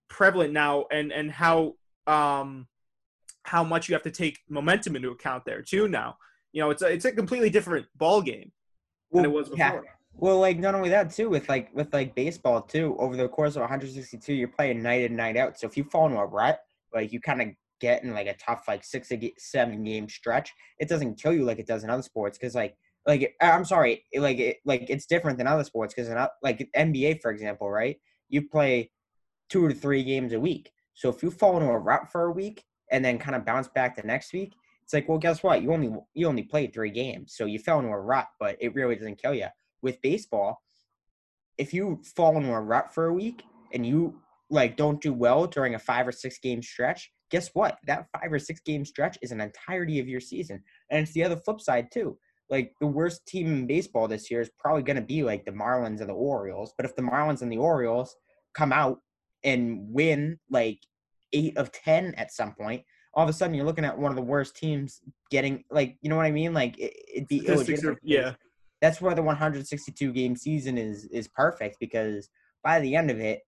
prevalent 0.08 0.54
now 0.54 0.86
and 0.90 1.12
and 1.12 1.30
how 1.30 1.74
um 2.06 2.66
how 3.44 3.62
much 3.62 3.88
you 3.88 3.94
have 3.94 4.02
to 4.04 4.10
take 4.10 4.38
momentum 4.48 4.96
into 4.96 5.10
account 5.10 5.44
there 5.44 5.60
too. 5.60 5.86
Now 5.86 6.16
you 6.52 6.62
know 6.62 6.70
it's 6.70 6.82
a, 6.82 6.86
it's 6.86 7.04
a 7.04 7.12
completely 7.12 7.50
different 7.50 7.86
ball 7.96 8.22
game 8.22 8.52
than 9.10 9.24
it 9.24 9.32
was 9.32 9.50
yeah. 9.54 9.80
Well, 10.16 10.38
like 10.38 10.58
not 10.58 10.74
only 10.74 10.90
that 10.90 11.12
too, 11.12 11.28
with 11.28 11.48
like 11.48 11.74
with 11.74 11.92
like 11.92 12.14
baseball 12.14 12.62
too, 12.62 12.96
over 12.98 13.16
the 13.16 13.28
course 13.28 13.56
of 13.56 13.60
162, 13.62 14.32
you're 14.32 14.48
playing 14.48 14.82
night 14.82 15.02
in 15.02 15.16
night 15.16 15.36
out. 15.36 15.58
So 15.58 15.66
if 15.66 15.76
you 15.76 15.84
fall 15.84 16.06
into 16.06 16.18
a 16.18 16.26
rut, 16.26 16.60
like 16.94 17.12
you 17.12 17.20
kind 17.20 17.42
of 17.42 17.48
get 17.80 18.04
in 18.04 18.12
like 18.12 18.28
a 18.28 18.34
tough 18.34 18.64
like 18.68 18.84
six 18.84 19.08
to 19.08 19.30
seven 19.38 19.82
game 19.82 20.08
stretch, 20.08 20.52
it 20.78 20.88
doesn't 20.88 21.20
kill 21.20 21.32
you 21.32 21.44
like 21.44 21.58
it 21.58 21.66
does 21.66 21.82
in 21.82 21.90
other 21.90 22.02
sports. 22.02 22.38
Because 22.38 22.54
like 22.54 22.76
like 23.06 23.34
uh, 23.42 23.46
I'm 23.46 23.64
sorry, 23.64 24.04
like 24.14 24.38
it, 24.38 24.58
like 24.64 24.88
it's 24.88 25.06
different 25.06 25.38
than 25.38 25.46
other 25.46 25.64
sports. 25.64 25.94
Because 25.94 26.12
like 26.42 26.70
NBA, 26.76 27.20
for 27.20 27.30
example, 27.30 27.70
right, 27.70 27.96
you 28.28 28.48
play 28.48 28.90
two 29.48 29.68
to 29.68 29.74
three 29.74 30.04
games 30.04 30.32
a 30.32 30.40
week. 30.40 30.72
So 30.94 31.08
if 31.08 31.22
you 31.22 31.30
fall 31.30 31.56
into 31.56 31.70
a 31.70 31.78
rut 31.78 32.12
for 32.12 32.24
a 32.24 32.32
week 32.32 32.64
and 32.90 33.04
then 33.04 33.18
kind 33.18 33.34
of 33.34 33.44
bounce 33.44 33.68
back 33.68 33.96
the 33.96 34.02
next 34.02 34.32
week, 34.32 34.52
it's 34.84 34.92
like, 34.92 35.08
well, 35.08 35.18
guess 35.18 35.42
what? 35.42 35.62
You 35.62 35.72
only 35.72 35.90
you 36.14 36.28
only 36.28 36.42
played 36.42 36.72
three 36.72 36.90
games, 36.90 37.34
so 37.34 37.46
you 37.46 37.58
fell 37.58 37.80
into 37.80 37.90
a 37.90 38.00
rut, 38.00 38.28
but 38.38 38.56
it 38.60 38.74
really 38.74 38.94
doesn't 38.94 39.20
kill 39.20 39.34
you 39.34 39.48
with 39.82 40.00
baseball, 40.02 40.62
if 41.58 41.74
you 41.74 42.00
fall 42.16 42.36
into 42.36 42.52
a 42.52 42.60
rut 42.60 42.94
for 42.94 43.06
a 43.06 43.12
week 43.12 43.42
and 43.74 43.84
you 43.86 44.20
like 44.50 44.76
don't 44.76 45.00
do 45.00 45.12
well 45.12 45.46
during 45.46 45.74
a 45.74 45.78
five 45.78 46.06
or 46.06 46.12
six 46.12 46.38
game 46.38 46.62
stretch, 46.62 47.10
guess 47.30 47.50
what? 47.54 47.78
That 47.86 48.06
five 48.12 48.32
or 48.32 48.38
six 48.38 48.60
game 48.60 48.84
stretch 48.84 49.18
is 49.22 49.32
an 49.32 49.40
entirety 49.40 49.98
of 50.00 50.08
your 50.08 50.20
season. 50.20 50.62
And 50.90 51.02
it's 51.02 51.12
the 51.12 51.24
other 51.24 51.36
flip 51.36 51.60
side 51.60 51.88
too. 51.92 52.18
Like 52.50 52.74
the 52.80 52.86
worst 52.86 53.26
team 53.26 53.46
in 53.46 53.66
baseball 53.66 54.08
this 54.08 54.30
year 54.30 54.40
is 54.42 54.50
probably 54.58 54.82
going 54.82 54.96
to 54.96 55.02
be 55.02 55.22
like 55.22 55.44
the 55.44 55.52
Marlins 55.52 56.00
and 56.00 56.08
the 56.10 56.14
Orioles. 56.14 56.74
But 56.76 56.84
if 56.86 56.94
the 56.96 57.02
Marlins 57.02 57.40
and 57.42 57.50
the 57.50 57.56
Orioles 57.58 58.14
come 58.54 58.72
out 58.72 58.98
and 59.42 59.80
win 59.88 60.38
like 60.50 60.78
eight 61.32 61.56
of 61.56 61.72
10 61.72 62.14
at 62.16 62.32
some 62.32 62.54
point, 62.54 62.82
all 63.14 63.24
of 63.24 63.30
a 63.30 63.32
sudden 63.32 63.54
you're 63.54 63.64
looking 63.64 63.84
at 63.86 63.96
one 63.98 64.10
of 64.12 64.16
the 64.16 64.22
worst 64.22 64.54
teams 64.56 65.00
getting 65.30 65.64
like, 65.70 65.96
you 66.02 66.10
know 66.10 66.16
what 66.16 66.26
I 66.26 66.30
mean? 66.30 66.52
Like 66.52 66.78
it, 66.78 66.92
it'd 67.14 67.28
be 67.28 67.40
Statistics 67.40 67.84
are- 67.84 67.86
illegitimate. 67.88 67.98
yeah. 68.02 68.32
That's 68.82 69.00
where 69.00 69.14
the 69.14 69.22
162 69.22 70.12
game 70.12 70.36
season 70.36 70.76
is 70.76 71.06
is 71.06 71.28
perfect 71.28 71.78
because 71.80 72.28
by 72.62 72.80
the 72.80 72.94
end 72.96 73.10
of 73.10 73.20
it, 73.20 73.40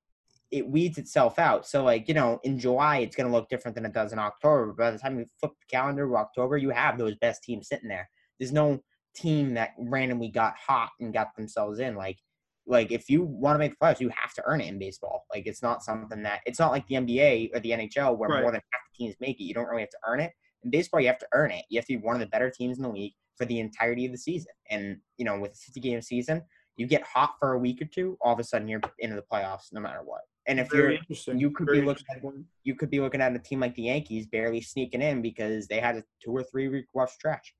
it 0.51 0.67
weeds 0.67 0.97
itself 0.97 1.39
out. 1.41 1.67
So 1.67 1.83
like 1.85 2.09
you 2.09 2.15
know, 2.15 2.39
in 2.45 2.59
July 2.59 2.99
it's 2.99 3.17
gonna 3.17 3.33
look 3.33 3.49
different 3.49 3.75
than 3.75 3.85
it 3.85 3.93
does 3.93 4.13
in 4.13 4.19
October. 4.19 4.73
By 4.73 4.93
the 4.93 4.99
time 4.99 5.19
you 5.19 5.27
flip 5.41 5.53
the 5.61 5.77
calendar 5.77 6.07
to 6.07 6.17
October, 6.17 6.57
you 6.57 6.71
have 6.71 6.97
those 6.97 7.17
best 7.17 7.43
teams 7.43 7.69
sitting 7.69 7.89
there. 7.89 8.09
There's 8.39 8.53
no 8.53 8.81
team 9.15 9.55
that 9.55 9.71
randomly 9.79 10.29
got 10.29 10.55
hot 10.57 10.91
and 11.01 11.13
got 11.13 11.35
themselves 11.37 11.81
in. 11.81 11.97
Like 11.97 12.19
like 12.67 12.93
if 12.93 13.11
you 13.11 13.23
want 13.23 13.57
to 13.57 13.59
make 13.59 13.73
the 13.73 13.85
playoffs, 13.85 14.01
you 14.01 14.11
have 14.11 14.33
to 14.35 14.43
earn 14.47 14.61
it 14.61 14.69
in 14.69 14.79
baseball. 14.79 15.27
Like 15.35 15.47
it's 15.47 15.63
not 15.63 15.83
something 15.83 16.23
that 16.23 16.41
it's 16.47 16.61
not 16.61 16.71
like 16.71 16.87
the 16.87 16.95
NBA 16.95 17.51
or 17.55 17.61
the 17.61 17.73
NHL 17.73 18.17
where 18.17 18.31
Right. 18.31 18.43
more 18.43 18.53
than 18.53 18.63
half 18.73 18.81
the 18.93 19.05
teams 19.05 19.17
make 19.21 19.41
it. 19.41 19.45
You 19.45 19.55
don't 19.55 19.67
really 19.67 19.83
have 19.83 19.91
to 19.91 19.99
earn 20.07 20.21
it. 20.21 20.33
In 20.63 20.71
baseball, 20.71 21.01
you 21.01 21.09
have 21.09 21.19
to 21.19 21.29
earn 21.35 21.51
it. 21.51 21.65
You 21.69 21.79
have 21.79 21.87
to 21.87 21.97
be 21.99 22.03
one 22.03 22.15
of 22.15 22.21
the 22.21 22.29
better 22.29 22.51
teams 22.51 22.79
in 22.79 22.85
the 22.85 22.89
league 22.89 23.13
for 23.37 23.45
the 23.45 23.61
entirety 23.61 24.07
of 24.07 24.13
the 24.13 24.19
season. 24.19 24.53
And 24.71 24.99
you 25.19 25.25
know, 25.25 25.39
with 25.39 25.53
a 25.53 25.57
50 25.57 25.81
game 25.81 26.01
season, 26.03 26.43
you 26.77 26.87
get 26.87 27.03
hot 27.03 27.35
for 27.39 27.53
a 27.53 27.59
week 27.59 27.81
or 27.83 27.87
two, 27.87 28.17
all 28.21 28.33
of 28.35 28.39
a 28.41 28.45
sudden 28.45 28.69
you're 28.69 28.81
into 28.99 29.17
the 29.17 29.25
playoffs 29.33 29.73
no 29.73 29.81
matter 29.81 30.01
what. 30.05 30.23
And 30.47 30.61
if 30.61 30.69
Very 30.71 31.01
you're 31.09 31.37
you 31.37 31.51
could 31.51 31.67
Very 31.67 31.81
be 31.81 31.87
looking 31.87 32.05
at 32.15 32.23
you 32.65 32.75
could 32.75 32.91
be 32.91 33.01
looking 33.01 33.21
at 33.23 33.35
a 33.35 33.39
team 33.39 33.61
like 33.61 33.75
the 33.77 33.83
Yankees 33.83 34.27
barely 34.27 34.61
sneaking 34.61 35.01
in 35.01 35.23
because 35.23 35.67
they 35.69 35.81
had 35.81 35.97
a 35.97 36.05
two 36.23 36.33
or 36.33 36.43
three 36.43 36.69
week 36.69 36.87
rough 36.95 37.11
stretch. 37.11 37.55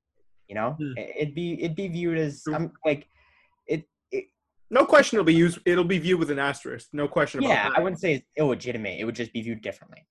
You 0.47 0.55
know, 0.55 0.75
Hmm. 0.79 0.93
It- 0.97 1.15
it'd 1.17 1.35
be 1.35 1.53
it'd 1.63 1.75
be 1.75 1.87
viewed 1.87 2.17
as 2.19 2.43
I'm 2.53 2.71
like 2.85 3.07
it. 3.67 3.85
it 4.11 4.25
No 4.69 4.85
question 4.85 5.17
it'll 5.17 5.25
be 5.25 5.33
used. 5.33 5.57
It'll 5.65 5.83
be 5.83 5.97
viewed 5.97 6.19
with 6.19 6.29
an 6.29 6.37
asterisk. 6.39 6.89
No 6.93 7.07
question 7.07 7.39
about 7.39 7.49
yeah. 7.49 7.71
I 7.75 7.79
wouldn't 7.81 7.99
say 7.99 8.13
it's 8.15 8.27
illegitimate. 8.37 8.99
It 8.99 9.05
would 9.05 9.15
just 9.15 9.33
be 9.33 9.41
viewed 9.41 9.61
differently. 9.61 10.05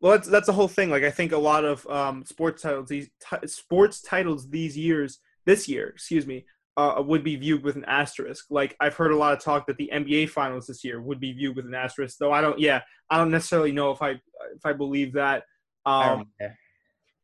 Well, 0.00 0.12
that's 0.12 0.28
that's 0.28 0.46
the 0.46 0.52
whole 0.52 0.68
thing. 0.68 0.90
Like 0.90 1.02
I 1.02 1.10
think 1.10 1.32
a 1.32 1.38
lot 1.38 1.64
of 1.64 1.86
um, 1.88 2.24
sports 2.24 2.62
titles, 2.62 2.88
these 2.88 3.08
t- 3.20 3.46
sports 3.46 4.00
titles 4.00 4.48
these 4.48 4.76
years, 4.76 5.18
this 5.44 5.68
year, 5.68 5.88
excuse 5.88 6.26
me, 6.26 6.46
uh, 6.76 7.02
would 7.04 7.24
be 7.24 7.36
viewed 7.36 7.64
with 7.64 7.76
an 7.76 7.84
asterisk. 7.86 8.46
Like 8.50 8.76
I've 8.80 8.94
heard 8.94 9.10
a 9.10 9.16
lot 9.16 9.32
of 9.32 9.40
talk 9.42 9.66
that 9.66 9.76
the 9.76 9.90
NBA 9.92 10.30
finals 10.30 10.66
this 10.66 10.84
year 10.84 11.00
would 11.00 11.18
be 11.18 11.32
viewed 11.32 11.56
with 11.56 11.66
an 11.66 11.74
asterisk, 11.74 12.18
though 12.18 12.32
I 12.32 12.40
don't. 12.40 12.58
Yeah, 12.58 12.82
I 13.10 13.16
don't 13.16 13.32
necessarily 13.32 13.72
know 13.72 13.90
if 13.90 14.00
I 14.00 14.10
if 14.10 14.64
I 14.64 14.72
believe 14.72 15.14
that. 15.14 15.42
Um, 15.84 16.26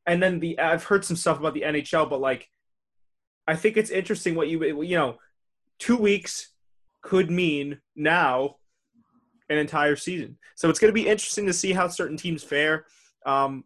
and 0.06 0.22
then 0.22 0.40
the 0.40 0.58
I've 0.58 0.84
heard 0.84 1.04
some 1.04 1.16
stuff 1.16 1.38
about 1.38 1.54
the 1.54 1.62
NHL, 1.62 2.10
but 2.10 2.20
like 2.20 2.48
I 3.46 3.56
think 3.56 3.76
it's 3.76 3.90
interesting 3.90 4.34
what 4.34 4.48
you 4.48 4.82
you 4.82 4.96
know, 4.96 5.18
two 5.78 5.96
weeks 5.96 6.50
could 7.02 7.30
mean 7.30 7.80
now 7.94 8.56
an 9.48 9.58
entire 9.58 9.96
season. 9.96 10.38
So 10.54 10.70
it's 10.70 10.78
going 10.78 10.90
to 10.90 10.94
be 10.94 11.08
interesting 11.08 11.46
to 11.46 11.52
see 11.52 11.72
how 11.72 11.88
certain 11.88 12.16
teams 12.16 12.42
fare. 12.42 12.86
Um, 13.26 13.64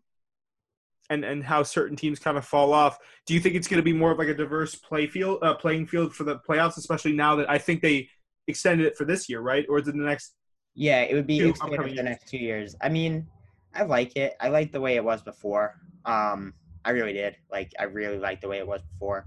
and 1.10 1.24
and 1.24 1.42
how 1.42 1.62
certain 1.62 1.96
teams 1.96 2.18
kind 2.18 2.36
of 2.36 2.44
fall 2.44 2.72
off. 2.72 2.98
Do 3.26 3.34
you 3.34 3.40
think 3.40 3.54
it's 3.54 3.66
going 3.66 3.78
to 3.78 3.84
be 3.84 3.92
more 3.92 4.10
of 4.10 4.18
like 4.18 4.28
a 4.28 4.34
diverse 4.34 4.74
play 4.74 5.06
field, 5.06 5.42
uh, 5.42 5.54
playing 5.54 5.86
field 5.86 6.14
for 6.14 6.24
the 6.24 6.38
playoffs, 6.38 6.76
especially 6.76 7.12
now 7.12 7.36
that 7.36 7.50
I 7.50 7.58
think 7.58 7.80
they 7.80 8.08
extended 8.46 8.86
it 8.86 8.96
for 8.96 9.04
this 9.04 9.28
year, 9.28 9.40
right? 9.40 9.64
Or 9.68 9.78
is 9.78 9.88
it 9.88 9.92
the 9.92 10.02
next? 10.02 10.34
Yeah, 10.74 11.00
it 11.02 11.14
would 11.14 11.26
be 11.26 11.40
extended 11.40 11.80
for 11.80 11.88
the 11.88 12.02
next 12.02 12.28
two 12.28 12.38
years. 12.38 12.76
I 12.80 12.88
mean, 12.88 13.26
I 13.74 13.82
like 13.84 14.16
it. 14.16 14.36
I 14.40 14.48
like 14.48 14.70
the 14.70 14.80
way 14.80 14.96
it 14.96 15.04
was 15.04 15.22
before. 15.22 15.76
Um, 16.04 16.54
I 16.84 16.90
really 16.90 17.12
did. 17.12 17.36
Like, 17.50 17.72
I 17.78 17.84
really 17.84 18.18
liked 18.18 18.42
the 18.42 18.48
way 18.48 18.58
it 18.58 18.66
was 18.66 18.82
before. 18.82 19.26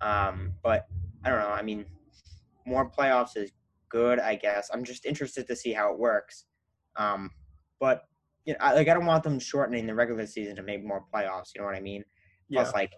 Um, 0.00 0.52
but 0.62 0.86
I 1.24 1.30
don't 1.30 1.38
know. 1.38 1.48
I 1.48 1.62
mean, 1.62 1.86
more 2.66 2.88
playoffs 2.88 3.36
is 3.36 3.52
good, 3.92 4.18
I 4.18 4.34
guess. 4.34 4.70
I'm 4.72 4.82
just 4.82 5.04
interested 5.04 5.46
to 5.46 5.54
see 5.54 5.72
how 5.72 5.92
it 5.92 5.98
works. 5.98 6.46
Um, 6.96 7.30
but 7.78 8.02
you 8.44 8.54
know, 8.54 8.58
I, 8.60 8.72
like 8.72 8.88
I 8.88 8.94
don't 8.94 9.06
want 9.06 9.22
them 9.22 9.38
shortening 9.38 9.86
the 9.86 9.94
regular 9.94 10.26
season 10.26 10.56
to 10.56 10.62
make 10.62 10.84
more 10.84 11.04
playoffs. 11.14 11.50
You 11.54 11.60
know 11.60 11.66
what 11.66 11.76
I 11.76 11.80
mean? 11.80 12.02
Yeah. 12.48 12.62
Plus, 12.62 12.74
like, 12.74 12.92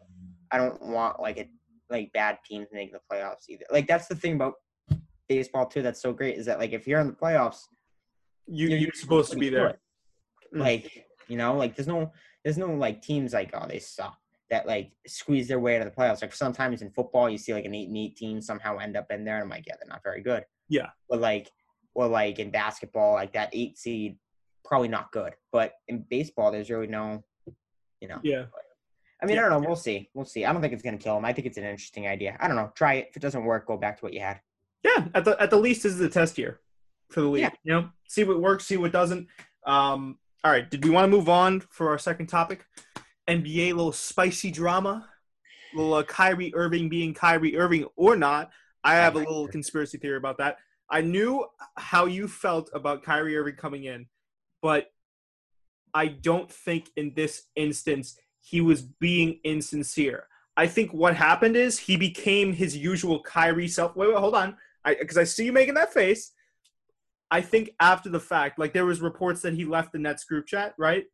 I 0.51 0.59
don't 0.59 0.81
want 0.81 1.21
like 1.21 1.39
a 1.39 1.49
like 1.91 2.13
bad 2.13 2.39
teams 2.47 2.69
make 2.73 2.93
the 2.93 3.01
playoffs 3.13 3.49
either. 3.49 3.65
Like 3.71 3.87
that's 3.87 4.07
the 4.07 4.15
thing 4.15 4.35
about 4.35 4.55
baseball 5.29 5.67
too. 5.67 5.83
That's 5.83 6.01
so 6.01 6.13
great 6.13 6.39
is 6.39 6.47
that 6.47 6.59
like 6.59 6.73
if 6.73 6.87
you're 6.87 7.01
in 7.01 7.09
the 7.09 7.13
playoffs, 7.13 7.59
you 8.47 8.69
you're, 8.69 8.79
you're 8.79 8.93
supposed 8.95 9.33
to 9.33 9.39
be 9.39 9.51
there. 9.51 9.79
Mm. 10.55 10.61
Like 10.61 11.07
you 11.29 11.37
know, 11.37 11.57
like 11.57 11.77
there's 11.77 11.89
no 11.89 12.13
there's 12.45 12.59
no 12.59 12.73
like 12.73 13.03
teams 13.03 13.33
like 13.33 13.51
oh 13.55 13.67
they 13.69 13.81
suck 13.81 14.17
that 14.51 14.67
like 14.67 14.93
squeeze 15.07 15.49
their 15.49 15.61
way 15.61 15.75
into 15.75 15.87
the 15.87 15.91
playoffs. 15.91 16.23
Like 16.23 16.35
sometimes 16.35 16.83
in 16.83 16.91
football 16.91 17.29
you 17.29 17.39
see 17.39 17.53
like 17.53 17.65
an 17.65 17.75
eight 17.75 17.89
and 17.89 17.97
eight 17.97 18.17
team 18.17 18.41
somehow 18.41 18.79
end 18.79 18.97
up 18.97 19.11
in 19.11 19.25
there, 19.25 19.37
and 19.37 19.45
I'm 19.45 19.51
like 19.51 19.65
yeah 19.67 19.75
they're 19.79 19.89
not 19.89 20.03
very 20.03 20.23
good. 20.23 20.45
Yeah. 20.69 20.91
But 21.09 21.21
like 21.21 21.51
or 21.95 22.09
like 22.09 22.39
in 22.39 22.51
basketball 22.51 23.15
like 23.15 23.33
that 23.35 23.51
eight 23.53 23.79
seed 23.79 24.17
probably 24.65 24.89
not 24.89 25.13
good. 25.13 25.35
But 25.53 25.75
in 25.89 26.05
baseball, 26.09 26.51
there's 26.51 26.71
really 26.71 26.87
no, 26.87 27.23
you 28.01 28.09
know. 28.09 28.19
Yeah. 28.23 28.47
I 29.23 29.27
mean, 29.27 29.37
yeah, 29.37 29.47
I 29.47 29.49
don't 29.49 29.63
know. 29.63 29.69
We'll 29.69 29.77
see. 29.77 30.11
We'll 30.13 30.25
see. 30.25 30.45
I 30.45 30.53
don't 30.53 30.61
think 30.61 30.73
it's 30.73 30.83
going 30.83 30.99
to 30.99 31.03
kill 31.03 31.17
him. 31.17 31.25
I 31.25 31.33
think 31.33 31.47
it's 31.47 31.57
an 31.57 31.65
interesting 31.65 32.09
idea. 32.09 32.37
I 32.41 32.49
don't 32.49 32.57
know. 32.57 32.73
Try 32.75 32.95
it. 32.95 33.07
If 33.11 33.17
it 33.17 33.21
doesn't 33.21 33.45
work, 33.45 33.67
go 33.67 33.77
back 33.77 33.99
to 33.99 34.05
what 34.05 34.13
you 34.13 34.21
had. 34.21 34.41
Yeah. 34.83 35.07
At 35.15 35.25
the 35.25 35.41
at 35.41 35.51
the 35.51 35.57
least, 35.57 35.85
this 35.85 35.93
is 35.93 36.01
a 36.01 36.09
test 36.09 36.37
year 36.37 36.61
for 37.11 37.21
the 37.21 37.29
league. 37.29 37.43
Yeah. 37.43 37.51
You 37.63 37.73
know, 37.73 37.89
see 38.09 38.25
what 38.25 38.41
works, 38.41 38.67
see 38.67 38.77
what 38.77 38.93
doesn't. 38.93 39.29
Um. 39.67 40.19
All 40.43 40.51
right. 40.51 40.69
Did 40.69 40.85
we 40.85 40.91
want 40.91 41.11
to 41.11 41.17
move 41.17 41.29
on 41.29 41.61
for 41.61 41.89
our 41.89 41.99
second 41.99 42.27
topic? 42.27 42.67
NBA, 43.29 43.69
little 43.69 43.93
spicy 43.93 44.51
drama, 44.51 45.09
little 45.75 45.95
uh, 45.95 46.03
Kyrie 46.03 46.53
Irving 46.55 46.91
being 46.91 47.15
Kyrie 47.15 47.57
Irving 47.57 47.87
or 47.97 48.17
not. 48.17 48.51
I 48.85 48.97
have 48.97 49.17
a 49.17 49.19
little 49.19 49.49
conspiracy 49.49 49.99
theory 49.99 50.19
about 50.19 50.39
that. 50.39 50.59
I 50.91 51.01
knew 51.01 51.47
how 51.77 52.05
you 52.05 52.29
felt 52.29 52.71
about 52.75 53.03
Kyrie 53.03 53.37
Irving 53.37 53.57
coming 53.57 53.85
in 53.85 54.07
but 54.65 54.91
I 55.93 56.07
don't 56.07 56.51
think 56.51 56.91
in 56.97 57.13
this 57.15 57.43
instance 57.55 58.17
he 58.41 58.63
was 58.63 58.81
being 58.81 59.41
insincere. 59.45 60.27
I 60.57 60.69
think 60.69 60.95
what 60.95 61.15
happened 61.15 61.55
is 61.55 61.79
he 61.79 61.99
became 61.99 62.55
his 62.55 62.75
usual 62.75 63.23
Kyrie 63.23 63.69
self. 63.69 63.95
Wait, 63.95 64.09
wait, 64.09 64.17
hold 64.17 64.35
on, 64.35 64.57
because 64.87 65.19
I, 65.19 65.21
I, 65.21 65.25
see 65.25 65.45
you 65.45 65.53
making 65.53 65.75
that 65.75 65.93
face. 65.93 66.33
I 67.31 67.43
think 67.43 67.75
after 67.79 68.09
the 68.09 68.19
fact, 68.19 68.59
like 68.59 68.73
there 68.73 68.87
was 68.87 69.03
reports 69.03 69.43
that 69.43 69.53
he 69.53 69.67
left 69.67 69.93
the 69.93 69.99
Nets 69.99 70.25
group 70.25 70.47
chat, 70.47 70.73
right? 70.79 71.05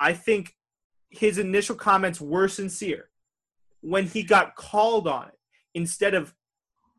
I 0.00 0.14
think 0.14 0.56
his 1.10 1.36
initial 1.36 1.76
comments 1.76 2.22
were 2.22 2.48
sincere. 2.48 3.10
When 3.82 4.06
he 4.06 4.22
got 4.22 4.56
called 4.56 5.06
on 5.06 5.28
it, 5.28 5.38
instead 5.74 6.14
of 6.14 6.32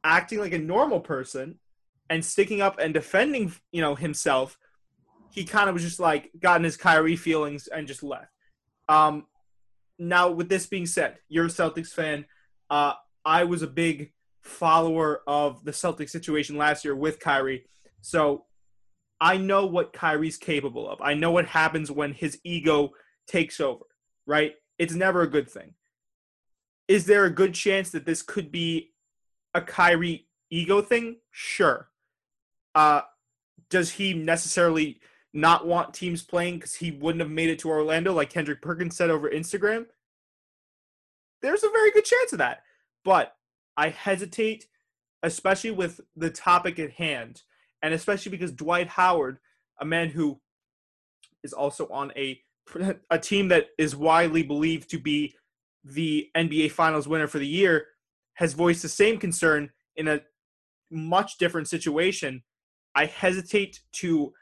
acting 0.03 0.39
like 0.39 0.53
a 0.53 0.59
normal 0.59 0.99
person 0.99 1.59
and 2.09 2.23
sticking 2.23 2.61
up 2.61 2.79
and 2.79 2.93
defending, 2.93 3.53
you 3.71 3.81
know, 3.81 3.95
himself, 3.95 4.57
he 5.31 5.45
kind 5.45 5.69
of 5.69 5.73
was 5.73 5.83
just 5.83 5.99
like 5.99 6.29
gotten 6.39 6.63
his 6.63 6.77
Kyrie 6.77 7.15
feelings 7.15 7.67
and 7.67 7.87
just 7.87 8.03
left. 8.03 8.31
Um, 8.87 9.25
now, 9.97 10.29
with 10.29 10.49
this 10.49 10.65
being 10.65 10.85
said, 10.85 11.17
you're 11.29 11.45
a 11.45 11.49
Celtics 11.49 11.89
fan. 11.89 12.25
Uh, 12.69 12.93
I 13.25 13.45
was 13.45 13.61
a 13.61 13.67
big 13.67 14.11
follower 14.41 15.21
of 15.25 15.63
the 15.63 15.71
Celtics 15.71 16.09
situation 16.09 16.57
last 16.57 16.83
year 16.83 16.95
with 16.95 17.19
Kyrie, 17.19 17.65
so 18.01 18.45
I 19.21 19.37
know 19.37 19.65
what 19.65 19.93
Kyrie's 19.93 20.37
capable 20.37 20.89
of. 20.89 21.01
I 21.01 21.13
know 21.13 21.31
what 21.31 21.45
happens 21.45 21.89
when 21.89 22.13
his 22.13 22.39
ego 22.43 22.91
takes 23.27 23.59
over. 23.59 23.85
Right? 24.25 24.53
It's 24.77 24.93
never 24.93 25.21
a 25.21 25.29
good 25.29 25.49
thing. 25.49 25.73
Is 26.87 27.05
there 27.05 27.25
a 27.25 27.29
good 27.29 27.53
chance 27.53 27.91
that 27.91 28.05
this 28.05 28.21
could 28.21 28.51
be 28.51 28.92
a 29.53 29.61
Kyrie 29.61 30.27
ego 30.49 30.81
thing? 30.81 31.17
Sure. 31.31 31.89
Uh, 32.75 33.01
does 33.69 33.91
he 33.91 34.13
necessarily 34.13 34.99
not 35.33 35.65
want 35.65 35.93
teams 35.93 36.21
playing 36.21 36.55
because 36.55 36.75
he 36.75 36.91
wouldn't 36.91 37.21
have 37.21 37.31
made 37.31 37.49
it 37.49 37.59
to 37.59 37.69
Orlando, 37.69 38.13
like 38.13 38.29
Kendrick 38.29 38.61
Perkins 38.61 38.95
said 38.95 39.09
over 39.09 39.29
Instagram, 39.29 39.87
there's 41.41 41.63
a 41.63 41.69
very 41.69 41.91
good 41.91 42.05
chance 42.05 42.31
of 42.31 42.37
that. 42.37 42.61
But 43.03 43.35
I 43.75 43.89
hesitate, 43.89 44.67
especially 45.23 45.71
with 45.71 45.99
the 46.15 46.29
topic 46.29 46.79
at 46.79 46.91
hand, 46.91 47.41
and 47.81 47.93
especially 47.93 48.29
because 48.31 48.51
Dwight 48.51 48.87
Howard, 48.87 49.39
a 49.79 49.85
man 49.85 50.09
who 50.09 50.39
is 51.43 51.51
also 51.51 51.87
on 51.89 52.11
a 52.15 52.39
a 53.09 53.19
team 53.19 53.49
that 53.49 53.67
is 53.77 53.95
widely 53.95 54.43
believed 54.43 54.89
to 54.91 54.99
be 54.99 55.35
the 55.83 56.29
NBA 56.35 56.71
Finals 56.71 57.07
winner 57.07 57.27
for 57.27 57.39
the 57.39 57.47
year, 57.47 57.87
has 58.35 58.53
voiced 58.53 58.81
the 58.81 58.89
same 58.89 59.17
concern 59.17 59.69
in 59.95 60.07
a 60.07 60.21
much 60.91 61.37
different 61.37 61.67
situation. 61.67 62.43
I 62.95 63.05
hesitate 63.05 63.81
to 63.93 64.33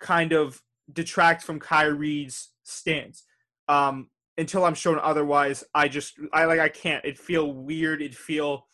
kind 0.00 0.32
of 0.32 0.62
detract 0.92 1.42
from 1.42 1.60
Kyrie's 1.60 2.50
stance. 2.62 3.24
Um, 3.68 4.08
until 4.38 4.64
I'm 4.64 4.74
shown 4.74 4.98
otherwise, 5.02 5.64
I 5.74 5.88
just 5.88 6.14
I 6.32 6.44
like 6.44 6.60
I 6.60 6.68
can't. 6.68 7.04
It 7.04 7.18
feel 7.18 7.52
weird. 7.52 8.02
It 8.02 8.14
feel 8.14 8.66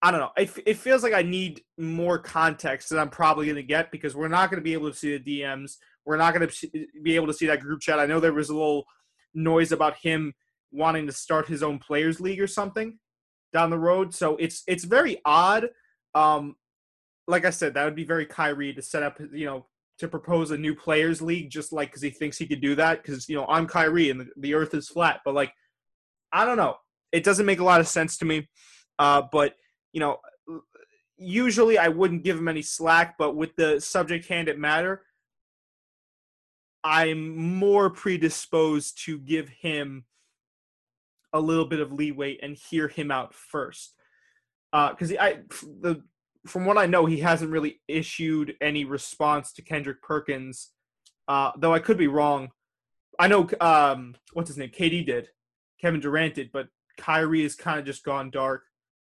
I 0.00 0.10
don't 0.10 0.20
know. 0.20 0.30
It, 0.36 0.50
it 0.66 0.76
feels 0.78 1.04
like 1.04 1.12
I 1.12 1.22
need 1.22 1.62
more 1.78 2.18
context 2.18 2.88
that 2.90 2.98
I'm 2.98 3.10
probably 3.10 3.46
going 3.46 3.56
to 3.56 3.62
get 3.62 3.92
because 3.92 4.16
we're 4.16 4.28
not 4.28 4.50
going 4.50 4.58
to 4.58 4.64
be 4.64 4.72
able 4.72 4.90
to 4.90 4.96
see 4.96 5.16
the 5.16 5.40
DMs. 5.40 5.76
We're 6.04 6.16
not 6.16 6.34
going 6.34 6.48
to 6.48 6.86
be 7.04 7.14
able 7.14 7.28
to 7.28 7.34
see 7.34 7.46
that 7.46 7.60
group 7.60 7.80
chat. 7.80 8.00
I 8.00 8.06
know 8.06 8.18
there 8.18 8.32
was 8.32 8.50
a 8.50 8.54
little 8.54 8.84
noise 9.34 9.70
about 9.70 9.96
him 9.98 10.34
wanting 10.72 11.06
to 11.06 11.12
start 11.12 11.46
his 11.46 11.62
own 11.62 11.78
players 11.78 12.18
league 12.18 12.40
or 12.40 12.48
something 12.48 12.98
down 13.52 13.70
the 13.70 13.78
road. 13.78 14.14
So 14.14 14.36
it's 14.36 14.62
it's 14.66 14.84
very 14.84 15.20
odd. 15.24 15.68
Um, 16.14 16.56
like 17.26 17.44
I 17.44 17.50
said, 17.50 17.74
that 17.74 17.84
would 17.84 17.94
be 17.94 18.04
very 18.04 18.26
Kyrie 18.26 18.74
to 18.74 18.82
set 18.82 19.02
up, 19.02 19.18
you 19.32 19.46
know, 19.46 19.66
to 19.98 20.08
propose 20.08 20.50
a 20.50 20.58
new 20.58 20.74
players 20.74 21.22
league 21.22 21.50
just 21.50 21.72
like 21.72 21.88
because 21.90 22.02
he 22.02 22.10
thinks 22.10 22.36
he 22.36 22.46
could 22.46 22.60
do 22.60 22.74
that 22.74 23.02
because 23.02 23.28
you 23.28 23.36
know 23.36 23.46
I'm 23.46 23.66
Kyrie 23.66 24.10
and 24.10 24.20
the, 24.20 24.28
the 24.36 24.54
Earth 24.54 24.74
is 24.74 24.88
flat. 24.88 25.20
But 25.24 25.34
like, 25.34 25.52
I 26.32 26.44
don't 26.44 26.56
know. 26.56 26.76
It 27.12 27.24
doesn't 27.24 27.46
make 27.46 27.60
a 27.60 27.64
lot 27.64 27.80
of 27.80 27.88
sense 27.88 28.16
to 28.18 28.24
me. 28.24 28.48
Uh, 28.98 29.22
but 29.30 29.54
you 29.92 30.00
know, 30.00 30.18
usually 31.16 31.78
I 31.78 31.88
wouldn't 31.88 32.24
give 32.24 32.38
him 32.38 32.48
any 32.48 32.62
slack. 32.62 33.16
But 33.18 33.36
with 33.36 33.54
the 33.56 33.80
subject 33.80 34.26
hand 34.26 34.48
at 34.48 34.58
matter, 34.58 35.02
I'm 36.84 37.36
more 37.36 37.90
predisposed 37.90 39.04
to 39.04 39.18
give 39.18 39.48
him 39.48 40.04
a 41.32 41.40
little 41.40 41.64
bit 41.64 41.80
of 41.80 41.92
leeway 41.92 42.38
and 42.42 42.56
hear 42.56 42.88
him 42.88 43.10
out 43.10 43.34
first. 43.34 43.94
Because 44.72 45.12
uh, 45.12 45.16
I 45.20 45.38
the 45.80 46.02
from 46.46 46.64
what 46.64 46.78
I 46.78 46.86
know, 46.86 47.06
he 47.06 47.18
hasn't 47.20 47.52
really 47.52 47.80
issued 47.86 48.56
any 48.60 48.84
response 48.84 49.52
to 49.52 49.62
Kendrick 49.62 50.02
Perkins. 50.02 50.70
Uh, 51.28 51.52
though 51.56 51.72
I 51.72 51.78
could 51.78 51.96
be 51.96 52.08
wrong. 52.08 52.50
I 53.18 53.28
know 53.28 53.48
um, 53.60 54.16
what's 54.32 54.48
his 54.48 54.58
name, 54.58 54.70
KD 54.70 55.06
did, 55.06 55.28
Kevin 55.80 56.00
Durant 56.00 56.34
did, 56.34 56.50
but 56.52 56.68
Kyrie 56.96 57.42
has 57.42 57.54
kind 57.54 57.78
of 57.78 57.84
just 57.84 58.04
gone 58.04 58.30
dark, 58.30 58.64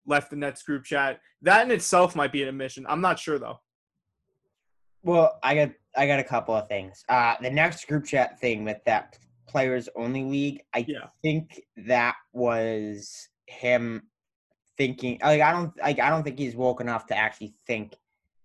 left 0.06 0.30
the 0.30 0.36
Nets 0.36 0.64
group 0.64 0.84
chat. 0.86 1.20
That 1.42 1.66
in 1.66 1.72
itself 1.72 2.16
might 2.16 2.32
be 2.32 2.44
an 2.44 2.50
admission. 2.50 2.86
I'm 2.88 3.02
not 3.02 3.20
sure 3.20 3.40
though. 3.40 3.60
Well, 5.04 5.40
I 5.44 5.56
got 5.56 5.72
I 5.96 6.08
got 6.08 6.20
a 6.20 6.24
couple 6.24 6.56
of 6.56 6.68
things. 6.68 7.04
Uh, 7.10 7.36
the 7.42 7.50
next 7.50 7.88
group 7.88 8.06
chat 8.06 8.40
thing 8.40 8.64
with 8.64 8.84
that 8.86 9.18
players 9.48 9.90
only 9.96 10.24
league, 10.24 10.62
I 10.74 10.86
yeah. 10.88 11.08
think 11.22 11.62
that 11.86 12.16
was 12.34 13.30
him 13.46 14.04
thinking 14.78 15.18
like 15.24 15.42
I 15.42 15.52
don't 15.52 15.74
like 15.82 16.00
I 16.00 16.10
don't 16.10 16.24
think 16.24 16.38
he's 16.38 16.56
woke 16.56 16.82
enough 16.82 17.08
to 17.08 17.18
actually 17.18 17.56
think 17.66 17.96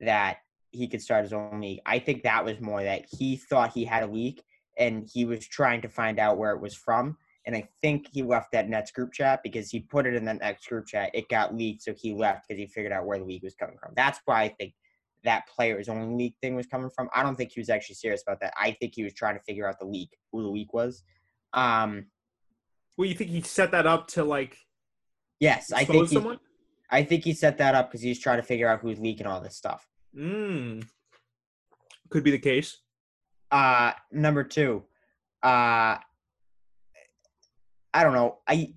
that 0.01 0.39
he 0.71 0.89
could 0.89 1.03
start 1.03 1.25
his 1.25 1.33
own 1.33 1.61
league. 1.61 1.81
I 1.85 1.99
think 1.99 2.23
that 2.23 2.45
was 2.45 2.61
more 2.61 2.83
that 2.83 3.05
he 3.11 3.37
thought 3.37 3.73
he 3.73 3.85
had 3.85 4.05
a 4.05 4.07
leak 4.07 4.43
and 4.79 5.09
he 5.13 5.25
was 5.25 5.47
trying 5.47 5.83
to 5.83 5.89
find 5.89 6.19
out 6.19 6.39
where 6.39 6.53
it 6.53 6.61
was 6.61 6.75
from 6.75 7.17
and 7.47 7.57
I 7.57 7.69
think 7.83 8.07
he 8.13 8.23
left 8.23 8.53
that 8.53 8.69
Nets 8.69 8.93
group 8.93 9.13
chat 9.13 9.41
because 9.43 9.71
he 9.71 9.81
put 9.81 10.07
it 10.07 10.15
in 10.15 10.25
that 10.27 10.41
Nets 10.41 10.67
group 10.67 10.87
chat. 10.87 11.11
It 11.13 11.29
got 11.29 11.55
leaked, 11.55 11.83
so 11.83 11.93
he 11.97 12.15
left 12.15 12.47
because 12.47 12.59
he 12.59 12.67
figured 12.67 12.93
out 12.93 13.07
where 13.07 13.19
the 13.19 13.25
leak 13.25 13.43
was 13.43 13.55
coming 13.55 13.77
from. 13.79 13.93
That's 13.97 14.21
why 14.25 14.43
I 14.43 14.49
think 14.49 14.75
that 15.25 15.47
player's 15.47 15.89
only 15.89 16.15
leak 16.15 16.37
thing 16.41 16.55
was 16.55 16.67
coming 16.67 16.91
from. 16.95 17.09
I 17.15 17.23
don't 17.23 17.37
think 17.37 17.53
he 17.53 17.61
was 17.61 17.69
actually 17.69 17.97
serious 17.97 18.23
about 18.23 18.41
that. 18.41 18.53
I 18.59 18.77
think 18.81 18.95
he 18.95 19.05
was 19.05 19.15
trying 19.15 19.37
to 19.37 19.43
figure 19.43 19.69
out 19.69 19.79
the 19.79 19.87
leak, 19.87 20.11
who 20.33 20.43
the 20.43 20.49
leak 20.49 20.73
was. 20.73 21.03
Um, 21.53 22.07
well, 22.97 23.09
you 23.09 23.15
think 23.15 23.31
he 23.31 23.41
set 23.41 23.71
that 23.73 23.87
up 23.87 24.09
to 24.09 24.25
like? 24.25 24.57
Yes, 25.41 25.73
I 25.73 25.85
think. 25.85 26.09
He, 26.09 26.15
someone? 26.15 26.39
I 26.91 27.05
think 27.05 27.25
he 27.25 27.33
set 27.33 27.59
that 27.59 27.75
up 27.75 27.91
because 27.91 28.03
he's 28.03 28.21
trying 28.21 28.39
to 28.39 28.43
figure 28.43 28.69
out 28.69 28.81
who's 28.81 28.99
leaking 28.99 29.27
all 29.27 29.41
this 29.41 29.57
stuff. 29.57 29.89
Mm. 30.17 30.87
Could 32.11 32.25
be 32.25 32.31
the 32.31 32.39
case. 32.39 32.79
Uh, 33.51 33.93
number 34.11 34.45
two, 34.45 34.83
uh, 35.43 35.97
I 37.95 38.03
don't 38.03 38.15
know. 38.15 38.39
I, 38.47 38.75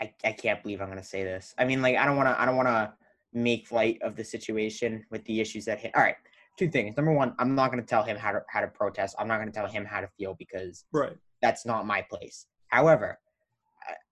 I, 0.00 0.12
I 0.24 0.32
can't 0.32 0.62
believe 0.62 0.80
I'm 0.80 0.88
gonna 0.88 1.02
say 1.02 1.24
this. 1.24 1.54
I 1.58 1.64
mean, 1.64 1.82
like, 1.82 1.96
I 1.96 2.06
don't 2.06 2.16
want 2.16 2.28
to. 2.28 2.40
I 2.40 2.46
don't 2.46 2.56
want 2.56 2.68
to 2.68 2.92
make 3.32 3.72
light 3.72 3.98
of 4.02 4.16
the 4.16 4.24
situation 4.24 5.04
with 5.10 5.24
the 5.24 5.40
issues 5.40 5.64
that 5.66 5.80
hit. 5.80 5.92
All 5.94 6.02
right, 6.02 6.16
two 6.58 6.68
things. 6.68 6.96
Number 6.96 7.12
one, 7.12 7.34
I'm 7.38 7.54
not 7.54 7.70
gonna 7.70 7.82
tell 7.82 8.02
him 8.02 8.16
how 8.16 8.32
to 8.32 8.42
how 8.48 8.60
to 8.60 8.68
protest. 8.68 9.16
I'm 9.18 9.28
not 9.28 9.38
gonna 9.38 9.52
tell 9.52 9.66
him 9.66 9.84
how 9.84 10.00
to 10.00 10.08
feel 10.18 10.34
because 10.38 10.84
right. 10.92 11.16
that's 11.40 11.64
not 11.66 11.86
my 11.86 12.02
place. 12.02 12.46
However, 12.68 13.18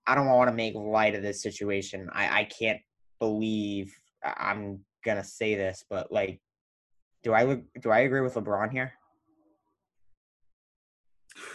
I 0.06 0.14
don't 0.14 0.26
want 0.26 0.48
to 0.48 0.54
make 0.54 0.74
light 0.74 1.14
of 1.14 1.22
this 1.22 1.42
situation. 1.42 2.08
I, 2.12 2.40
I 2.40 2.44
can't 2.44 2.80
believe 3.18 3.94
I'm 4.24 4.80
gonna 5.04 5.24
say 5.24 5.54
this, 5.54 5.84
but 5.88 6.10
like, 6.10 6.40
do 7.22 7.32
I 7.32 7.44
look? 7.44 7.62
Do 7.80 7.90
I 7.90 8.00
agree 8.00 8.20
with 8.20 8.34
LeBron 8.34 8.70
here? 8.70 8.92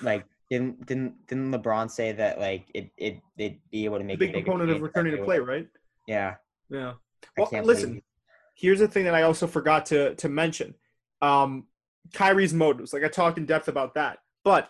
Like, 0.01 0.25
didn't 0.49 0.85
didn't 0.85 1.27
didn't 1.27 1.51
LeBron 1.51 1.89
say 1.89 2.11
that 2.13 2.39
like 2.39 2.65
it 2.73 2.91
it 2.97 3.19
they'd 3.37 3.59
be 3.71 3.85
able 3.85 3.97
to 3.97 4.03
make 4.03 4.15
a 4.15 4.19
big 4.19 4.33
component 4.33 4.69
of 4.71 4.81
returning 4.81 5.15
to 5.17 5.23
play, 5.23 5.39
right? 5.39 5.67
Yeah. 6.07 6.35
Yeah. 6.69 6.93
Well, 7.37 7.49
listen. 7.63 8.01
Here's 8.57 8.79
the 8.79 8.87
thing 8.87 9.03
that 9.03 9.15
I 9.15 9.23
also 9.23 9.47
forgot 9.47 9.85
to 9.87 10.15
to 10.15 10.29
mention. 10.29 10.75
Um, 11.21 11.65
Kyrie's 12.13 12.53
motives. 12.53 12.93
Like 12.93 13.03
I 13.03 13.07
talked 13.07 13.37
in 13.37 13.45
depth 13.45 13.67
about 13.67 13.95
that, 13.95 14.19
but 14.43 14.69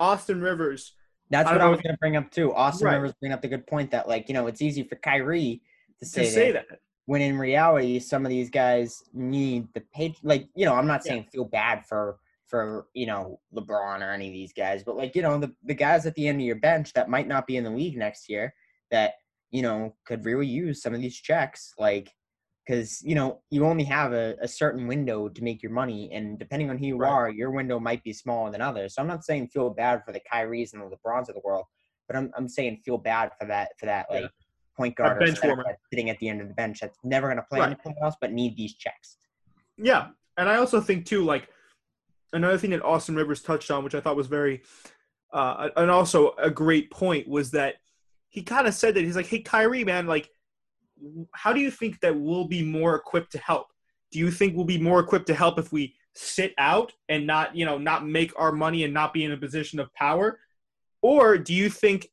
Austin 0.00 0.40
Rivers. 0.40 0.92
That's 1.30 1.50
what 1.50 1.60
I, 1.60 1.66
I 1.66 1.68
was 1.68 1.80
going 1.80 1.94
to 1.94 1.98
bring 1.98 2.16
up 2.16 2.30
too. 2.30 2.54
Austin 2.54 2.86
right. 2.86 2.94
Rivers 2.94 3.12
bring 3.20 3.32
up 3.32 3.42
the 3.42 3.48
good 3.48 3.66
point 3.66 3.90
that 3.90 4.08
like 4.08 4.28
you 4.28 4.34
know 4.34 4.46
it's 4.46 4.62
easy 4.62 4.84
for 4.84 4.96
Kyrie 4.96 5.60
to 5.98 6.06
say, 6.06 6.24
to 6.24 6.30
say 6.30 6.52
that, 6.52 6.66
that, 6.68 6.80
when 7.06 7.20
in 7.20 7.38
reality 7.38 7.98
some 7.98 8.24
of 8.24 8.30
these 8.30 8.50
guys 8.50 9.02
need 9.12 9.66
the 9.74 9.80
page. 9.92 10.16
Like 10.22 10.48
you 10.54 10.66
know 10.66 10.74
I'm 10.74 10.86
not 10.86 11.04
saying 11.04 11.24
yeah. 11.24 11.30
feel 11.30 11.44
bad 11.44 11.84
for 11.84 12.18
for 12.46 12.86
you 12.94 13.06
know 13.06 13.40
LeBron 13.54 14.02
or 14.02 14.12
any 14.12 14.28
of 14.28 14.32
these 14.32 14.52
guys, 14.52 14.84
but 14.84 14.96
like 14.96 15.16
you 15.16 15.22
know 15.22 15.38
the 15.38 15.52
the 15.64 15.74
guys 15.74 16.06
at 16.06 16.14
the 16.14 16.28
end 16.28 16.40
of 16.40 16.46
your 16.46 16.56
bench 16.56 16.92
that 16.92 17.08
might 17.08 17.26
not 17.26 17.46
be 17.46 17.56
in 17.56 17.64
the 17.64 17.70
league 17.70 17.96
next 17.96 18.28
year 18.28 18.54
that 18.90 19.14
you 19.50 19.62
know 19.62 19.94
could 20.06 20.24
really 20.24 20.46
use 20.46 20.82
some 20.82 20.94
of 20.94 21.00
these 21.00 21.16
checks, 21.16 21.72
like 21.78 22.12
because 22.66 23.00
you 23.02 23.14
know 23.14 23.40
you 23.50 23.64
only 23.64 23.84
have 23.84 24.12
a, 24.12 24.36
a 24.40 24.48
certain 24.48 24.86
window 24.86 25.28
to 25.28 25.42
make 25.42 25.62
your 25.62 25.72
money, 25.72 26.10
and 26.12 26.38
depending 26.38 26.70
on 26.70 26.78
who 26.78 26.86
you 26.86 26.96
right. 26.96 27.10
are, 27.10 27.30
your 27.30 27.50
window 27.50 27.78
might 27.78 28.02
be 28.02 28.12
smaller 28.12 28.50
than 28.50 28.60
others. 28.60 28.94
So 28.94 29.02
I'm 29.02 29.08
not 29.08 29.24
saying 29.24 29.48
feel 29.48 29.70
bad 29.70 30.02
for 30.04 30.12
the 30.12 30.20
Kyries 30.32 30.72
and 30.72 30.82
the 30.82 30.86
LeBrons 30.86 31.28
of 31.28 31.34
the 31.34 31.42
world, 31.44 31.64
but 32.06 32.16
I'm 32.16 32.30
I'm 32.36 32.48
saying 32.48 32.80
feel 32.84 32.98
bad 32.98 33.32
for 33.38 33.46
that 33.46 33.70
for 33.78 33.86
that 33.86 34.06
like. 34.10 34.22
Yeah. 34.22 34.28
Point 34.78 34.94
guard 34.94 35.22
or 35.22 35.26
sitting 35.90 36.10
at 36.10 36.18
the 36.18 36.28
end 36.28 36.42
of 36.42 36.48
the 36.48 36.52
bench 36.52 36.80
that's 36.82 36.98
never 37.02 37.28
going 37.28 37.38
to 37.38 37.46
play 37.50 37.60
right. 37.60 37.68
anything 37.68 37.94
else 38.02 38.14
but 38.20 38.30
need 38.30 38.58
these 38.58 38.74
checks. 38.74 39.16
Yeah, 39.78 40.08
and 40.36 40.50
I 40.50 40.56
also 40.56 40.80
think 40.80 41.06
too, 41.06 41.24
like 41.24 41.48
another 42.32 42.58
thing 42.58 42.70
that 42.70 42.84
Austin 42.84 43.16
Rivers 43.16 43.42
touched 43.42 43.70
on, 43.70 43.84
which 43.84 43.94
I 43.94 44.00
thought 44.00 44.16
was 44.16 44.26
very, 44.26 44.62
uh, 45.32 45.70
and 45.76 45.90
also 45.90 46.34
a 46.38 46.50
great 46.50 46.90
point, 46.90 47.26
was 47.28 47.50
that 47.52 47.76
he 48.36 48.42
kind 48.42 48.66
of 48.66 48.74
said 48.74 48.94
that 48.94 49.02
he's 49.02 49.16
like, 49.16 49.26
"Hey, 49.26 49.40
Kyrie, 49.40 49.82
man, 49.82 50.06
like, 50.06 50.28
how 51.32 51.54
do 51.54 51.60
you 51.60 51.70
think 51.70 51.98
that 52.00 52.14
we'll 52.14 52.46
be 52.46 52.62
more 52.62 52.94
equipped 52.94 53.32
to 53.32 53.38
help? 53.38 53.68
Do 54.12 54.18
you 54.18 54.30
think 54.30 54.54
we'll 54.54 54.66
be 54.66 54.78
more 54.78 55.00
equipped 55.00 55.26
to 55.28 55.34
help 55.34 55.58
if 55.58 55.72
we 55.72 55.94
sit 56.14 56.52
out 56.58 56.92
and 57.08 57.26
not, 57.26 57.56
you 57.56 57.64
know, 57.64 57.78
not 57.78 58.06
make 58.06 58.32
our 58.38 58.52
money 58.52 58.84
and 58.84 58.92
not 58.92 59.14
be 59.14 59.24
in 59.24 59.32
a 59.32 59.38
position 59.38 59.80
of 59.80 59.92
power, 59.94 60.38
or 61.00 61.38
do 61.38 61.54
you 61.54 61.70
think 61.70 62.08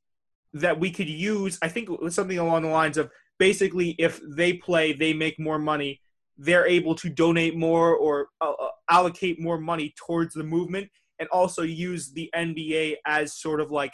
that 0.54 0.80
we 0.80 0.92
could 0.92 1.10
use? 1.10 1.60
I 1.62 1.68
think 1.68 1.90
something 2.10 2.40
along 2.40 2.64
the 2.64 2.70
lines 2.70 2.98
of 2.98 3.12
basically, 3.38 3.96
if 4.00 4.22
they 4.26 4.54
play, 4.54 4.94
they 4.94 5.14
make 5.14 5.38
more 5.40 5.60
money." 5.60 6.00
they're 6.36 6.66
able 6.66 6.96
to 6.96 7.10
donate 7.10 7.56
more 7.56 7.96
or 7.96 8.30
uh, 8.42 8.54
uh, 8.60 8.70
allocate 8.90 9.40
more 9.40 9.60
money 9.60 9.94
towards 9.96 10.34
the 10.34 10.44
movement 10.44 10.90
and 11.20 11.30
also 11.30 11.62
use 11.62 12.12
the 12.12 12.28
NBA 12.36 12.96
as 13.06 13.38
sort 13.38 13.62
of 13.62 13.70
like 13.72 13.94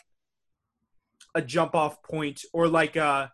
a 1.39 1.45
jump 1.45 1.73
off 1.73 2.04
point 2.04 2.43
or 2.54 2.67
like 2.67 2.95
a, 2.95 3.32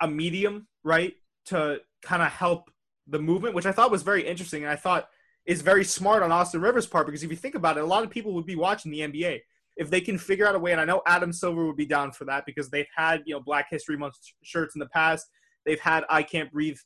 a 0.00 0.08
medium, 0.08 0.66
right? 0.82 1.14
To 1.46 1.80
kind 2.02 2.22
of 2.22 2.28
help 2.28 2.70
the 3.06 3.18
movement, 3.18 3.54
which 3.54 3.66
I 3.66 3.72
thought 3.72 3.90
was 3.90 4.02
very 4.02 4.26
interesting. 4.26 4.62
And 4.62 4.72
I 4.72 4.76
thought 4.76 5.08
is 5.46 5.62
very 5.62 5.84
smart 5.84 6.22
on 6.22 6.32
Austin 6.32 6.60
Rivers' 6.60 6.86
part 6.86 7.06
because 7.06 7.22
if 7.22 7.30
you 7.30 7.36
think 7.36 7.54
about 7.54 7.76
it, 7.76 7.84
a 7.84 7.86
lot 7.86 8.04
of 8.04 8.10
people 8.10 8.32
would 8.34 8.46
be 8.46 8.56
watching 8.56 8.90
the 8.90 9.00
NBA. 9.00 9.40
If 9.76 9.90
they 9.90 10.00
can 10.00 10.18
figure 10.18 10.46
out 10.46 10.54
a 10.54 10.58
way, 10.58 10.72
and 10.72 10.80
I 10.80 10.84
know 10.84 11.02
Adam 11.06 11.32
Silver 11.32 11.66
would 11.66 11.76
be 11.76 11.86
down 11.86 12.12
for 12.12 12.24
that 12.26 12.44
because 12.46 12.68
they've 12.68 12.86
had, 12.94 13.22
you 13.24 13.34
know, 13.34 13.40
Black 13.40 13.68
History 13.70 13.96
Month 13.96 14.14
shirts 14.42 14.74
in 14.74 14.80
the 14.80 14.88
past. 14.88 15.26
They've 15.64 15.80
had 15.80 16.04
I 16.10 16.22
Can't 16.22 16.52
Breathe 16.52 16.76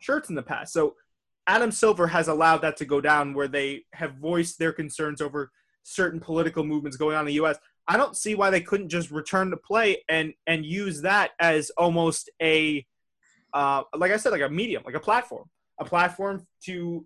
shirts 0.00 0.28
in 0.30 0.34
the 0.34 0.42
past. 0.42 0.72
So 0.72 0.94
Adam 1.46 1.70
Silver 1.70 2.06
has 2.06 2.28
allowed 2.28 2.62
that 2.62 2.76
to 2.78 2.84
go 2.84 3.00
down 3.00 3.34
where 3.34 3.48
they 3.48 3.84
have 3.92 4.14
voiced 4.14 4.58
their 4.58 4.72
concerns 4.72 5.20
over 5.20 5.50
certain 5.82 6.20
political 6.20 6.64
movements 6.64 6.96
going 6.96 7.16
on 7.16 7.22
in 7.22 7.26
the 7.26 7.34
U.S. 7.34 7.58
I 7.90 7.96
don't 7.96 8.16
see 8.16 8.36
why 8.36 8.50
they 8.50 8.60
couldn't 8.60 8.88
just 8.88 9.10
return 9.10 9.50
to 9.50 9.56
play 9.56 10.04
and 10.08 10.32
and 10.46 10.64
use 10.64 11.02
that 11.02 11.32
as 11.40 11.70
almost 11.70 12.30
a, 12.40 12.86
uh, 13.52 13.82
like 13.96 14.12
I 14.12 14.16
said, 14.16 14.30
like 14.30 14.42
a 14.42 14.48
medium, 14.48 14.84
like 14.86 14.94
a 14.94 15.00
platform, 15.00 15.50
a 15.80 15.84
platform 15.84 16.46
to 16.66 17.04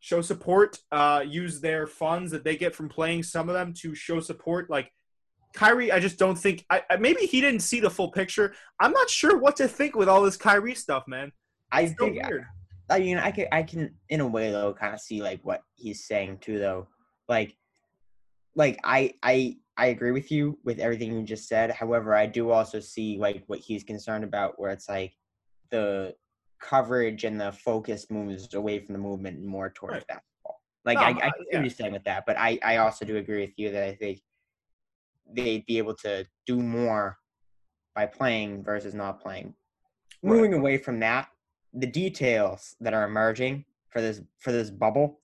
show 0.00 0.20
support, 0.20 0.78
uh, 0.92 1.24
use 1.26 1.62
their 1.62 1.86
funds 1.86 2.32
that 2.32 2.44
they 2.44 2.54
get 2.54 2.74
from 2.74 2.90
playing 2.90 3.22
some 3.22 3.48
of 3.48 3.54
them 3.54 3.72
to 3.80 3.94
show 3.94 4.20
support. 4.20 4.68
Like 4.68 4.92
Kyrie, 5.54 5.90
I 5.90 6.00
just 6.00 6.18
don't 6.18 6.36
think. 6.36 6.66
I, 6.68 6.82
maybe 6.98 7.22
he 7.24 7.40
didn't 7.40 7.60
see 7.60 7.80
the 7.80 7.88
full 7.88 8.12
picture. 8.12 8.52
I'm 8.78 8.92
not 8.92 9.08
sure 9.08 9.38
what 9.38 9.56
to 9.56 9.68
think 9.68 9.96
with 9.96 10.10
all 10.10 10.20
this 10.20 10.36
Kyrie 10.36 10.74
stuff, 10.74 11.04
man. 11.08 11.32
I 11.72 11.86
think 11.86 12.22
I, 12.22 12.30
I 12.90 12.98
mean 12.98 13.16
I 13.16 13.30
can 13.30 13.46
I 13.52 13.62
can 13.62 13.94
in 14.10 14.20
a 14.20 14.26
way 14.26 14.50
though 14.50 14.74
kind 14.74 14.92
of 14.92 15.00
see 15.00 15.22
like 15.22 15.40
what 15.44 15.62
he's 15.76 16.04
saying 16.04 16.40
too 16.42 16.58
though. 16.58 16.88
Like 17.26 17.56
like 18.54 18.78
I 18.84 19.14
I 19.22 19.56
I 19.80 19.86
agree 19.86 20.10
with 20.10 20.30
you 20.30 20.58
with 20.62 20.78
everything 20.78 21.10
you 21.18 21.22
just 21.22 21.48
said. 21.48 21.70
However, 21.70 22.14
I 22.14 22.26
do 22.26 22.50
also 22.50 22.80
see 22.80 23.16
like 23.18 23.42
what 23.46 23.60
he's 23.60 23.82
concerned 23.82 24.24
about 24.24 24.60
where 24.60 24.70
it's 24.70 24.90
like 24.90 25.16
the 25.70 26.14
coverage 26.60 27.24
and 27.24 27.40
the 27.40 27.50
focus 27.50 28.10
moves 28.10 28.52
away 28.52 28.80
from 28.80 28.92
the 28.92 28.98
movement 28.98 29.38
and 29.38 29.46
more 29.46 29.70
towards 29.70 29.94
right. 29.94 30.06
basketball. 30.06 30.60
Like 30.84 30.98
no, 30.98 31.04
I, 31.04 31.08
I 31.08 31.12
get 31.12 31.32
yeah. 31.50 31.60
what 31.62 31.92
with 31.92 32.04
that, 32.04 32.24
but 32.26 32.36
I, 32.38 32.58
I 32.62 32.76
also 32.76 33.06
do 33.06 33.16
agree 33.16 33.40
with 33.40 33.54
you 33.56 33.72
that 33.72 33.84
I 33.84 33.94
think 33.94 34.20
they'd 35.32 35.64
be 35.64 35.78
able 35.78 35.94
to 35.94 36.26
do 36.46 36.60
more 36.60 37.16
by 37.94 38.04
playing 38.04 38.62
versus 38.62 38.92
not 38.92 39.22
playing. 39.22 39.54
Right. 40.22 40.34
Moving 40.34 40.52
away 40.52 40.76
from 40.76 41.00
that, 41.00 41.28
the 41.72 41.86
details 41.86 42.76
that 42.82 42.92
are 42.92 43.04
emerging 43.04 43.64
for 43.88 44.02
this 44.02 44.20
for 44.40 44.52
this 44.52 44.68
bubble 44.68 45.20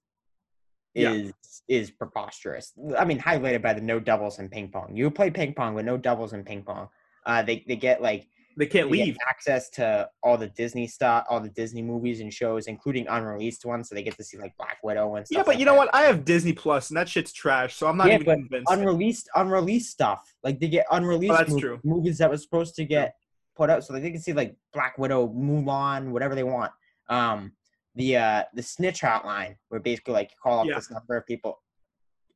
is 0.96 1.32
yeah. 1.68 1.76
is 1.78 1.90
preposterous. 1.90 2.72
I 2.98 3.04
mean, 3.04 3.18
highlighted 3.18 3.62
by 3.62 3.74
the 3.74 3.80
no 3.80 4.00
doubles 4.00 4.38
in 4.38 4.48
ping 4.48 4.68
pong. 4.68 4.96
You 4.96 5.10
play 5.10 5.30
ping 5.30 5.54
pong 5.54 5.74
with 5.74 5.84
no 5.84 5.96
doubles 5.96 6.32
in 6.32 6.44
ping 6.44 6.62
pong. 6.62 6.88
Uh, 7.24 7.42
they 7.42 7.64
they 7.66 7.76
get 7.76 8.00
like 8.00 8.28
they 8.56 8.66
can't 8.66 8.90
they 8.90 9.04
leave 9.04 9.16
access 9.28 9.68
to 9.70 10.08
all 10.22 10.38
the 10.38 10.46
Disney 10.48 10.86
stuff, 10.86 11.26
all 11.28 11.40
the 11.40 11.50
Disney 11.50 11.82
movies 11.82 12.20
and 12.20 12.32
shows, 12.32 12.66
including 12.66 13.06
unreleased 13.08 13.66
ones. 13.66 13.88
So 13.88 13.94
they 13.94 14.02
get 14.02 14.16
to 14.16 14.24
see 14.24 14.38
like 14.38 14.56
Black 14.56 14.78
Widow 14.82 15.16
and 15.16 15.26
stuff. 15.26 15.36
Yeah, 15.36 15.42
but 15.42 15.48
like 15.48 15.58
you 15.58 15.66
know 15.66 15.74
what? 15.74 15.94
I 15.94 16.02
have 16.02 16.24
Disney 16.24 16.54
Plus, 16.54 16.88
and 16.88 16.96
that 16.96 17.08
shit's 17.08 17.32
trash. 17.32 17.76
So 17.76 17.86
I'm 17.86 17.98
not 17.98 18.08
yeah, 18.08 18.14
even 18.14 18.40
convinced. 18.40 18.72
Unreleased, 18.72 19.28
unreleased 19.34 19.90
stuff. 19.90 20.34
Like 20.42 20.58
they 20.58 20.68
get 20.68 20.86
unreleased 20.90 21.32
oh, 21.32 21.36
that's 21.36 21.56
true. 21.56 21.78
movies 21.84 22.18
that 22.18 22.30
was 22.30 22.42
supposed 22.42 22.74
to 22.76 22.84
get 22.84 23.14
put 23.56 23.68
out 23.68 23.84
so 23.84 23.92
that 23.92 24.00
they 24.00 24.10
can 24.10 24.20
see 24.20 24.32
like 24.32 24.56
Black 24.72 24.96
Widow, 24.96 25.28
Mulan, 25.28 26.10
whatever 26.10 26.34
they 26.34 26.44
want. 26.44 26.72
Um, 27.08 27.52
the 27.96 28.16
uh, 28.16 28.42
the 28.54 28.62
snitch 28.62 29.00
hotline, 29.00 29.56
where 29.68 29.80
basically 29.80 30.14
like 30.14 30.30
you 30.30 30.36
call 30.42 30.60
up 30.60 30.66
yeah. 30.66 30.76
this 30.76 30.90
number 30.90 31.16
of 31.16 31.26
people. 31.26 31.60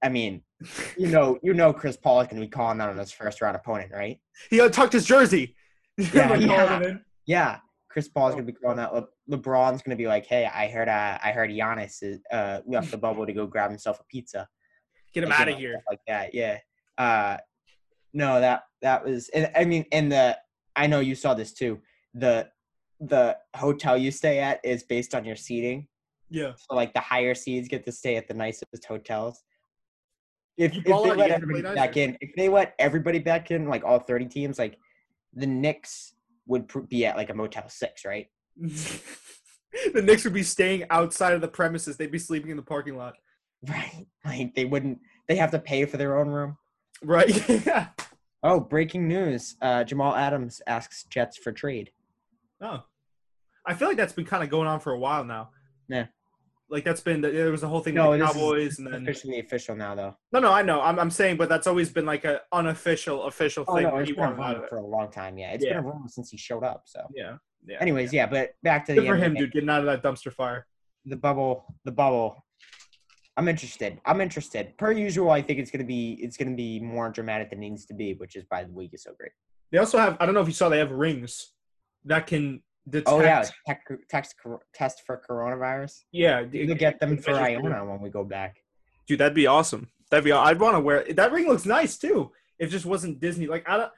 I 0.03 0.09
mean, 0.09 0.42
you 0.96 1.09
know, 1.09 1.38
you 1.42 1.53
know, 1.53 1.73
Chris 1.73 1.96
Paul 1.96 2.23
is 2.23 2.27
going 2.27 2.40
to 2.40 2.46
be 2.46 2.51
calling 2.51 2.79
that 2.79 2.88
on 2.88 2.96
his 2.96 3.12
first 3.12 3.42
round 3.42 3.55
opponent, 3.55 3.92
right? 3.92 4.18
He 4.49 4.59
untucked 4.59 4.92
his 4.92 5.07
jersey. 5.07 5.55
Yeah, 6.14 6.35
yeah. 6.35 6.94
yeah. 7.27 7.59
Chris 7.90 8.09
Paul's 8.09 8.33
gonna 8.33 8.46
be 8.46 8.53
calling 8.53 8.79
that. 8.79 8.94
Le- 8.94 9.09
LeBron's 9.31 9.83
gonna 9.83 9.96
be 9.96 10.07
like, 10.07 10.25
"Hey, 10.25 10.46
I 10.46 10.68
heard, 10.68 10.88
uh, 10.88 11.18
I 11.23 11.33
heard 11.33 11.51
Giannis 11.51 12.03
is, 12.03 12.20
uh, 12.33 12.61
left 12.64 12.90
the 12.90 12.96
bubble 12.96 13.27
to 13.27 13.33
go 13.33 13.46
grab 13.46 13.68
himself 13.68 14.01
a 14.01 14.05
pizza. 14.05 14.49
Get 15.12 15.25
him 15.25 15.31
like, 15.31 15.40
out 15.40 15.49
of 15.49 15.59
here." 15.59 15.83
Like 15.90 15.99
that, 16.07 16.33
yeah. 16.33 16.59
Uh, 16.96 17.37
no, 18.14 18.40
that 18.40 18.62
that 18.81 19.05
was, 19.05 19.29
and 19.31 19.51
I 19.55 19.64
mean, 19.64 19.85
and 19.92 20.11
the 20.11 20.38
I 20.77 20.87
know 20.87 21.01
you 21.01 21.14
saw 21.14 21.35
this 21.35 21.53
too. 21.53 21.81
The 22.14 22.49
the 23.00 23.36
hotel 23.56 23.96
you 23.96 24.10
stay 24.10 24.38
at 24.38 24.60
is 24.62 24.82
based 24.82 25.14
on 25.14 25.24
your 25.24 25.36
seating. 25.36 25.88
Yeah. 26.28 26.52
So 26.56 26.76
like 26.76 26.94
the 26.94 27.00
higher 27.00 27.34
seeds 27.34 27.68
get 27.68 27.84
to 27.86 27.92
stay 27.92 28.16
at 28.16 28.28
the 28.28 28.34
nicest 28.34 28.84
hotels. 28.86 29.42
if, 30.56 30.76
if 30.76 30.84
they 30.84 30.92
out, 30.92 31.16
let 31.16 31.30
everybody 31.30 31.62
back 31.74 31.96
in, 31.96 32.16
if 32.20 32.30
they 32.36 32.48
let 32.48 32.74
everybody 32.78 33.18
back 33.18 33.50
in, 33.50 33.68
like 33.68 33.84
all 33.84 33.98
thirty 33.98 34.26
teams, 34.26 34.58
like 34.58 34.78
the 35.34 35.46
Knicks 35.46 36.14
would 36.46 36.68
pr- 36.68 36.80
be 36.80 37.06
at 37.06 37.16
like 37.16 37.30
a 37.30 37.34
Motel 37.34 37.68
Six, 37.68 38.04
right? 38.04 38.26
the 38.56 40.02
Knicks 40.02 40.24
would 40.24 40.34
be 40.34 40.42
staying 40.42 40.84
outside 40.90 41.32
of 41.32 41.40
the 41.40 41.48
premises. 41.48 41.96
They'd 41.96 42.12
be 42.12 42.18
sleeping 42.18 42.50
in 42.50 42.56
the 42.56 42.62
parking 42.62 42.96
lot. 42.96 43.14
Right. 43.68 44.06
Like 44.22 44.54
they 44.54 44.66
wouldn't. 44.66 44.98
They 45.28 45.36
have 45.36 45.50
to 45.52 45.58
pay 45.58 45.86
for 45.86 45.96
their 45.96 46.18
own 46.18 46.28
room. 46.28 46.58
Right. 47.02 47.48
yeah. 47.66 47.88
Oh, 48.42 48.60
breaking 48.60 49.08
news! 49.08 49.56
Uh, 49.62 49.82
Jamal 49.82 50.14
Adams 50.14 50.60
asks 50.66 51.04
Jets 51.04 51.38
for 51.38 51.52
trade. 51.52 51.90
Oh. 52.60 52.82
I 53.70 53.74
feel 53.74 53.87
like 53.88 53.96
that's 53.96 54.12
been 54.12 54.24
kind 54.24 54.42
of 54.42 54.50
going 54.50 54.66
on 54.66 54.80
for 54.80 54.92
a 54.92 54.98
while 54.98 55.24
now. 55.24 55.50
Yeah. 55.88 56.06
Like 56.68 56.85
that's 56.85 57.00
been 57.00 57.20
there 57.20 57.50
was 57.50 57.62
a 57.62 57.68
whole 57.68 57.80
thing 57.80 57.94
No, 57.94 58.11
with 58.11 58.20
the 58.20 58.26
Cowboys 58.26 58.78
and 58.78 58.87
then 58.87 59.02
officially 59.02 59.38
official 59.40 59.74
now, 59.74 59.94
though. 59.94 60.16
no 60.33 60.38
no 60.40 60.52
I 60.52 60.62
know 60.62 60.80
I'm 60.80 60.98
I'm 61.00 61.11
saying 61.11 61.37
but 61.37 61.48
that's 61.48 61.66
always 61.66 61.90
been 61.90 62.06
like 62.06 62.24
a 62.24 62.40
unofficial 62.52 63.24
official 63.24 63.64
Oh 63.68 63.74
thing 63.74 63.85
no, 63.85 63.96
it's 63.98 64.11
been 64.11 64.18
a 64.18 64.22
wanted 64.22 64.40
out 64.42 64.50
of 64.50 64.54
rumor 64.56 64.64
it. 64.66 64.68
for 64.70 64.76
a 64.76 64.87
long 64.87 65.11
time. 65.11 65.37
Yeah, 65.38 65.50
it's 65.52 65.64
Yeah. 65.64 65.74
been 65.74 65.85
a 65.85 65.88
rumor 65.88 66.09
since 66.09 66.30
he 66.30 66.37
showed 66.37 66.62
up. 66.64 66.83
So, 66.87 67.00
Yeah. 67.14 67.37
Yeah. 67.66 67.78
anyways, 67.80 68.12
yeah. 68.12 68.26
But 68.26 68.54
back 68.62 68.87
to 68.87 68.94
Good 68.94 69.02
the 69.04 69.09
for 69.09 69.16
him, 69.16 69.35
dude, 69.35 69.52
getting 69.52 69.68
out 69.70 69.80
of 69.80 69.87
that 69.87 70.02
dumpster 70.02 70.33
fire. 70.33 70.66
the 71.06 71.16
bubble 71.16 71.64
the 71.85 71.92
bubble 71.92 72.44
i'm 73.38 73.48
interested 73.48 73.98
i'm 74.04 74.20
interested 74.20 74.76
per 74.76 74.92
usual 74.92 75.30
i 75.30 75.40
think 75.40 75.59
it's 75.59 75.70
going 75.70 75.80
to 75.87 75.87
be 75.87 76.18
it's 76.24 76.37
going 76.37 76.50
to 76.50 76.56
be 76.66 76.78
more 76.78 77.09
dramatic 77.11 77.48
than 77.48 77.59
it 77.62 77.70
needs 77.70 77.87
to 77.87 77.94
be 77.94 78.09
which 78.14 78.37
is 78.37 78.44
why 78.50 78.62
the 78.64 78.72
week 78.80 78.92
is 78.92 79.02
so 79.04 79.12
great 79.18 79.33
They 79.72 79.78
also 79.78 79.96
have 79.98 80.16
I 80.20 80.26
don't 80.26 80.35
know 80.35 80.42
if 80.42 80.50
you 80.52 80.59
saw 80.61 80.68
they 80.68 80.78
have 80.85 80.90
rings 81.09 81.52
that 82.04 82.26
can 82.26 82.62
detect 82.88 83.08
oh 83.08 83.20
yeah 83.20 83.44
tech, 83.66 83.82
text, 84.08 84.36
test 84.72 85.02
for 85.04 85.20
coronavirus 85.28 86.00
yeah 86.12 86.42
we'll 86.52 86.74
get 86.74 86.98
them 86.98 87.18
for 87.18 87.34
iona 87.34 87.84
when 87.84 88.00
we 88.00 88.08
go 88.08 88.24
back 88.24 88.56
Dude, 89.10 89.18
that'd 89.18 89.34
be 89.34 89.48
awesome. 89.48 89.88
That'd 90.08 90.24
be. 90.24 90.30
I'd 90.30 90.60
want 90.60 90.76
to 90.76 90.80
wear 90.80 91.04
that 91.14 91.32
ring. 91.32 91.48
Looks 91.48 91.66
nice 91.66 91.98
too. 91.98 92.30
If 92.60 92.68
it 92.68 92.70
just 92.70 92.86
wasn't 92.86 93.18
Disney. 93.18 93.48
Like 93.48 93.68
I 93.68 93.76
don't. 93.76 93.92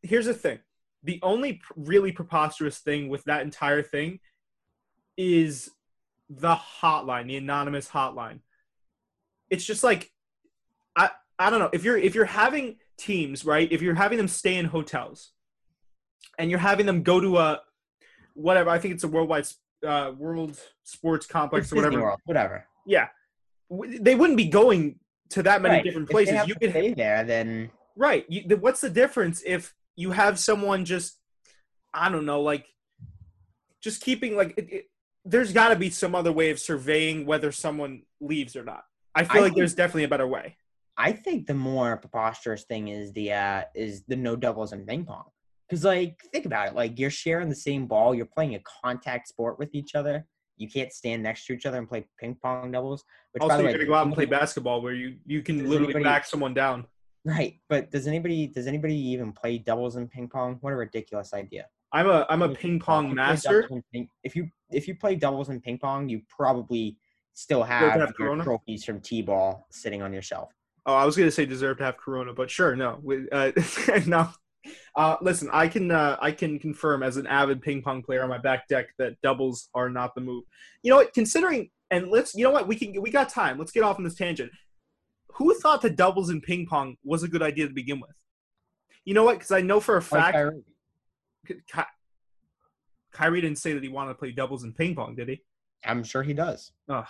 Here's 0.00 0.24
the 0.24 0.32
thing. 0.32 0.60
The 1.02 1.20
only 1.22 1.60
pr- 1.62 1.74
really 1.76 2.10
preposterous 2.10 2.78
thing 2.78 3.10
with 3.10 3.22
that 3.24 3.42
entire 3.42 3.82
thing 3.82 4.18
is 5.18 5.68
the 6.30 6.54
hotline, 6.54 7.26
the 7.26 7.36
anonymous 7.36 7.86
hotline. 7.86 8.40
It's 9.50 9.66
just 9.66 9.84
like, 9.84 10.10
I 10.96 11.10
I 11.38 11.50
don't 11.50 11.58
know 11.58 11.68
if 11.74 11.84
you're 11.84 11.98
if 11.98 12.14
you're 12.14 12.24
having 12.24 12.76
teams 12.96 13.44
right, 13.44 13.70
if 13.70 13.82
you're 13.82 13.94
having 13.94 14.16
them 14.16 14.26
stay 14.26 14.56
in 14.56 14.64
hotels, 14.64 15.32
and 16.38 16.48
you're 16.48 16.60
having 16.60 16.86
them 16.86 17.02
go 17.02 17.20
to 17.20 17.36
a 17.36 17.60
whatever. 18.36 18.70
I 18.70 18.78
think 18.78 18.94
it's 18.94 19.04
a 19.04 19.08
worldwide 19.08 19.46
uh, 19.86 20.12
world 20.16 20.58
sports 20.84 21.26
complex 21.26 21.66
It's 21.66 21.72
or 21.72 21.76
whatever. 21.76 22.02
World, 22.02 22.20
whatever 22.24 22.66
Yeah, 22.86 23.08
W- 23.70 23.98
they 24.00 24.14
wouldn't 24.14 24.36
be 24.36 24.46
going 24.48 24.98
to 25.30 25.42
that 25.42 25.60
many 25.62 25.74
Right. 25.76 25.84
different 25.84 26.08
If 26.08 26.12
places. 26.12 26.46
You 26.46 26.54
could 26.54 26.70
stay 26.70 26.94
there 26.94 27.24
then 27.24 27.70
right. 27.96 28.24
You, 28.28 28.42
the, 28.46 28.56
what's 28.56 28.80
the 28.80 28.90
difference 28.90 29.42
if 29.44 29.74
you 29.96 30.12
have 30.12 30.38
someone 30.38 30.84
just 30.84 31.18
I 31.92 32.10
don't 32.10 32.26
know, 32.26 32.42
like 32.42 32.66
just 33.82 34.00
keeping 34.02 34.36
like 34.36 34.54
it, 34.56 34.72
it, 34.72 34.84
there's 35.24 35.52
got 35.52 35.68
to 35.70 35.76
be 35.76 35.90
some 35.90 36.14
other 36.14 36.32
way 36.32 36.50
of 36.50 36.58
surveying 36.58 37.26
whether 37.26 37.50
someone 37.52 38.02
leaves 38.20 38.54
or 38.56 38.64
not. 38.64 38.84
I 39.14 39.24
feel 39.24 39.38
I 39.38 39.40
like 39.40 39.44
think- 39.50 39.56
there's 39.56 39.74
definitely 39.74 40.04
a 40.04 40.08
better 40.08 40.26
way. 40.26 40.56
I 40.98 41.12
think 41.12 41.46
the 41.46 41.54
more 41.54 41.98
preposterous 41.98 42.64
thing 42.64 42.88
is 42.88 43.12
the 43.12 43.32
uh 43.32 43.62
is 43.74 44.02
the 44.08 44.16
no 44.16 44.34
doubles 44.36 44.72
in 44.72 44.86
ping 44.86 45.04
pong. 45.04 45.24
Because 45.68 45.84
like 45.84 46.20
think 46.32 46.46
about 46.46 46.68
it, 46.68 46.74
like 46.74 46.98
you're 46.98 47.10
sharing 47.10 47.48
the 47.48 47.54
same 47.56 47.86
ball, 47.86 48.14
you're 48.14 48.26
playing 48.26 48.54
a 48.54 48.60
contact 48.82 49.28
sport 49.28 49.58
with 49.58 49.74
each 49.74 49.94
other. 49.94 50.24
You 50.58 50.68
can't 50.70 50.92
stand 50.92 51.22
next 51.22 51.44
to 51.46 51.52
each 51.52 51.66
other 51.66 51.78
and 51.78 51.88
play 51.88 52.06
ping 52.18 52.36
pong 52.40 52.70
doubles. 52.72 53.04
Which 53.32 53.42
Also, 53.42 53.56
by 53.56 53.56
the 53.56 53.62
you're 53.64 53.72
way, 53.72 53.78
gonna 53.78 53.86
go 53.86 53.94
out 53.94 54.06
and 54.06 54.14
play 54.14 54.22
anybody- 54.24 54.40
basketball 54.40 54.80
where 54.82 54.94
you 54.94 55.16
you 55.26 55.42
can 55.42 55.58
literally 55.68 55.86
anybody- 55.94 56.04
back 56.04 56.24
someone 56.26 56.54
down. 56.54 56.86
Right, 57.24 57.58
but 57.68 57.90
does 57.90 58.06
anybody 58.06 58.46
does 58.46 58.68
anybody 58.68 58.94
even 58.96 59.32
play 59.32 59.58
doubles 59.58 59.96
in 59.96 60.06
ping 60.08 60.28
pong? 60.28 60.58
What 60.60 60.72
a 60.72 60.76
ridiculous 60.76 61.34
idea! 61.34 61.66
I'm 61.92 62.08
a 62.08 62.24
I'm 62.30 62.42
a 62.42 62.50
If 62.52 62.58
ping 62.60 62.78
pong 62.78 63.12
master. 63.12 63.68
ping- 63.92 64.08
If 64.22 64.36
you 64.36 64.48
if 64.70 64.86
you 64.86 64.94
play 64.96 65.16
doubles 65.16 65.48
in 65.48 65.60
ping 65.60 65.78
pong, 65.78 66.08
you 66.08 66.22
probably 66.28 66.96
still 67.34 67.58
Still 67.58 67.62
have 67.64 67.92
have 68.00 68.14
your 68.18 68.28
Corona? 68.28 68.44
trophies 68.44 68.84
from 68.84 69.00
t-ball 69.00 69.66
sitting 69.70 70.00
on 70.02 70.12
your 70.12 70.22
shelf. 70.22 70.52
Oh, 70.86 70.94
I 70.94 71.04
was 71.04 71.16
gonna 71.16 71.30
say 71.32 71.44
deserve 71.44 71.78
to 71.78 71.84
have 71.84 71.96
Corona, 71.96 72.32
but 72.32 72.48
sure, 72.50 72.76
no, 72.76 73.02
uh, 73.32 73.50
no. 74.06 74.28
Uh, 74.94 75.16
listen, 75.20 75.48
I 75.52 75.68
can 75.68 75.90
uh, 75.90 76.16
I 76.20 76.32
can 76.32 76.58
confirm 76.58 77.02
as 77.02 77.16
an 77.16 77.26
avid 77.26 77.62
ping 77.62 77.82
pong 77.82 78.02
player 78.02 78.22
on 78.22 78.28
my 78.28 78.38
back 78.38 78.68
deck 78.68 78.88
that 78.98 79.20
doubles 79.22 79.68
are 79.74 79.88
not 79.88 80.14
the 80.14 80.20
move. 80.20 80.44
You 80.82 80.90
know 80.90 80.96
what? 80.96 81.12
Considering 81.14 81.70
and 81.90 82.08
let's 82.08 82.34
you 82.34 82.44
know 82.44 82.50
what 82.50 82.66
we 82.66 82.76
can 82.76 83.00
we 83.00 83.10
got 83.10 83.28
time. 83.28 83.58
Let's 83.58 83.72
get 83.72 83.82
off 83.82 83.98
on 83.98 84.04
this 84.04 84.14
tangent. 84.14 84.50
Who 85.34 85.54
thought 85.58 85.82
that 85.82 85.96
doubles 85.96 86.30
in 86.30 86.40
ping 86.40 86.66
pong 86.66 86.96
was 87.04 87.22
a 87.22 87.28
good 87.28 87.42
idea 87.42 87.68
to 87.68 87.74
begin 87.74 88.00
with? 88.00 88.10
You 89.04 89.14
know 89.14 89.24
what? 89.24 89.34
Because 89.34 89.52
I 89.52 89.60
know 89.60 89.80
for 89.80 89.96
a 89.96 89.98
Like 89.98 90.08
fact, 90.08 90.34
Kyrie. 90.34 90.62
Ky- 91.46 91.82
Kyrie 93.12 93.40
didn't 93.40 93.58
say 93.58 93.72
that 93.72 93.82
he 93.82 93.88
wanted 93.88 94.12
to 94.12 94.18
play 94.18 94.32
doubles 94.32 94.64
in 94.64 94.72
ping 94.72 94.94
pong, 94.94 95.14
did 95.14 95.28
he? 95.28 95.42
I'm 95.84 96.02
sure 96.02 96.22
he 96.22 96.32
does. 96.32 96.72
Ugh, 96.88 97.06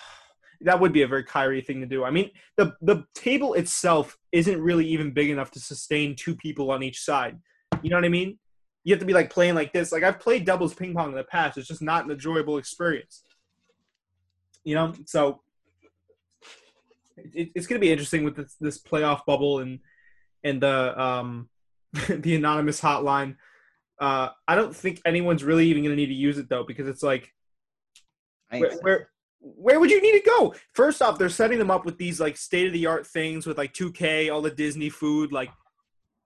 that 0.60 0.80
would 0.80 0.92
be 0.92 1.02
a 1.02 1.06
very 1.06 1.24
Kyrie 1.24 1.60
thing 1.60 1.80
to 1.80 1.86
do. 1.86 2.04
I 2.04 2.10
mean, 2.10 2.30
the 2.56 2.74
the 2.80 3.04
table 3.14 3.54
itself 3.54 4.16
isn't 4.32 4.60
really 4.60 4.86
even 4.86 5.12
big 5.12 5.30
enough 5.30 5.50
to 5.52 5.60
sustain 5.60 6.16
two 6.16 6.34
people 6.34 6.70
on 6.70 6.82
each 6.82 7.00
side. 7.00 7.38
You 7.82 7.90
know 7.90 7.96
what 7.96 8.04
I 8.04 8.10
mean? 8.10 8.38
You 8.84 8.94
have 8.94 9.00
to 9.00 9.06
be 9.06 9.12
like 9.12 9.30
playing 9.30 9.54
like 9.54 9.72
this. 9.72 9.92
Like 9.92 10.02
I've 10.02 10.20
played 10.20 10.44
doubles 10.44 10.74
ping 10.74 10.94
pong 10.94 11.10
in 11.10 11.14
the 11.14 11.24
past. 11.24 11.58
It's 11.58 11.68
just 11.68 11.82
not 11.82 12.04
an 12.04 12.10
enjoyable 12.10 12.58
experience. 12.58 13.22
You 14.64 14.74
know, 14.74 14.94
so 15.04 15.42
it, 17.16 17.50
it's 17.54 17.66
going 17.66 17.80
to 17.80 17.84
be 17.84 17.92
interesting 17.92 18.24
with 18.24 18.36
this, 18.36 18.56
this 18.60 18.82
playoff 18.82 19.24
bubble 19.26 19.60
and 19.60 19.80
and 20.44 20.60
the 20.60 21.00
um 21.00 21.48
the 22.08 22.34
anonymous 22.34 22.80
hotline. 22.80 23.36
Uh, 23.98 24.28
I 24.46 24.54
don't 24.54 24.76
think 24.76 25.00
anyone's 25.06 25.42
really 25.42 25.66
even 25.68 25.82
going 25.82 25.96
to 25.96 25.96
need 25.96 26.08
to 26.08 26.14
use 26.14 26.36
it 26.38 26.48
though 26.48 26.64
because 26.64 26.86
it's 26.86 27.02
like 27.02 27.32
where, 28.50 28.72
where 28.82 29.08
where 29.40 29.78
would 29.78 29.90
you 29.90 30.00
need 30.02 30.18
to 30.18 30.24
go? 30.24 30.54
First 30.74 31.02
off, 31.02 31.18
they're 31.18 31.28
setting 31.28 31.58
them 31.58 31.70
up 31.70 31.84
with 31.84 31.98
these 31.98 32.20
like 32.20 32.36
state 32.36 32.66
of 32.66 32.72
the 32.72 32.86
art 32.86 33.06
things 33.06 33.46
with 33.46 33.58
like 33.58 33.72
2K, 33.74 34.32
all 34.32 34.42
the 34.42 34.50
Disney 34.50 34.88
food. 34.88 35.32
Like, 35.32 35.50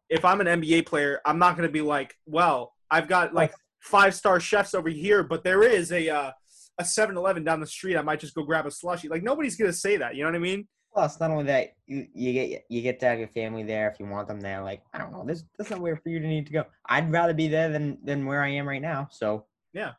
if 0.08 0.24
I'm 0.24 0.40
an 0.40 0.46
NBA 0.46 0.86
player, 0.86 1.20
I'm 1.24 1.38
not 1.38 1.56
gonna 1.56 1.68
be 1.68 1.82
like, 1.82 2.14
well, 2.26 2.72
I've 2.90 3.08
got 3.08 3.34
like 3.34 3.52
five 3.80 4.14
star 4.14 4.40
chefs 4.40 4.74
over 4.74 4.88
here, 4.88 5.22
but 5.22 5.44
there 5.44 5.62
is 5.62 5.92
a 5.92 6.08
uh, 6.08 6.30
a 6.78 6.82
7-Eleven 6.82 7.44
down 7.44 7.60
the 7.60 7.66
street. 7.66 7.96
I 7.96 8.02
might 8.02 8.20
just 8.20 8.34
go 8.34 8.42
grab 8.42 8.66
a 8.66 8.70
slushy. 8.70 9.08
Like 9.08 9.22
nobody's 9.22 9.56
gonna 9.56 9.72
say 9.72 9.96
that. 9.98 10.14
You 10.14 10.22
know 10.24 10.30
what 10.30 10.36
I 10.36 10.40
mean? 10.40 10.66
Plus, 10.92 11.20
not 11.20 11.30
only 11.30 11.44
that, 11.44 11.68
you, 11.86 12.06
you 12.14 12.32
get 12.32 12.64
you 12.68 12.82
get 12.82 12.98
to 13.00 13.06
have 13.06 13.18
your 13.18 13.28
family 13.28 13.62
there 13.62 13.88
if 13.90 14.00
you 14.00 14.06
want 14.06 14.26
them 14.26 14.40
there. 14.40 14.62
Like 14.62 14.82
I 14.92 14.98
don't 14.98 15.12
know, 15.12 15.24
this 15.24 15.44
that's 15.58 15.70
not 15.70 15.80
where 15.80 15.94
for 15.96 16.08
you 16.08 16.18
to 16.18 16.26
need 16.26 16.46
to 16.46 16.52
go. 16.52 16.64
I'd 16.88 17.12
rather 17.12 17.34
be 17.34 17.46
there 17.48 17.68
than 17.68 17.98
than 18.02 18.26
where 18.26 18.42
I 18.42 18.48
am 18.48 18.66
right 18.66 18.82
now. 18.82 19.08
So 19.12 19.46
Yeah. 19.72 19.92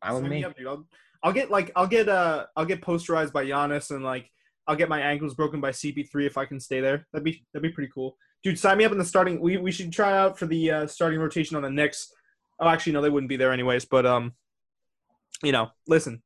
I 0.00 0.12
would 0.12 0.22
Sign 0.22 0.30
me. 0.30 0.44
up, 0.44 0.56
dude. 0.56 0.68
I'll, 0.68 0.86
I'll 1.22 1.32
get 1.32 1.50
like 1.50 1.70
I'll 1.76 1.86
get 1.86 2.08
uh 2.08 2.46
I'll 2.56 2.64
get 2.64 2.80
posterized 2.80 3.32
by 3.32 3.44
Giannis 3.44 3.90
and 3.90 4.04
like 4.04 4.30
I'll 4.66 4.76
get 4.76 4.88
my 4.88 5.00
ankles 5.00 5.34
broken 5.34 5.60
by 5.60 5.70
CP3 5.70 6.26
if 6.26 6.36
I 6.38 6.44
can 6.44 6.60
stay 6.60 6.80
there. 6.80 7.06
That'd 7.12 7.24
be 7.24 7.44
that'd 7.52 7.62
be 7.62 7.74
pretty 7.74 7.90
cool, 7.92 8.16
dude. 8.44 8.58
Sign 8.58 8.78
me 8.78 8.84
up 8.84 8.92
in 8.92 8.98
the 8.98 9.04
starting. 9.04 9.40
We 9.40 9.56
we 9.56 9.72
should 9.72 9.92
try 9.92 10.16
out 10.16 10.38
for 10.38 10.46
the 10.46 10.70
uh, 10.70 10.86
starting 10.86 11.18
rotation 11.18 11.56
on 11.56 11.62
the 11.62 11.70
Knicks. 11.70 12.12
Oh, 12.60 12.68
actually, 12.68 12.92
no, 12.92 13.00
they 13.00 13.10
wouldn't 13.10 13.30
be 13.30 13.36
there 13.36 13.52
anyways. 13.52 13.86
But 13.86 14.06
um, 14.06 14.34
you 15.42 15.52
know, 15.52 15.70
listen, 15.86 16.22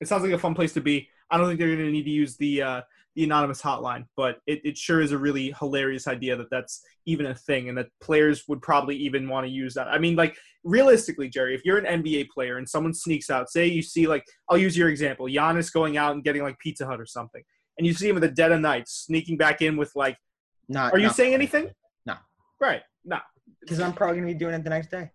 it 0.00 0.08
sounds 0.08 0.22
like 0.22 0.32
a 0.32 0.38
fun 0.38 0.54
place 0.54 0.72
to 0.74 0.80
be. 0.80 1.08
I 1.30 1.36
don't 1.36 1.46
think 1.46 1.58
they're 1.58 1.74
gonna 1.74 1.90
need 1.90 2.04
to 2.04 2.10
use 2.10 2.36
the 2.36 2.62
uh, 2.62 2.80
the 3.16 3.24
anonymous 3.24 3.60
hotline, 3.60 4.04
but 4.16 4.38
it, 4.46 4.60
it 4.64 4.78
sure 4.78 5.00
is 5.00 5.12
a 5.12 5.18
really 5.18 5.54
hilarious 5.58 6.06
idea 6.06 6.36
that 6.36 6.50
that's 6.50 6.82
even 7.06 7.26
a 7.26 7.34
thing, 7.34 7.68
and 7.68 7.76
that 7.76 7.88
players 8.00 8.44
would 8.48 8.62
probably 8.62 8.96
even 8.96 9.28
want 9.28 9.46
to 9.46 9.52
use 9.52 9.74
that. 9.74 9.88
I 9.88 9.98
mean, 9.98 10.16
like 10.16 10.36
realistically, 10.62 11.28
Gerry, 11.28 11.54
if 11.54 11.64
you're 11.64 11.78
an 11.78 12.02
NBA 12.02 12.28
player 12.28 12.58
and 12.58 12.68
someone 12.68 12.94
sneaks 12.94 13.28
out, 13.30 13.50
say 13.50 13.66
you 13.66 13.82
see 13.82 14.06
like 14.06 14.24
I'll 14.48 14.58
use 14.58 14.76
your 14.76 14.88
example, 14.88 15.26
Giannis 15.26 15.72
going 15.72 15.96
out 15.96 16.14
and 16.14 16.22
getting 16.22 16.42
like 16.42 16.58
Pizza 16.58 16.86
Hut 16.86 17.00
or 17.00 17.06
something, 17.06 17.42
and 17.78 17.86
you 17.86 17.94
see 17.94 18.08
him 18.08 18.16
at 18.16 18.22
the 18.22 18.28
dead 18.28 18.52
of 18.52 18.60
night 18.60 18.88
sneaking 18.88 19.36
back 19.36 19.60
in 19.62 19.76
with 19.76 19.90
like, 19.94 20.16
Not. 20.68 20.92
Are 20.92 20.98
you 20.98 21.06
not 21.06 21.16
saying 21.16 21.34
anything? 21.34 21.70
No, 22.06 22.14
right, 22.60 22.82
no, 23.04 23.18
because 23.60 23.80
I'm 23.80 23.92
probably 23.92 24.16
gonna 24.16 24.32
be 24.32 24.38
doing 24.38 24.54
it 24.54 24.62
the 24.62 24.70
next 24.70 24.90
day. 24.90 25.10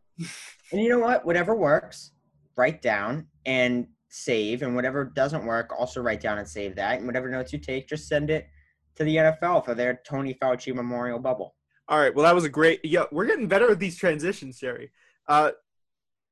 and 0.72 0.82
you 0.82 0.90
know 0.90 1.00
what? 1.00 1.26
Whatever 1.26 1.56
works, 1.56 2.12
write 2.58 2.82
down 2.82 3.28
and 3.46 3.88
save, 4.16 4.62
and 4.62 4.76
whatever 4.76 5.04
doesn't 5.04 5.46
work, 5.46 5.74
also 5.78 6.02
write 6.02 6.22
down 6.22 6.38
and 6.38 6.48
save 6.48 6.76
that. 6.76 6.98
And 6.98 7.06
whatever 7.06 7.30
notes 7.30 7.52
you 7.52 7.60
take, 7.60 7.90
just 7.90 8.08
send 8.08 8.30
it 8.30 8.48
to 8.96 9.04
the 9.04 9.18
NFL 9.18 9.66
for 9.66 9.76
their 9.76 10.02
Tony 10.08 10.34
Fauci 10.34 10.74
Memorial 10.74 11.20
Bubble. 11.20 11.56
All 11.88 12.00
right. 12.00 12.16
Well, 12.16 12.24
that 12.24 12.34
was 12.34 12.46
a 12.46 12.50
great. 12.50 12.84
Yeah, 12.84 13.04
we're 13.12 13.26
getting 13.26 13.48
better 13.48 13.70
at 13.72 13.80
these 13.80 13.98
transitions, 13.98 14.60
Gerry. 14.60 14.92
Uh, 15.28 15.52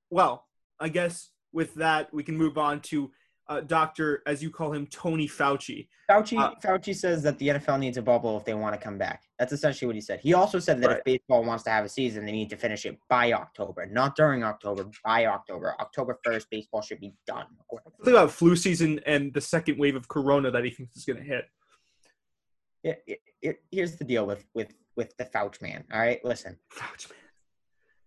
well, 0.09 0.47
I 0.79 0.89
guess 0.89 1.29
with 1.51 1.75
that 1.75 2.13
we 2.13 2.23
can 2.23 2.37
move 2.37 2.57
on 2.57 2.79
to 2.81 3.11
uh, 3.49 3.61
Doctor, 3.61 4.23
as 4.25 4.41
you 4.41 4.49
call 4.49 4.71
him, 4.71 4.87
Tony 4.87 5.27
Fauci. 5.27 5.87
Fauci 6.09 6.39
Uh, 6.39 6.53
Fauci 6.63 6.95
says 6.95 7.21
that 7.23 7.37
the 7.39 7.49
NFL 7.49 7.79
needs 7.79 7.97
a 7.97 8.01
bubble 8.01 8.37
if 8.37 8.45
they 8.45 8.53
want 8.53 8.73
to 8.73 8.79
come 8.81 8.97
back. 8.97 9.23
That's 9.37 9.51
essentially 9.51 9.85
what 9.87 9.95
he 9.95 10.01
said. 10.01 10.19
He 10.21 10.33
also 10.33 10.59
said 10.59 10.79
that 10.81 10.87
Right. 10.87 10.97
if 10.99 11.03
baseball 11.03 11.43
wants 11.43 11.63
to 11.65 11.69
have 11.69 11.83
a 11.83 11.89
season, 11.89 12.25
they 12.25 12.31
need 12.31 12.49
to 12.51 12.55
finish 12.57 12.85
it 12.85 12.97
by 13.09 13.33
October, 13.33 13.85
not 13.85 14.15
during 14.15 14.43
October, 14.43 14.89
by 15.03 15.25
October. 15.25 15.75
October 15.79 16.19
first, 16.23 16.49
baseball 16.49 16.81
should 16.81 16.99
be 17.01 17.13
done. 17.27 17.47
Think 18.03 18.15
about 18.17 18.31
flu 18.31 18.55
season 18.55 18.99
and 19.05 19.33
the 19.33 19.41
second 19.41 19.77
wave 19.77 19.95
of 19.95 20.07
Corona 20.07 20.49
that 20.51 20.63
he 20.63 20.69
thinks 20.69 20.95
is 20.95 21.03
going 21.05 21.17
to 21.17 21.23
hit. 21.23 21.45
it, 22.83 23.03
it, 23.07 23.19
it, 23.41 23.63
here's 23.71 23.95
the 23.97 24.03
deal 24.05 24.25
with 24.25 24.45
with 24.53 24.73
with 24.95 25.15
the 25.17 25.25
Fauci 25.25 25.61
man. 25.61 25.83
All 25.91 25.99
right, 25.99 26.23
listen. 26.23 26.57
Fouch 26.71 27.09
man. 27.09 27.19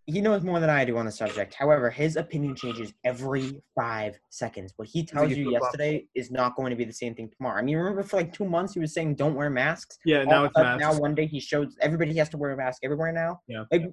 He 0.09 0.20
knows 0.20 0.42
more 0.42 0.61
than 0.61 0.70
I 0.70 0.84
do 0.84 0.96
on 0.98 1.04
the 1.04 1.11
subject. 1.11 1.54
However, 1.54 1.90
his 1.90 2.14
opinion 2.14 2.54
changes 2.54 2.94
every 3.04 3.61
five 3.74 4.16
seconds. 4.30 4.72
What 4.76 4.86
he 4.86 5.04
tells 5.04 5.32
you 5.32 5.50
yesterday 5.50 6.07
is 6.14 6.30
not 6.30 6.54
going 6.54 6.70
to 6.70 6.76
be 6.76 6.84
the 6.84 6.92
same 6.92 7.12
thing 7.14 7.28
tomorrow. 7.36 7.59
I 7.59 7.62
mean, 7.62 7.76
remember 7.76 8.04
for 8.04 8.16
like 8.16 8.32
two 8.32 8.44
months 8.44 8.74
he 8.74 8.78
was 8.78 8.94
saying 8.94 9.16
don't 9.16 9.34
wear 9.34 9.50
masks. 9.50 9.98
Yeah, 10.04 10.22
now 10.22 10.44
it's 10.44 10.57
masks. 10.57 10.80
Now 10.80 10.96
one 10.96 11.16
day 11.16 11.26
he 11.26 11.40
shows 11.40 11.76
everybody 11.80 12.14
has 12.18 12.28
to 12.30 12.36
wear 12.36 12.52
a 12.52 12.57
mask 12.57 12.82
everywhere 12.84 13.11
now. 13.11 13.40
Yeah. 13.48 13.64
Like, 13.72 13.92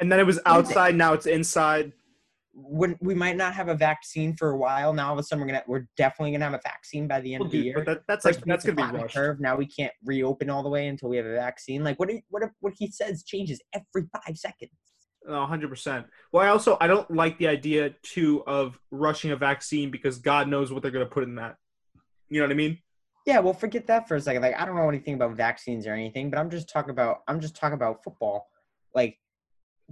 and 0.00 0.10
then 0.10 0.20
it 0.20 0.26
was 0.26 0.38
outside. 0.46 0.94
Now 0.94 1.14
it's 1.14 1.26
inside 1.26 1.92
when 2.52 2.96
we 3.00 3.14
might 3.14 3.36
not 3.36 3.54
have 3.54 3.68
a 3.68 3.74
vaccine 3.74 4.34
for 4.36 4.50
a 4.50 4.56
while. 4.56 4.92
Now 4.92 5.08
all 5.08 5.12
of 5.12 5.18
a 5.18 5.22
sudden 5.22 5.40
we're 5.40 5.52
gonna 5.52 5.64
we're 5.66 5.86
definitely 5.96 6.32
gonna 6.32 6.44
have 6.44 6.54
a 6.54 6.60
vaccine 6.62 7.06
by 7.06 7.20
the 7.20 7.34
end 7.34 7.40
well, 7.40 7.46
of 7.46 7.52
the 7.52 7.58
dude, 7.58 7.64
year. 7.66 7.74
But 7.76 7.86
that, 7.86 8.02
that's 8.08 8.24
like 8.24 8.44
that's 8.44 8.64
gonna 8.64 8.92
be 8.92 8.98
rushed. 8.98 9.14
curve. 9.14 9.40
Now 9.40 9.56
we 9.56 9.66
can't 9.66 9.92
reopen 10.04 10.50
all 10.50 10.62
the 10.62 10.68
way 10.68 10.88
until 10.88 11.08
we 11.08 11.16
have 11.16 11.26
a 11.26 11.34
vaccine. 11.34 11.84
Like 11.84 11.98
what 11.98 12.10
what 12.28 12.42
what 12.60 12.74
he 12.76 12.88
says 12.88 13.22
changes 13.22 13.60
every 13.72 14.08
five 14.12 14.36
seconds. 14.36 14.72
hundred 15.28 15.68
percent. 15.68 16.06
Well, 16.32 16.44
I 16.44 16.48
also 16.48 16.76
I 16.80 16.86
don't 16.86 17.10
like 17.10 17.38
the 17.38 17.48
idea 17.48 17.94
too 18.02 18.42
of 18.46 18.78
rushing 18.90 19.30
a 19.30 19.36
vaccine 19.36 19.90
because 19.90 20.18
God 20.18 20.48
knows 20.48 20.72
what 20.72 20.82
they're 20.82 20.90
gonna 20.90 21.06
put 21.06 21.24
in 21.24 21.36
that. 21.36 21.56
You 22.28 22.40
know 22.40 22.46
what 22.46 22.52
I 22.52 22.56
mean? 22.56 22.78
Yeah, 23.26 23.40
well, 23.40 23.52
forget 23.52 23.86
that 23.88 24.08
for 24.08 24.16
a 24.16 24.20
second. 24.20 24.42
Like, 24.42 24.58
I 24.58 24.64
don't 24.64 24.76
know 24.76 24.88
anything 24.88 25.14
about 25.14 25.36
vaccines 25.36 25.86
or 25.86 25.92
anything, 25.92 26.30
but 26.30 26.38
I'm 26.38 26.50
just 26.50 26.68
talking 26.68 26.90
about 26.90 27.18
I'm 27.28 27.40
just 27.40 27.54
talking 27.54 27.74
about 27.74 28.02
football. 28.02 28.48
Like, 28.94 29.18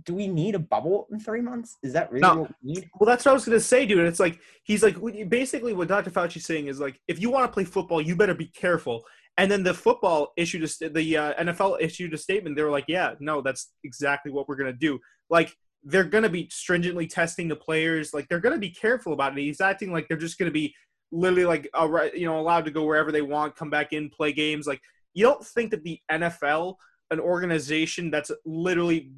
do 0.04 0.14
we 0.14 0.26
need 0.26 0.54
a 0.54 0.58
bubble 0.58 1.06
in 1.10 1.20
three 1.20 1.40
months? 1.40 1.76
Is 1.82 1.92
that 1.92 2.10
really 2.10 2.22
no. 2.22 2.42
what 2.42 2.54
we 2.62 2.74
need? 2.74 2.90
Well, 2.98 3.06
that's 3.06 3.24
what 3.24 3.32
I 3.32 3.34
was 3.34 3.44
gonna 3.44 3.60
say, 3.60 3.86
dude. 3.86 4.06
It's 4.06 4.20
like 4.20 4.40
he's 4.64 4.82
like 4.82 4.96
basically 5.28 5.72
what 5.72 5.88
Dr. 5.88 6.10
Fauci's 6.10 6.44
saying 6.44 6.66
is 6.66 6.80
like 6.80 7.00
if 7.08 7.20
you 7.20 7.30
want 7.30 7.46
to 7.46 7.52
play 7.52 7.64
football, 7.64 8.00
you 8.00 8.16
better 8.16 8.34
be 8.34 8.46
careful. 8.46 9.04
And 9.36 9.50
then 9.50 9.62
the 9.62 9.74
football 9.74 10.32
issued 10.36 10.64
a, 10.64 10.88
the 10.88 11.16
uh, 11.16 11.34
NFL 11.44 11.80
issued 11.80 12.12
a 12.12 12.18
statement. 12.18 12.56
They 12.56 12.62
were 12.62 12.70
like, 12.70 12.86
yeah, 12.88 13.14
no, 13.20 13.40
that's 13.40 13.72
exactly 13.84 14.32
what 14.32 14.48
we're 14.48 14.56
gonna 14.56 14.72
do. 14.72 14.98
Like 15.30 15.54
they're 15.84 16.04
gonna 16.04 16.28
be 16.28 16.48
stringently 16.50 17.06
testing 17.06 17.48
the 17.48 17.56
players. 17.56 18.12
Like 18.12 18.28
they're 18.28 18.40
gonna 18.40 18.58
be 18.58 18.70
careful 18.70 19.12
about 19.12 19.36
it. 19.36 19.42
He's 19.42 19.60
acting 19.60 19.92
like 19.92 20.08
they're 20.08 20.16
just 20.16 20.38
gonna 20.38 20.50
be 20.50 20.74
literally 21.10 21.46
like 21.46 21.68
you 22.14 22.26
know 22.26 22.38
allowed 22.38 22.64
to 22.64 22.70
go 22.70 22.84
wherever 22.84 23.12
they 23.12 23.22
want, 23.22 23.56
come 23.56 23.70
back 23.70 23.92
in, 23.92 24.10
play 24.10 24.32
games. 24.32 24.66
Like 24.66 24.80
you 25.14 25.24
don't 25.24 25.44
think 25.44 25.70
that 25.70 25.84
the 25.84 26.00
NFL 26.10 26.76
an 27.10 27.20
organization 27.20 28.10
that's 28.10 28.30
literally 28.44 29.10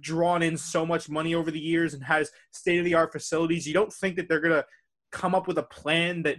drawn 0.00 0.42
in 0.42 0.56
so 0.56 0.84
much 0.84 1.08
money 1.08 1.34
over 1.34 1.50
the 1.50 1.60
years 1.60 1.94
and 1.94 2.02
has 2.02 2.30
state 2.52 2.78
of 2.78 2.84
the 2.84 2.94
art 2.94 3.12
facilities, 3.12 3.66
you 3.66 3.74
don't 3.74 3.92
think 3.92 4.16
that 4.16 4.28
they're 4.28 4.40
going 4.40 4.54
to 4.54 4.64
come 5.10 5.34
up 5.34 5.46
with 5.46 5.58
a 5.58 5.62
plan 5.62 6.22
that 6.22 6.36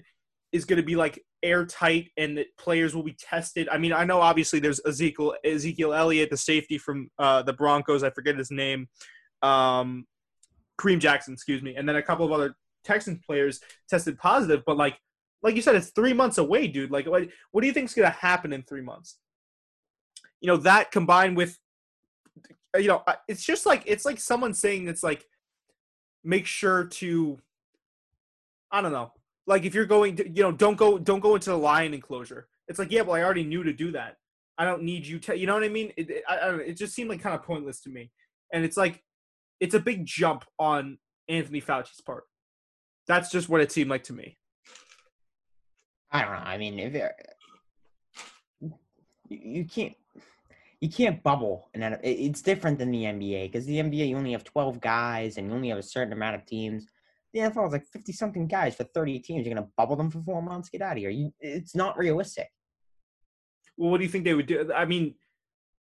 is 0.51 0.65
going 0.65 0.77
to 0.77 0.85
be 0.85 0.95
like 0.95 1.23
airtight 1.41 2.09
and 2.17 2.37
that 2.37 2.47
players 2.57 2.95
will 2.95 3.03
be 3.03 3.15
tested. 3.19 3.67
I 3.71 3.77
mean, 3.77 3.93
I 3.93 4.03
know 4.03 4.21
obviously 4.21 4.59
there's 4.59 4.81
Ezekiel 4.85 5.35
Ezekiel 5.43 5.93
Elliott, 5.93 6.29
the 6.29 6.37
safety 6.37 6.77
from 6.77 7.09
uh, 7.17 7.41
the 7.43 7.53
Broncos. 7.53 8.03
I 8.03 8.09
forget 8.11 8.37
his 8.37 8.51
name. 8.51 8.87
Um, 9.41 10.05
Kareem 10.79 10.99
Jackson, 10.99 11.33
excuse 11.33 11.61
me, 11.61 11.75
and 11.75 11.87
then 11.87 11.95
a 11.95 12.03
couple 12.03 12.25
of 12.25 12.31
other 12.31 12.55
Texans 12.83 13.19
players 13.25 13.59
tested 13.89 14.17
positive. 14.17 14.63
But 14.65 14.77
like, 14.77 14.97
like 15.41 15.55
you 15.55 15.61
said, 15.61 15.75
it's 15.75 15.91
three 15.91 16.13
months 16.13 16.37
away, 16.37 16.67
dude. 16.67 16.91
Like, 16.91 17.05
what, 17.05 17.27
what 17.51 17.61
do 17.61 17.67
you 17.67 17.73
think 17.73 17.89
is 17.89 17.95
going 17.95 18.09
to 18.09 18.17
happen 18.17 18.53
in 18.53 18.63
three 18.63 18.81
months? 18.81 19.17
you 20.43 20.47
know 20.47 20.57
that 20.57 20.91
combined 20.91 21.37
with 21.37 21.57
you 22.77 22.87
know 22.87 23.03
it's 23.27 23.43
just 23.43 23.65
like 23.65 23.83
it's 23.85 24.05
like 24.05 24.19
someone 24.19 24.53
saying 24.53 24.87
it's 24.87 25.03
like 25.03 25.25
make 26.23 26.45
sure 26.45 26.85
to 26.85 27.37
i 28.71 28.81
don't 28.81 28.91
know. 28.91 29.11
Like 29.45 29.65
if 29.65 29.75
you're 29.75 29.85
going 29.85 30.15
to 30.17 30.29
you 30.29 30.41
know 30.41 30.51
don't 30.51 30.77
go 30.77 30.97
don't 30.97 31.19
go 31.19 31.35
into 31.35 31.49
the 31.49 31.57
lion 31.57 31.93
enclosure. 31.93 32.47
It's 32.67 32.79
like 32.79 32.91
yeah 32.91 33.01
well 33.01 33.15
i 33.15 33.23
already 33.23 33.43
knew 33.43 33.63
to 33.63 33.73
do 33.73 33.91
that. 33.91 34.17
I 34.57 34.65
don't 34.65 34.83
need 34.83 35.05
you 35.05 35.19
to 35.19 35.37
you 35.37 35.47
know 35.47 35.53
what 35.53 35.63
i 35.63 35.69
mean? 35.69 35.91
It, 35.97 36.09
it, 36.09 36.23
I, 36.27 36.35
I 36.37 36.55
it 36.55 36.77
just 36.77 36.93
seemed 36.93 37.09
like 37.09 37.21
kind 37.21 37.35
of 37.35 37.43
pointless 37.43 37.81
to 37.81 37.89
me. 37.89 38.11
And 38.53 38.63
it's 38.63 38.77
like 38.77 39.03
it's 39.59 39.75
a 39.75 39.79
big 39.79 40.05
jump 40.05 40.45
on 40.57 40.97
anthony 41.27 41.61
fauci's 41.61 42.01
part. 42.01 42.23
That's 43.07 43.29
just 43.29 43.49
what 43.49 43.61
it 43.61 43.71
seemed 43.71 43.89
like 43.89 44.03
to 44.05 44.13
me. 44.13 44.37
I 46.11 46.21
don't 46.21 46.31
know. 46.31 46.37
I 46.37 46.57
mean 46.57 46.79
if 46.79 46.93
you 49.29 49.65
can't 49.65 49.95
you 50.83 50.89
can't 50.89 51.23
bubble 51.23 51.69
and 51.73 51.97
it's 52.03 52.41
different 52.41 52.77
than 52.77 52.91
the 52.91 53.03
NBA 53.05 53.49
because 53.49 53.65
the 53.65 53.77
NBA 53.77 54.09
you 54.09 54.17
only 54.17 54.33
have 54.33 54.43
12 54.43 54.81
guys 54.81 55.37
and 55.37 55.47
you 55.47 55.53
only 55.53 55.69
have 55.69 55.77
a 55.77 55.83
certain 55.83 56.11
amount 56.11 56.35
of 56.35 56.45
teams. 56.45 56.87
The 57.31 57.39
NFL 57.39 57.67
is 57.67 57.71
like 57.71 57.85
50 57.85 58.11
something 58.11 58.47
guys 58.49 58.75
for 58.75 58.83
30 58.83 59.19
teams. 59.19 59.45
You're 59.45 59.55
gonna 59.55 59.69
bubble 59.77 59.95
them 59.95 60.11
for 60.11 60.21
four 60.21 60.41
months. 60.41 60.67
Get 60.67 60.81
out 60.81 60.91
of 60.91 60.97
here. 60.97 61.09
You, 61.09 61.31
it's 61.39 61.73
not 61.73 61.97
realistic. 61.97 62.49
Well, 63.77 63.91
what 63.91 63.99
do 63.99 64.03
you 64.03 64.09
think 64.09 64.25
they 64.25 64.33
would 64.33 64.45
do? 64.45 64.73
I 64.75 64.83
mean, 64.83 65.15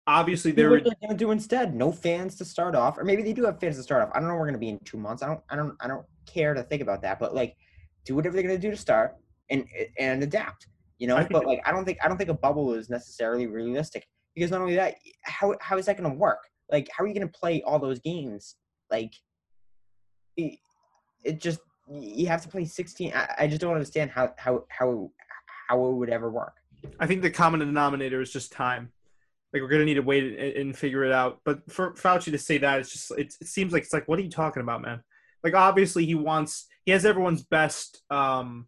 obviously 0.05 0.51
they're 0.51 0.69
what 0.69 0.83
they're 0.83 0.93
gonna 1.01 1.17
do 1.17 1.31
instead. 1.31 1.73
No 1.73 1.93
fans 1.93 2.35
to 2.39 2.43
start 2.43 2.75
off, 2.75 2.97
or 2.97 3.05
maybe 3.05 3.23
they 3.23 3.31
do 3.31 3.45
have 3.45 3.61
fans 3.61 3.77
to 3.77 3.83
start 3.83 4.03
off. 4.03 4.09
I 4.13 4.19
don't 4.19 4.27
know. 4.27 4.33
Where 4.33 4.41
we're 4.41 4.47
gonna 4.47 4.57
be 4.57 4.67
in 4.67 4.79
two 4.79 4.97
months. 4.97 5.23
I 5.23 5.27
don't. 5.27 5.41
I 5.49 5.55
don't. 5.55 5.73
I 5.79 5.87
don't 5.87 6.05
care 6.25 6.53
to 6.53 6.63
think 6.63 6.81
about 6.81 7.01
that. 7.03 7.17
But 7.17 7.33
like, 7.33 7.55
do 8.03 8.13
whatever 8.13 8.33
they're 8.33 8.43
gonna 8.43 8.57
do 8.57 8.71
to 8.71 8.77
start 8.77 9.15
and 9.49 9.65
and 9.97 10.21
adapt. 10.21 10.67
You 10.97 11.07
know. 11.07 11.25
But 11.31 11.45
like, 11.45 11.61
I 11.65 11.71
don't 11.71 11.85
think 11.85 11.99
I 12.03 12.09
don't 12.09 12.17
think 12.17 12.29
a 12.29 12.33
bubble 12.33 12.73
is 12.73 12.89
necessarily 12.89 13.47
realistic 13.47 14.05
because 14.35 14.51
not 14.51 14.61
only 14.61 14.75
that, 14.75 14.95
how 15.23 15.55
how 15.61 15.77
is 15.77 15.85
that 15.85 15.97
going 15.97 16.09
to 16.09 16.17
work? 16.17 16.39
Like, 16.71 16.89
how 16.95 17.03
are 17.03 17.07
you 17.07 17.13
going 17.13 17.27
to 17.27 17.39
play 17.39 17.61
all 17.63 17.79
those 17.79 17.99
games? 17.99 18.55
Like, 18.89 19.13
it, 20.37 20.57
it 21.23 21.41
just 21.41 21.59
you 21.89 22.27
have 22.27 22.41
to 22.43 22.47
play 22.47 22.65
16. 22.65 23.11
I, 23.13 23.27
I 23.39 23.47
just 23.47 23.61
don't 23.61 23.73
understand 23.73 24.11
how 24.11 24.33
how 24.37 24.65
how 24.69 25.11
how 25.67 25.85
it 25.85 25.93
would 25.93 26.09
ever 26.09 26.29
work. 26.29 26.53
I 26.99 27.07
think 27.07 27.21
the 27.21 27.29
common 27.29 27.59
denominator 27.59 28.21
is 28.21 28.31
just 28.31 28.51
time. 28.51 28.91
Like 29.53 29.61
we're 29.61 29.69
gonna 29.69 29.85
need 29.85 29.95
to 29.95 30.01
wait 30.01 30.23
and, 30.23 30.53
and 30.55 30.77
figure 30.77 31.03
it 31.03 31.11
out. 31.11 31.39
But 31.43 31.69
for 31.71 31.93
Fauci 31.93 32.31
to 32.31 32.37
say 32.37 32.57
that, 32.59 32.79
it's 32.79 32.91
just 32.91 33.11
it, 33.11 33.33
it 33.41 33.47
seems 33.47 33.73
like 33.73 33.83
it's 33.83 33.93
like, 33.93 34.07
what 34.07 34.17
are 34.19 34.23
you 34.23 34.29
talking 34.29 34.61
about, 34.61 34.81
man? 34.81 35.01
Like 35.43 35.53
obviously 35.55 36.05
he 36.05 36.15
wants 36.15 36.67
he 36.85 36.91
has 36.91 37.05
everyone's 37.05 37.43
best 37.43 38.01
um, 38.09 38.67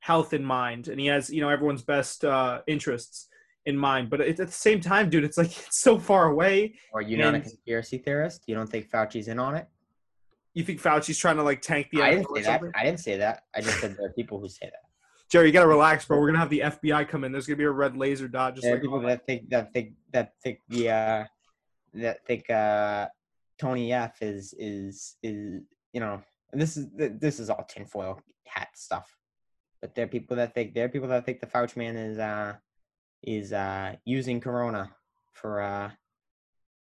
health 0.00 0.34
in 0.34 0.44
mind, 0.44 0.88
and 0.88 1.00
he 1.00 1.06
has 1.06 1.30
you 1.30 1.40
know 1.40 1.48
everyone's 1.48 1.82
best 1.82 2.24
uh, 2.24 2.60
interests 2.66 3.28
in 3.68 3.76
mind. 3.76 4.08
But 4.08 4.22
at 4.22 4.36
the 4.38 4.48
same 4.48 4.80
time, 4.80 5.10
dude, 5.10 5.24
it's 5.24 5.38
like 5.38 5.56
it's 5.66 5.80
so 5.80 5.98
far 5.98 6.26
away. 6.26 6.74
Are 6.92 7.02
you 7.02 7.16
not 7.16 7.34
a 7.34 7.40
conspiracy 7.40 7.98
theorist? 7.98 8.42
You 8.46 8.54
don't 8.54 8.66
think 8.66 8.90
Fauci's 8.90 9.28
in 9.28 9.38
on 9.38 9.54
it? 9.54 9.68
You 10.54 10.64
think 10.64 10.80
Fauci's 10.82 11.18
trying 11.18 11.36
to 11.36 11.42
like 11.42 11.60
tank 11.60 11.88
the? 11.92 12.02
I 12.02 12.10
didn't 12.10 12.34
say 12.34 12.42
that. 12.42 12.62
I 12.74 12.84
didn't 12.84 13.00
say 13.00 13.16
that. 13.18 13.44
I 13.54 13.60
just 13.60 13.78
said 13.78 13.96
there 13.96 14.06
are 14.06 14.12
people 14.12 14.40
who 14.40 14.48
say 14.48 14.66
that. 14.66 14.82
Gerry, 15.30 15.48
you 15.48 15.52
gotta 15.52 15.68
relax, 15.68 16.06
bro. 16.06 16.18
We're 16.18 16.28
gonna 16.28 16.38
have 16.38 16.50
the 16.50 16.60
FBI 16.60 17.06
come 17.06 17.22
in. 17.22 17.30
There's 17.30 17.46
gonna 17.46 17.58
be 17.58 17.64
a 17.64 17.70
red 17.70 17.96
laser 17.96 18.28
dot. 18.28 18.54
Just 18.54 18.64
there 18.64 18.74
like 18.74 18.82
people 18.82 19.00
that 19.00 19.26
think 19.26 19.50
that 19.50 19.72
think 19.74 19.92
that 20.12 20.32
think 20.42 20.60
the 20.70 20.88
uh, 20.88 21.24
that 21.94 22.24
think 22.26 22.48
uh, 22.48 23.08
Tony 23.60 23.92
F 23.92 24.22
is 24.22 24.54
is 24.58 25.16
is 25.22 25.60
you 25.92 26.00
know 26.00 26.22
this 26.54 26.78
is 26.78 26.86
this 26.96 27.38
is 27.38 27.50
all 27.50 27.66
tinfoil 27.68 28.18
hat 28.46 28.68
stuff. 28.74 29.14
But 29.82 29.94
there 29.94 30.06
are 30.06 30.08
people 30.08 30.38
that 30.38 30.54
think 30.54 30.72
there 30.72 30.86
are 30.86 30.88
people 30.88 31.08
that 31.08 31.26
think 31.26 31.40
the 31.40 31.46
Fauci 31.46 31.76
man 31.76 31.96
is 31.96 32.18
uh 32.18 32.54
is 33.22 33.52
uh, 33.52 33.94
using 34.04 34.40
Corona 34.40 34.90
for 35.32 35.60
uh, 35.60 35.90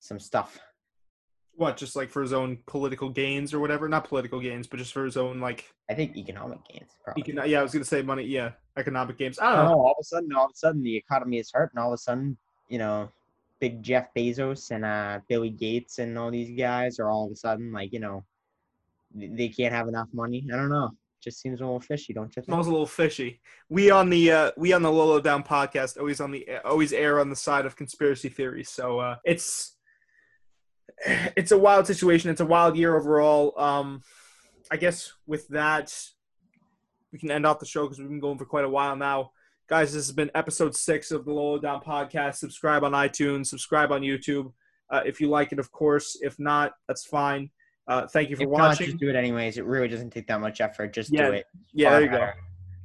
some 0.00 0.18
stuff. 0.18 0.58
What, 1.54 1.78
just 1.78 1.96
like 1.96 2.10
for 2.10 2.20
his 2.20 2.34
own 2.34 2.58
political 2.66 3.08
gains 3.08 3.54
or 3.54 3.60
whatever? 3.60 3.88
Not 3.88 4.06
political 4.06 4.40
gains, 4.40 4.66
but 4.66 4.78
just 4.78 4.92
for 4.92 5.04
his 5.04 5.16
own 5.16 5.40
like. 5.40 5.64
I 5.88 5.94
think 5.94 6.16
economic 6.16 6.58
gains. 6.68 6.90
Probably. 7.02 7.22
Econ- 7.22 7.48
yeah, 7.48 7.60
I 7.60 7.62
was 7.62 7.72
gonna 7.72 7.84
say 7.84 8.02
money. 8.02 8.24
Yeah, 8.24 8.50
economic 8.76 9.16
gains. 9.16 9.38
I 9.38 9.56
don't 9.56 9.64
know. 9.64 9.80
All 9.80 9.92
of 9.92 9.96
a 10.00 10.04
sudden, 10.04 10.32
all 10.34 10.44
of 10.46 10.50
a 10.50 10.56
sudden, 10.56 10.82
the 10.82 10.94
economy 10.94 11.38
is 11.38 11.50
hurt, 11.50 11.72
and 11.72 11.82
all 11.82 11.92
of 11.92 11.94
a 11.94 11.98
sudden, 11.98 12.36
you 12.68 12.78
know, 12.78 13.10
big 13.58 13.82
Jeff 13.82 14.08
Bezos 14.14 14.70
and 14.70 14.84
uh, 14.84 15.20
Billy 15.28 15.50
Gates 15.50 15.98
and 15.98 16.18
all 16.18 16.30
these 16.30 16.56
guys 16.58 16.98
are 16.98 17.08
all 17.08 17.26
of 17.26 17.32
a 17.32 17.36
sudden 17.36 17.72
like, 17.72 17.92
you 17.92 18.00
know, 18.00 18.22
they 19.14 19.48
can't 19.48 19.74
have 19.74 19.88
enough 19.88 20.08
money. 20.12 20.46
I 20.52 20.56
don't 20.56 20.68
know 20.68 20.90
just 21.26 21.40
seems 21.40 21.60
a 21.60 21.64
little 21.64 21.80
fishy, 21.80 22.12
don't 22.12 22.28
you? 22.28 22.42
Think? 22.42 22.46
Smells 22.46 22.68
a 22.68 22.70
little 22.70 22.86
fishy. 22.86 23.40
We 23.68 23.90
on 23.90 24.08
the 24.08 24.30
uh, 24.30 24.50
we 24.56 24.72
on 24.72 24.82
the 24.82 24.92
Low-Low 24.92 25.20
Down 25.20 25.42
podcast 25.42 25.98
always 25.98 26.20
on 26.20 26.30
the 26.30 26.46
always 26.64 26.92
air 26.92 27.18
on 27.18 27.28
the 27.28 27.36
side 27.36 27.66
of 27.66 27.74
conspiracy 27.74 28.28
theories. 28.28 28.70
So 28.70 29.00
uh, 29.00 29.16
it's 29.24 29.76
it's 31.36 31.52
a 31.52 31.58
wild 31.58 31.86
situation. 31.86 32.30
It's 32.30 32.40
a 32.40 32.46
wild 32.46 32.76
year 32.76 32.96
overall. 32.96 33.58
Um, 33.58 34.02
I 34.70 34.76
guess 34.76 35.12
with 35.26 35.48
that, 35.48 35.92
we 37.12 37.18
can 37.18 37.30
end 37.30 37.44
off 37.44 37.58
the 37.58 37.66
show 37.66 37.82
because 37.82 37.98
we've 37.98 38.08
been 38.08 38.20
going 38.20 38.38
for 38.38 38.46
quite 38.46 38.64
a 38.64 38.70
while 38.70 38.96
now. 38.96 39.32
Guys, 39.68 39.92
this 39.92 40.06
has 40.06 40.14
been 40.14 40.30
episode 40.36 40.76
six 40.76 41.10
of 41.10 41.24
the 41.24 41.32
Low-Low 41.32 41.58
Down 41.58 41.80
podcast. 41.80 42.36
Subscribe 42.36 42.84
on 42.84 42.92
iTunes, 42.92 43.46
subscribe 43.46 43.90
on 43.90 44.02
YouTube. 44.02 44.52
Uh, 44.90 45.00
if 45.04 45.20
you 45.20 45.28
like 45.28 45.50
it, 45.50 45.58
of 45.58 45.72
course. 45.72 46.16
If 46.22 46.38
not, 46.38 46.72
that's 46.86 47.04
fine. 47.04 47.50
Uh, 47.88 48.06
thank 48.06 48.30
you 48.30 48.36
for 48.36 48.42
if 48.42 48.48
watching. 48.48 48.86
Not, 48.86 48.90
just 48.92 48.98
do 48.98 49.08
it 49.08 49.16
anyways. 49.16 49.58
It 49.58 49.64
really 49.64 49.88
doesn't 49.88 50.10
take 50.10 50.26
that 50.26 50.40
much 50.40 50.60
effort. 50.60 50.92
Just 50.92 51.12
yeah. 51.12 51.26
do 51.26 51.32
it. 51.32 51.46
Yeah, 51.72 51.90
there 51.90 52.02
you 52.02 52.08
go. 52.08 52.30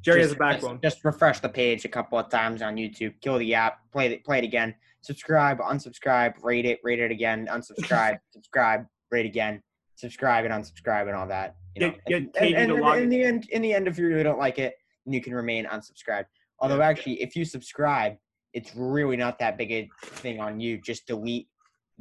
Gerry 0.04 0.22
just, 0.22 0.30
has 0.30 0.36
a 0.36 0.40
backbone. 0.40 0.80
Just, 0.82 0.98
just, 0.98 1.06
refresh 1.06 1.40
the 1.40 1.50
page 1.50 1.86
a 1.86 1.88
couple 1.88 2.18
of 2.18 2.30
times 2.30 2.62
on 2.62 2.76
YouTube. 2.76 3.14
Kill 3.22 3.38
the 3.38 3.54
app. 3.54 3.80
Play 3.92 4.14
it. 4.14 4.24
Play 4.24 4.40
it 4.40 4.44
again. 4.44 4.74
Subscribe. 5.02 5.60
Unsubscribe. 5.60 6.34
Rate 6.44 6.66
it. 6.66 6.80
Rate 6.84 7.00
it 7.00 7.12
again. 7.12 7.48
Unsubscribe. 7.52 8.18
subscribe. 8.32 8.86
Rate 9.12 9.26
again. 9.26 9.62
Subscribe 9.96 10.46
and 10.46 10.54
unsubscribe 10.54 11.08
and 11.08 11.16
all 11.16 11.28
that. 11.28 11.56
You 11.76 11.88
know. 11.88 11.94
Get, 12.08 12.34
get 12.34 12.44
and, 12.44 12.72
and, 12.72 12.84
and 12.84 13.04
in 13.04 13.10
the 13.10 13.24
end, 13.24 13.48
in 13.50 13.62
the 13.62 13.74
end, 13.74 13.88
if 13.88 13.98
you 13.98 14.08
really 14.08 14.24
don't 14.24 14.40
like 14.40 14.60
it, 14.60 14.76
you 15.06 15.22
can 15.22 15.34
remain 15.34 15.66
unsubscribed. 15.66 16.26
Although 16.60 16.78
yeah. 16.78 16.88
actually, 16.88 17.22
if 17.22 17.36
you 17.36 17.46
subscribe 17.46 18.18
it's 18.54 18.76
really 18.76 19.18
not 19.18 19.40
that 19.40 19.58
big 19.58 19.72
a 19.72 19.90
thing 20.04 20.40
on 20.40 20.60
you. 20.60 20.78
Just 20.78 21.08
delete 21.08 21.48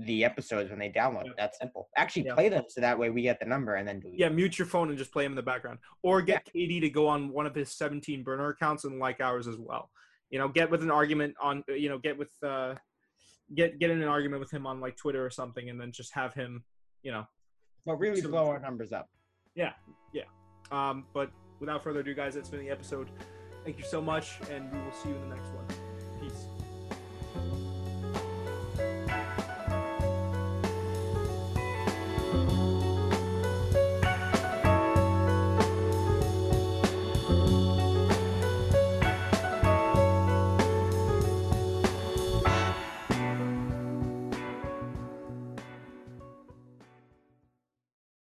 the 0.07 0.24
episodes 0.24 0.70
when 0.70 0.78
they 0.78 0.88
download. 0.90 1.26
Yeah. 1.26 1.32
That's 1.36 1.59
simple. 1.59 1.88
Actually, 1.96 2.26
Yeah. 2.26 2.34
play 2.34 2.48
them 2.48 2.64
so 2.68 2.80
that 2.80 2.98
way 2.98 3.11
we 3.11 3.22
get 3.22 3.38
the 3.40 3.46
number 3.46 3.74
and 3.74 3.86
then. 3.86 4.03
Yeah, 4.05 4.28
mute 4.28 4.59
your 4.59 4.66
phone 4.66 4.88
and 4.88 4.98
just 4.98 5.12
play 5.12 5.24
them 5.24 5.32
in 5.32 5.36
the 5.36 5.42
background, 5.42 5.78
or 6.03 6.22
get 6.22 6.46
KD 6.46 6.80
to 6.80 6.90
go 6.90 7.07
on 7.07 7.30
one 7.30 7.46
of 7.46 7.55
his 7.55 7.72
17 7.76 8.22
burner 8.22 8.48
accounts 8.48 8.84
and 8.84 8.98
like 8.98 9.20
ours 9.20 9.46
as 9.46 9.57
well. 9.59 9.90
You 10.30 10.38
know, 10.38 10.48
get 10.48 10.70
with 10.70 10.82
an 10.82 10.90
argument 10.90 11.34
on, 11.40 11.64
you 11.68 11.88
know, 11.88 11.98
get 11.98 12.16
with, 12.16 12.32
uh, 12.42 12.74
get 13.55 13.78
get 13.80 13.90
in 13.90 14.01
an 14.01 14.09
argument 14.09 14.40
with 14.40 14.51
him 14.53 14.66
on 14.66 14.80
like 14.80 14.96
Twitter 14.96 15.24
or 15.26 15.30
something, 15.30 15.68
and 15.70 15.80
then 15.80 15.90
just 15.92 16.14
have 16.14 16.32
him, 16.34 16.64
you 17.03 17.11
know, 17.11 17.26
But 17.84 17.96
really 17.96 18.20
blow 18.22 18.46
our 18.48 18.61
numbers 18.61 18.92
up. 18.92 19.09
Yeah, 19.57 19.72
yeah. 20.12 20.24
Um, 20.70 21.07
but 21.12 21.32
without 21.59 21.82
further 21.82 22.01
ado, 22.01 22.14
guys, 22.14 22.34
that's 22.34 22.48
been 22.48 22.61
the 22.61 22.70
episode. 22.70 23.11
Thank 23.64 23.76
you 23.78 23.84
so 23.84 24.01
much, 24.01 24.38
and 24.51 24.70
we 24.72 24.78
will 24.78 24.92
see 24.92 25.09
you 25.09 25.16
in 25.16 25.28
the 25.28 25.34
next 25.34 25.48
one. 25.48 25.66
Peace. 26.20 26.46